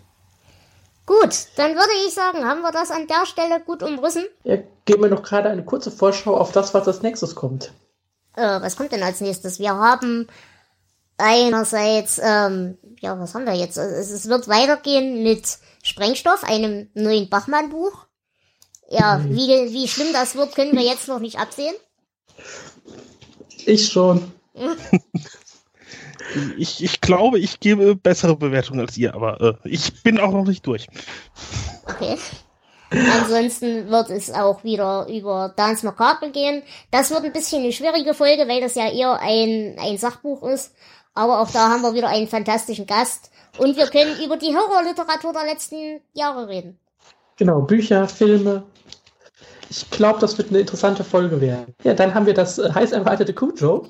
Gut, 1.06 1.46
dann 1.54 1.74
würde 1.76 1.92
ich 2.04 2.12
sagen, 2.12 2.44
haben 2.44 2.62
wir 2.62 2.72
das 2.72 2.90
an 2.90 3.06
der 3.06 3.26
Stelle 3.26 3.60
gut 3.60 3.82
umrissen. 3.82 4.24
Ja, 4.42 4.58
geben 4.84 5.02
wir 5.04 5.08
noch 5.08 5.22
gerade 5.22 5.48
eine 5.48 5.64
kurze 5.64 5.92
Vorschau 5.92 6.36
auf 6.36 6.50
das, 6.50 6.74
was 6.74 6.88
als 6.88 7.02
nächstes 7.02 7.36
kommt. 7.36 7.72
Äh, 8.34 8.60
was 8.60 8.76
kommt 8.76 8.90
denn 8.90 9.04
als 9.04 9.20
nächstes? 9.20 9.60
Wir 9.60 9.74
haben 9.74 10.26
einerseits, 11.16 12.20
ähm, 12.22 12.76
ja, 13.00 13.18
was 13.20 13.34
haben 13.34 13.46
wir 13.46 13.54
jetzt? 13.54 13.76
Es, 13.76 14.10
es 14.10 14.28
wird 14.28 14.48
weitergehen 14.48 15.22
mit 15.22 15.58
Sprengstoff, 15.84 16.42
einem 16.42 16.90
neuen 16.94 17.30
Bachmann-Buch. 17.30 18.06
Ja, 18.88 19.20
wie, 19.24 19.72
wie 19.72 19.88
schlimm 19.88 20.12
das 20.12 20.34
wird, 20.34 20.54
können 20.54 20.76
wir 20.76 20.84
jetzt 20.84 21.08
noch 21.08 21.18
nicht 21.20 21.38
absehen. 21.38 21.74
Ich 23.64 23.88
schon. 23.88 24.32
Ich, 26.56 26.82
ich 26.82 27.00
glaube, 27.00 27.38
ich 27.38 27.60
gebe 27.60 27.94
bessere 27.94 28.36
Bewertungen 28.36 28.80
als 28.80 28.96
ihr, 28.96 29.14
aber 29.14 29.40
äh, 29.40 29.68
ich 29.68 30.02
bin 30.02 30.18
auch 30.18 30.32
noch 30.32 30.44
nicht 30.44 30.66
durch. 30.66 30.86
Okay. 31.84 32.16
Ansonsten 32.90 33.90
wird 33.90 34.10
es 34.10 34.32
auch 34.32 34.62
wieder 34.62 35.06
über 35.08 35.52
Dance 35.56 35.84
Macabre 35.84 36.30
gehen. 36.30 36.62
Das 36.90 37.10
wird 37.10 37.24
ein 37.24 37.32
bisschen 37.32 37.62
eine 37.62 37.72
schwierige 37.72 38.14
Folge, 38.14 38.46
weil 38.48 38.60
das 38.60 38.76
ja 38.76 38.88
eher 38.90 39.18
ein, 39.20 39.76
ein 39.78 39.98
Sachbuch 39.98 40.42
ist. 40.44 40.72
Aber 41.14 41.40
auch 41.40 41.50
da 41.50 41.70
haben 41.70 41.82
wir 41.82 41.94
wieder 41.94 42.08
einen 42.08 42.28
fantastischen 42.28 42.86
Gast. 42.86 43.30
Und 43.58 43.76
wir 43.76 43.86
können 43.86 44.20
über 44.24 44.36
die 44.36 44.54
Horrorliteratur 44.54 45.32
der 45.32 45.44
letzten 45.44 46.00
Jahre 46.12 46.48
reden. 46.48 46.78
Genau, 47.36 47.62
Bücher, 47.62 48.06
Filme. 48.06 48.62
Ich 49.68 49.90
glaube, 49.90 50.20
das 50.20 50.38
wird 50.38 50.50
eine 50.50 50.60
interessante 50.60 51.02
Folge 51.02 51.40
werden. 51.40 51.74
Ja, 51.82 51.94
dann 51.94 52.14
haben 52.14 52.26
wir 52.26 52.34
das 52.34 52.58
äh, 52.58 52.70
heiß 52.72 52.92
erwartete 52.92 53.34
Cujo. 53.34 53.88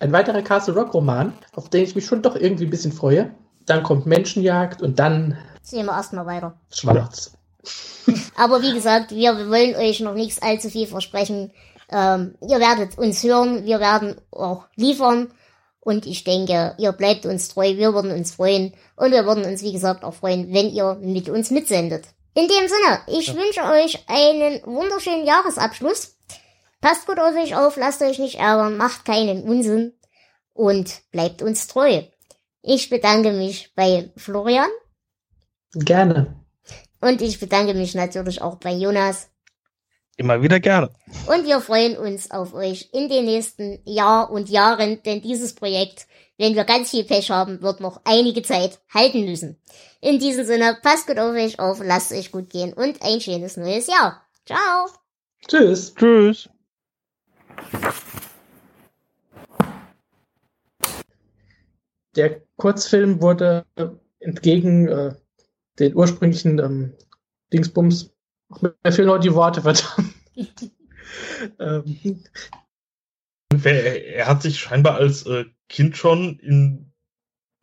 Ein 0.00 0.12
weiterer 0.12 0.42
Castle 0.42 0.74
Rock 0.74 0.94
Roman, 0.94 1.32
auf 1.54 1.68
den 1.68 1.84
ich 1.84 1.94
mich 1.94 2.06
schon 2.06 2.22
doch 2.22 2.36
irgendwie 2.36 2.64
ein 2.64 2.70
bisschen 2.70 2.92
freue. 2.92 3.34
Dann 3.66 3.82
kommt 3.82 4.06
Menschenjagd 4.06 4.80
und 4.80 4.98
dann 4.98 5.36
Sehen 5.62 5.86
wir 5.86 5.92
erstmal 5.92 6.24
weiter. 6.24 6.54
Schwarz. 6.72 7.32
Aber 8.36 8.62
wie 8.62 8.72
gesagt, 8.72 9.10
wir 9.10 9.50
wollen 9.50 9.76
euch 9.76 10.00
noch 10.00 10.14
nichts 10.14 10.40
allzu 10.40 10.70
viel 10.70 10.86
versprechen. 10.86 11.52
Ähm, 11.90 12.36
ihr 12.40 12.58
werdet 12.58 12.96
uns 12.96 13.22
hören, 13.22 13.64
wir 13.64 13.80
werden 13.80 14.16
auch 14.30 14.64
liefern. 14.76 15.30
Und 15.80 16.06
ich 16.06 16.24
denke, 16.24 16.74
ihr 16.78 16.92
bleibt 16.92 17.26
uns 17.26 17.48
treu, 17.48 17.76
wir 17.76 17.94
würden 17.94 18.10
uns 18.10 18.34
freuen. 18.34 18.74
Und 18.96 19.12
wir 19.12 19.24
würden 19.26 19.44
uns, 19.44 19.62
wie 19.62 19.72
gesagt, 19.72 20.04
auch 20.04 20.14
freuen, 20.14 20.52
wenn 20.52 20.70
ihr 20.70 20.98
mit 21.00 21.28
uns 21.28 21.50
mitsendet. 21.50 22.08
In 22.34 22.46
dem 22.46 22.68
Sinne, 22.68 23.00
ich 23.06 23.34
wünsche 23.34 23.62
euch 23.64 24.04
einen 24.06 24.60
wunderschönen 24.64 25.26
Jahresabschluss. 25.26 26.17
Passt 26.80 27.06
gut 27.06 27.18
auf 27.18 27.34
euch 27.34 27.56
auf, 27.56 27.76
lasst 27.76 28.02
euch 28.02 28.18
nicht 28.18 28.38
ärgern, 28.38 28.76
macht 28.76 29.04
keinen 29.04 29.42
Unsinn 29.42 29.94
und 30.52 31.02
bleibt 31.10 31.42
uns 31.42 31.66
treu. 31.66 32.02
Ich 32.62 32.90
bedanke 32.90 33.32
mich 33.32 33.72
bei 33.74 34.10
Florian 34.16 34.70
Gerne. 35.74 36.36
und 37.00 37.20
ich 37.22 37.40
bedanke 37.40 37.74
mich 37.74 37.94
natürlich 37.94 38.42
auch 38.42 38.56
bei 38.56 38.72
Jonas. 38.72 39.28
Immer 40.16 40.42
wieder 40.42 40.58
gerne. 40.58 40.90
Und 41.28 41.46
wir 41.46 41.60
freuen 41.60 41.96
uns 41.96 42.32
auf 42.32 42.52
euch 42.52 42.90
in 42.92 43.08
den 43.08 43.24
nächsten 43.24 43.78
Jahr 43.84 44.30
und 44.30 44.48
Jahren, 44.48 45.00
denn 45.04 45.22
dieses 45.22 45.54
Projekt, 45.54 46.08
wenn 46.38 46.56
wir 46.56 46.64
ganz 46.64 46.90
viel 46.90 47.04
Pech 47.04 47.30
haben, 47.30 47.62
wird 47.62 47.80
noch 47.80 48.00
einige 48.04 48.42
Zeit 48.42 48.80
halten 48.92 49.24
müssen. 49.24 49.60
In 50.00 50.18
diesem 50.18 50.44
Sinne, 50.44 50.76
passt 50.82 51.06
gut 51.06 51.18
auf 51.18 51.34
euch 51.34 51.60
auf, 51.60 51.80
lasst 51.82 52.12
euch 52.12 52.32
gut 52.32 52.50
gehen 52.50 52.72
und 52.72 53.00
ein 53.02 53.20
schönes 53.20 53.56
neues 53.56 53.86
Jahr. 53.86 54.22
Ciao! 54.44 54.88
Tschüss. 55.46 55.94
Tschüss. 55.94 56.48
Der 62.16 62.42
Kurzfilm 62.56 63.20
wurde 63.20 63.64
entgegen 64.18 64.88
äh, 64.88 65.14
den 65.78 65.94
ursprünglichen 65.94 66.58
ähm, 66.58 66.92
Dingsbums, 67.52 68.12
mir 68.60 68.92
fehlen 68.92 69.10
heute 69.10 69.28
die 69.28 69.34
Worte, 69.34 69.62
verdammt. 69.62 70.14
ähm, 71.58 72.24
Er, 73.62 74.26
hat 74.26 74.42
sich 74.42 74.58
scheinbar 74.58 74.96
als 74.96 75.26
äh, 75.26 75.44
Kind 75.68 75.96
schon 75.96 76.38
in 76.40 76.92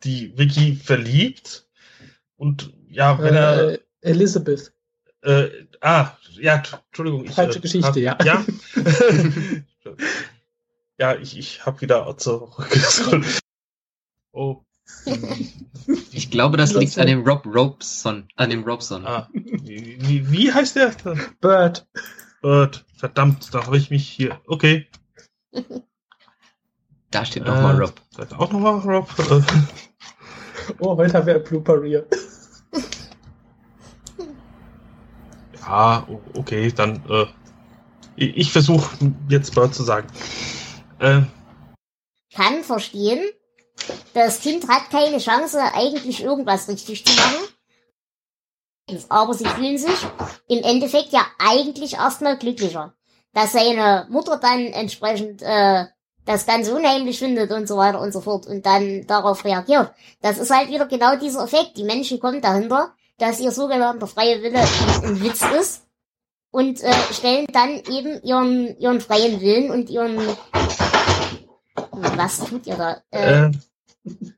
die 0.04 0.36
Vicky 0.38 0.74
verliebt. 0.74 1.68
Und 2.36 2.72
ja, 2.88 3.18
wenn 3.20 3.34
er. 3.34 3.72
äh, 3.72 3.78
Elizabeth. 4.02 4.72
Äh, 5.22 5.48
ah, 5.80 6.12
ja, 6.32 6.62
Entschuldigung. 6.88 7.24
Ich, 7.24 7.32
Falsche 7.32 7.58
äh, 7.58 7.62
Geschichte, 7.62 7.88
hab, 7.88 7.96
ja. 7.96 8.18
Ja, 8.24 8.44
ja 10.98 11.14
ich, 11.16 11.38
ich 11.38 11.64
habe 11.66 11.80
wieder 11.80 12.16
zurückgescrollt. 12.16 13.40
Oh. 14.32 14.62
Ich 16.12 16.30
glaube, 16.30 16.56
das 16.56 16.74
liegt 16.74 16.98
an 16.98 17.06
dem 17.06 17.26
Rob 17.26 17.44
Robeson. 17.46 18.28
An 18.36 18.50
dem 18.50 18.64
Robson. 18.64 19.06
Ah, 19.06 19.28
wie, 19.32 19.96
wie, 20.00 20.30
wie 20.30 20.52
heißt 20.52 20.76
der? 20.76 20.94
Bird. 21.40 21.86
Bird. 22.40 22.84
Verdammt, 22.96 23.52
da 23.52 23.66
habe 23.66 23.76
ich 23.78 23.90
mich 23.90 24.08
hier. 24.08 24.40
Okay. 24.46 24.86
Da 27.10 27.24
steht 27.24 27.44
nochmal 27.44 27.76
Äh, 27.76 27.78
Rob. 27.84 28.00
Seid 28.10 28.32
ihr 28.32 28.40
auch 28.40 28.52
nochmal 28.52 28.78
Rob? 28.80 29.08
Oh, 30.80 30.96
heute 30.96 31.14
haben 31.14 31.26
wir 31.26 31.36
ein 31.36 31.44
Blooper 31.44 31.80
Reel. 31.80 32.04
ja, 35.60 36.06
okay, 36.34 36.72
dann. 36.72 36.96
Äh, 37.08 37.26
ich 38.16 38.36
ich 38.36 38.52
versuche 38.52 38.90
jetzt 39.28 39.54
Bird 39.54 39.74
zu 39.74 39.82
sagen. 39.82 40.08
Äh, 40.98 41.22
Kann 42.34 42.64
verstehen, 42.64 43.24
das 44.14 44.40
Kind 44.40 44.68
hat 44.68 44.90
keine 44.90 45.18
Chance, 45.18 45.60
eigentlich 45.74 46.22
irgendwas 46.22 46.68
richtig 46.68 47.04
zu 47.04 47.14
machen. 47.14 47.48
Aber 49.08 49.34
sie 49.34 49.46
fühlen 49.46 49.78
sich 49.78 50.06
im 50.48 50.62
Endeffekt 50.62 51.12
ja 51.12 51.26
eigentlich 51.38 51.94
erstmal 51.94 52.38
glücklicher. 52.38 52.94
Dass 53.32 53.52
seine 53.52 54.06
Mutter 54.08 54.38
dann 54.38 54.66
entsprechend 54.66 55.42
äh, 55.42 55.86
das 56.24 56.46
Ganze 56.46 56.74
unheimlich 56.74 57.18
findet 57.18 57.50
und 57.50 57.68
so 57.68 57.76
weiter 57.76 58.00
und 58.00 58.12
so 58.12 58.20
fort 58.20 58.46
und 58.46 58.64
dann 58.64 59.06
darauf 59.06 59.44
reagiert. 59.44 59.92
Das 60.22 60.38
ist 60.38 60.50
halt 60.50 60.68
wieder 60.70 60.86
genau 60.86 61.16
dieser 61.16 61.44
Effekt. 61.44 61.76
Die 61.76 61.84
Menschen 61.84 62.20
kommen 62.20 62.40
dahinter, 62.40 62.94
dass 63.18 63.40
ihr 63.40 63.50
sogenannter 63.50 64.06
freie 64.06 64.42
Wille 64.42 64.60
ein, 64.60 65.04
ein 65.04 65.22
Witz 65.22 65.42
ist 65.58 65.85
und 66.50 66.82
äh, 66.82 66.92
stellen 67.12 67.46
dann 67.52 67.80
eben 67.90 68.22
ihren, 68.22 68.78
ihren 68.78 69.00
freien 69.00 69.40
Willen 69.40 69.70
und 69.70 69.90
ihren 69.90 70.18
was 71.92 72.38
tut 72.38 72.66
ihr 72.66 72.76
da? 72.76 73.02
Äh, 73.10 73.50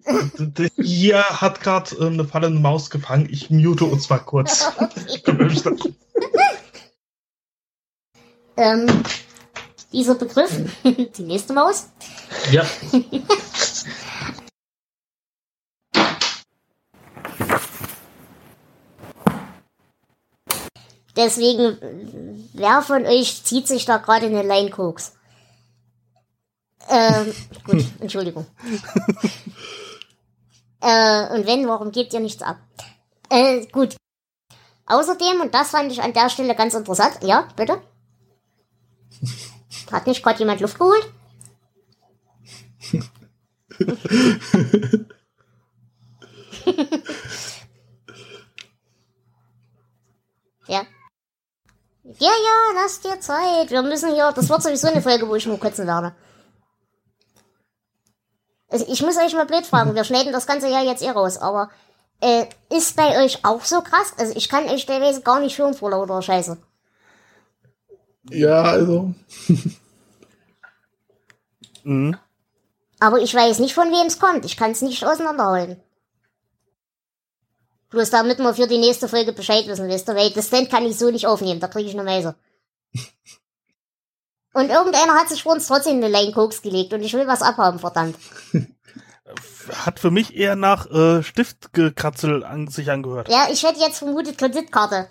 äh, 0.05 0.71
hier 0.83 1.23
hat 1.23 1.61
gerade 1.61 1.95
äh, 1.97 2.07
eine 2.07 2.25
fallende 2.25 2.61
Maus 2.61 2.91
gefangen. 2.91 3.29
Ich 3.31 3.51
mute 3.51 3.85
uns 3.85 4.09
mal 4.09 4.19
kurz. 4.19 4.71
okay. 4.79 5.23
ähm, 8.57 8.87
dieser 9.93 10.15
Begriff, 10.15 10.53
die 10.85 11.23
nächste 11.23 11.53
Maus. 11.53 11.89
ja. 12.51 12.65
Deswegen, 21.19 22.49
wer 22.53 22.81
von 22.81 23.05
euch 23.05 23.43
zieht 23.43 23.67
sich 23.67 23.85
da 23.85 23.97
gerade 23.97 24.27
eine 24.27 24.45
Line 24.45 24.71
Koks? 24.71 25.15
Ähm, 26.89 27.35
gut, 27.65 27.85
Entschuldigung. 28.01 28.47
äh, 30.81 31.35
und 31.35 31.45
wenn, 31.45 31.67
warum 31.67 31.91
gebt 31.91 32.13
ihr 32.13 32.21
nichts 32.21 32.41
ab? 32.41 32.59
Äh, 33.31 33.67
gut. 33.67 33.97
Außerdem, 34.87 35.41
und 35.41 35.53
das 35.53 35.71
fand 35.71 35.91
ich 35.91 36.01
an 36.01 36.13
der 36.13 36.31
Stelle 36.31 36.55
ganz 36.55 36.75
interessant, 36.75 37.19
ja, 37.23 37.49
bitte? 37.57 37.83
Hat 39.91 40.07
nicht 40.07 40.23
gerade 40.23 40.39
jemand 40.39 40.61
Luft 40.61 40.79
geholt? 40.79 41.13
Ja, 52.19 52.31
ja, 52.31 52.83
lass 52.83 53.01
dir 53.01 53.21
Zeit. 53.21 53.71
Wir 53.71 53.83
müssen 53.83 54.13
hier, 54.13 54.33
das 54.33 54.49
wird 54.49 54.63
sowieso 54.63 54.89
eine 54.89 55.03
Folge, 55.03 55.29
wo 55.29 55.35
ich 55.35 55.47
nur 55.47 55.61
kotzen 55.61 55.87
werde. 55.87 56.15
Also 58.69 58.85
ich 58.89 59.03
muss 59.03 59.17
euch 59.17 59.35
mal 59.35 59.47
blöd 59.47 59.65
fragen, 59.65 59.95
wir 59.95 60.05
schneiden 60.05 60.33
das 60.33 60.47
ganze 60.47 60.69
Jahr 60.69 60.85
jetzt 60.85 61.03
eh 61.03 61.11
raus, 61.11 61.39
aber 61.39 61.71
äh, 62.21 62.47
ist 62.71 62.97
bei 62.97 63.25
euch 63.25 63.45
auch 63.45 63.65
so 63.65 63.81
krass? 63.81 64.13
Also 64.19 64.35
ich 64.37 64.49
kann 64.49 64.69
euch 64.69 64.85
teilweise 64.85 65.23
gar 65.23 65.41
nicht 65.41 65.57
hören 65.59 65.75
vor 65.75 65.91
lauter 65.91 66.21
Scheiße. 66.21 66.59
Ja, 68.31 68.63
also. 68.63 69.15
Mhm. 71.85 72.19
Aber 73.01 73.19
ich 73.21 73.35
weiß 73.35 73.61
nicht, 73.61 73.73
von 73.73 73.89
wem 73.89 74.07
es 74.07 74.19
kommt. 74.19 74.45
Ich 74.45 74.59
kann 74.59 74.73
es 74.73 74.83
nicht 74.83 75.07
auseinanderhalten. 75.07 75.81
Bloß 77.91 78.11
damit 78.11 78.39
wir 78.39 78.55
für 78.55 78.67
die 78.67 78.79
nächste 78.79 79.09
Folge 79.09 79.33
Bescheid 79.33 79.67
wissen, 79.67 79.89
wisst 79.89 80.09
ihr, 80.09 80.15
weil 80.15 80.31
das 80.31 80.49
Stand 80.49 80.71
kann 80.71 80.85
ich 80.85 80.99
so 80.99 81.11
nicht 81.11 81.27
aufnehmen, 81.27 81.61
da 81.61 81.69
kriege 81.69 81.89
ich 81.89 81.95
eine 81.95 82.05
Meise. 82.05 82.35
Und 84.53 84.71
irgendeiner 84.71 85.15
hat 85.15 85.29
sich 85.29 85.43
vor 85.43 85.53
uns 85.53 85.67
trotzdem 85.67 85.97
eine 85.97 86.09
Line 86.09 86.33
Koks 86.33 86.63
gelegt 86.63 86.93
und 86.93 87.03
ich 87.03 87.13
will 87.13 87.29
was 87.29 87.43
abhaben, 87.43 87.79
verdammt. 87.79 88.17
Hat 89.85 90.01
für 90.01 90.11
mich 90.11 90.35
eher 90.35 90.57
nach 90.57 90.91
äh, 90.91 91.23
Stiftgekratzel 91.23 92.43
an 92.43 92.67
sich 92.67 92.91
angehört. 92.91 93.29
Ja, 93.29 93.49
ich 93.53 93.63
hätte 93.63 93.79
jetzt 93.79 93.99
vermutet 93.99 94.39
Kreditkarte. 94.39 95.07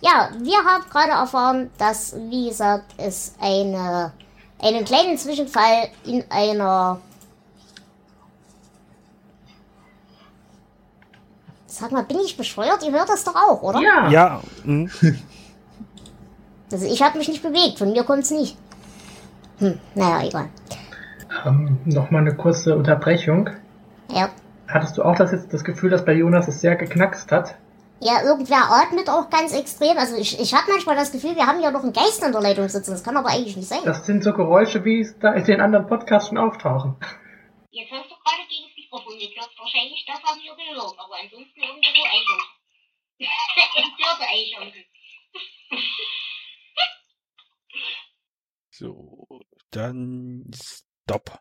Ja, 0.00 0.30
wir 0.38 0.64
haben 0.64 0.88
gerade 0.90 1.12
erfahren, 1.12 1.70
dass, 1.76 2.16
wie 2.16 2.48
gesagt, 2.48 2.94
es 2.96 3.34
eine, 3.38 4.14
einen 4.58 4.84
kleinen 4.84 5.18
Zwischenfall 5.18 5.90
in 6.04 6.24
einer. 6.30 7.00
Sag 11.70 11.92
mal, 11.92 12.02
bin 12.02 12.18
ich 12.18 12.36
bescheuert? 12.36 12.82
Ihr 12.84 12.90
hört 12.90 13.08
das 13.08 13.22
doch 13.22 13.36
auch, 13.36 13.62
oder? 13.62 13.80
Ja. 13.80 14.10
Ja, 14.10 14.40
mhm. 14.64 14.90
Also 16.72 16.86
ich 16.86 17.02
habe 17.02 17.18
mich 17.18 17.26
nicht 17.26 17.42
bewegt, 17.42 17.78
von 17.78 17.90
mir 17.90 18.04
kommt's 18.04 18.30
nicht. 18.30 18.56
Hm, 19.58 19.80
naja, 19.96 20.24
egal. 20.24 20.48
Ähm, 21.44 21.78
Nochmal 21.84 22.20
eine 22.20 22.36
kurze 22.36 22.76
Unterbrechung. 22.76 23.50
Ja. 24.08 24.28
Hattest 24.68 24.96
du 24.96 25.02
auch 25.02 25.16
das 25.16 25.32
jetzt 25.32 25.52
das 25.52 25.64
Gefühl, 25.64 25.90
dass 25.90 26.04
bei 26.04 26.12
Jonas 26.12 26.46
es 26.46 26.60
sehr 26.60 26.76
geknackst 26.76 27.32
hat? 27.32 27.56
Ja, 27.98 28.22
irgendwer 28.22 28.70
atmet 28.70 29.10
auch 29.10 29.28
ganz 29.30 29.52
extrem. 29.52 29.98
Also 29.98 30.16
ich, 30.16 30.40
ich 30.40 30.54
habe 30.54 30.70
manchmal 30.70 30.94
das 30.94 31.10
Gefühl, 31.10 31.34
wir 31.34 31.46
haben 31.46 31.60
ja 31.60 31.72
noch 31.72 31.82
einen 31.82 31.92
Geist 31.92 32.24
in 32.24 32.30
der 32.30 32.40
Leitung 32.40 32.68
sitzen. 32.68 32.92
Das 32.92 33.02
kann 33.02 33.16
aber 33.16 33.30
eigentlich 33.30 33.56
nicht 33.56 33.68
sein. 33.68 33.80
Das 33.84 34.06
sind 34.06 34.22
so 34.22 34.32
Geräusche, 34.32 34.84
wie 34.84 35.00
es 35.00 35.18
da 35.18 35.32
in 35.32 35.44
den 35.44 35.60
anderen 35.60 35.86
Podcasts 35.88 36.28
schon 36.28 36.38
auftauchen. 36.38 36.94
Jetzt 37.72 37.90
hast 37.90 38.06
du 38.10 38.14
gerade 38.14 38.49
Wahrscheinlich 38.92 40.04
das 40.06 40.22
haben 40.22 40.42
wir 40.42 40.54
gehört. 40.54 40.98
Aber 40.98 41.16
ansonsten 41.16 41.60
irgendwo 41.60 42.04
Eichhörnchen. 42.04 42.60
Entführte 43.76 44.28
Eichhörnchen. 44.28 44.84
so, 48.70 49.26
dann 49.70 50.50
stopp. 50.54 51.38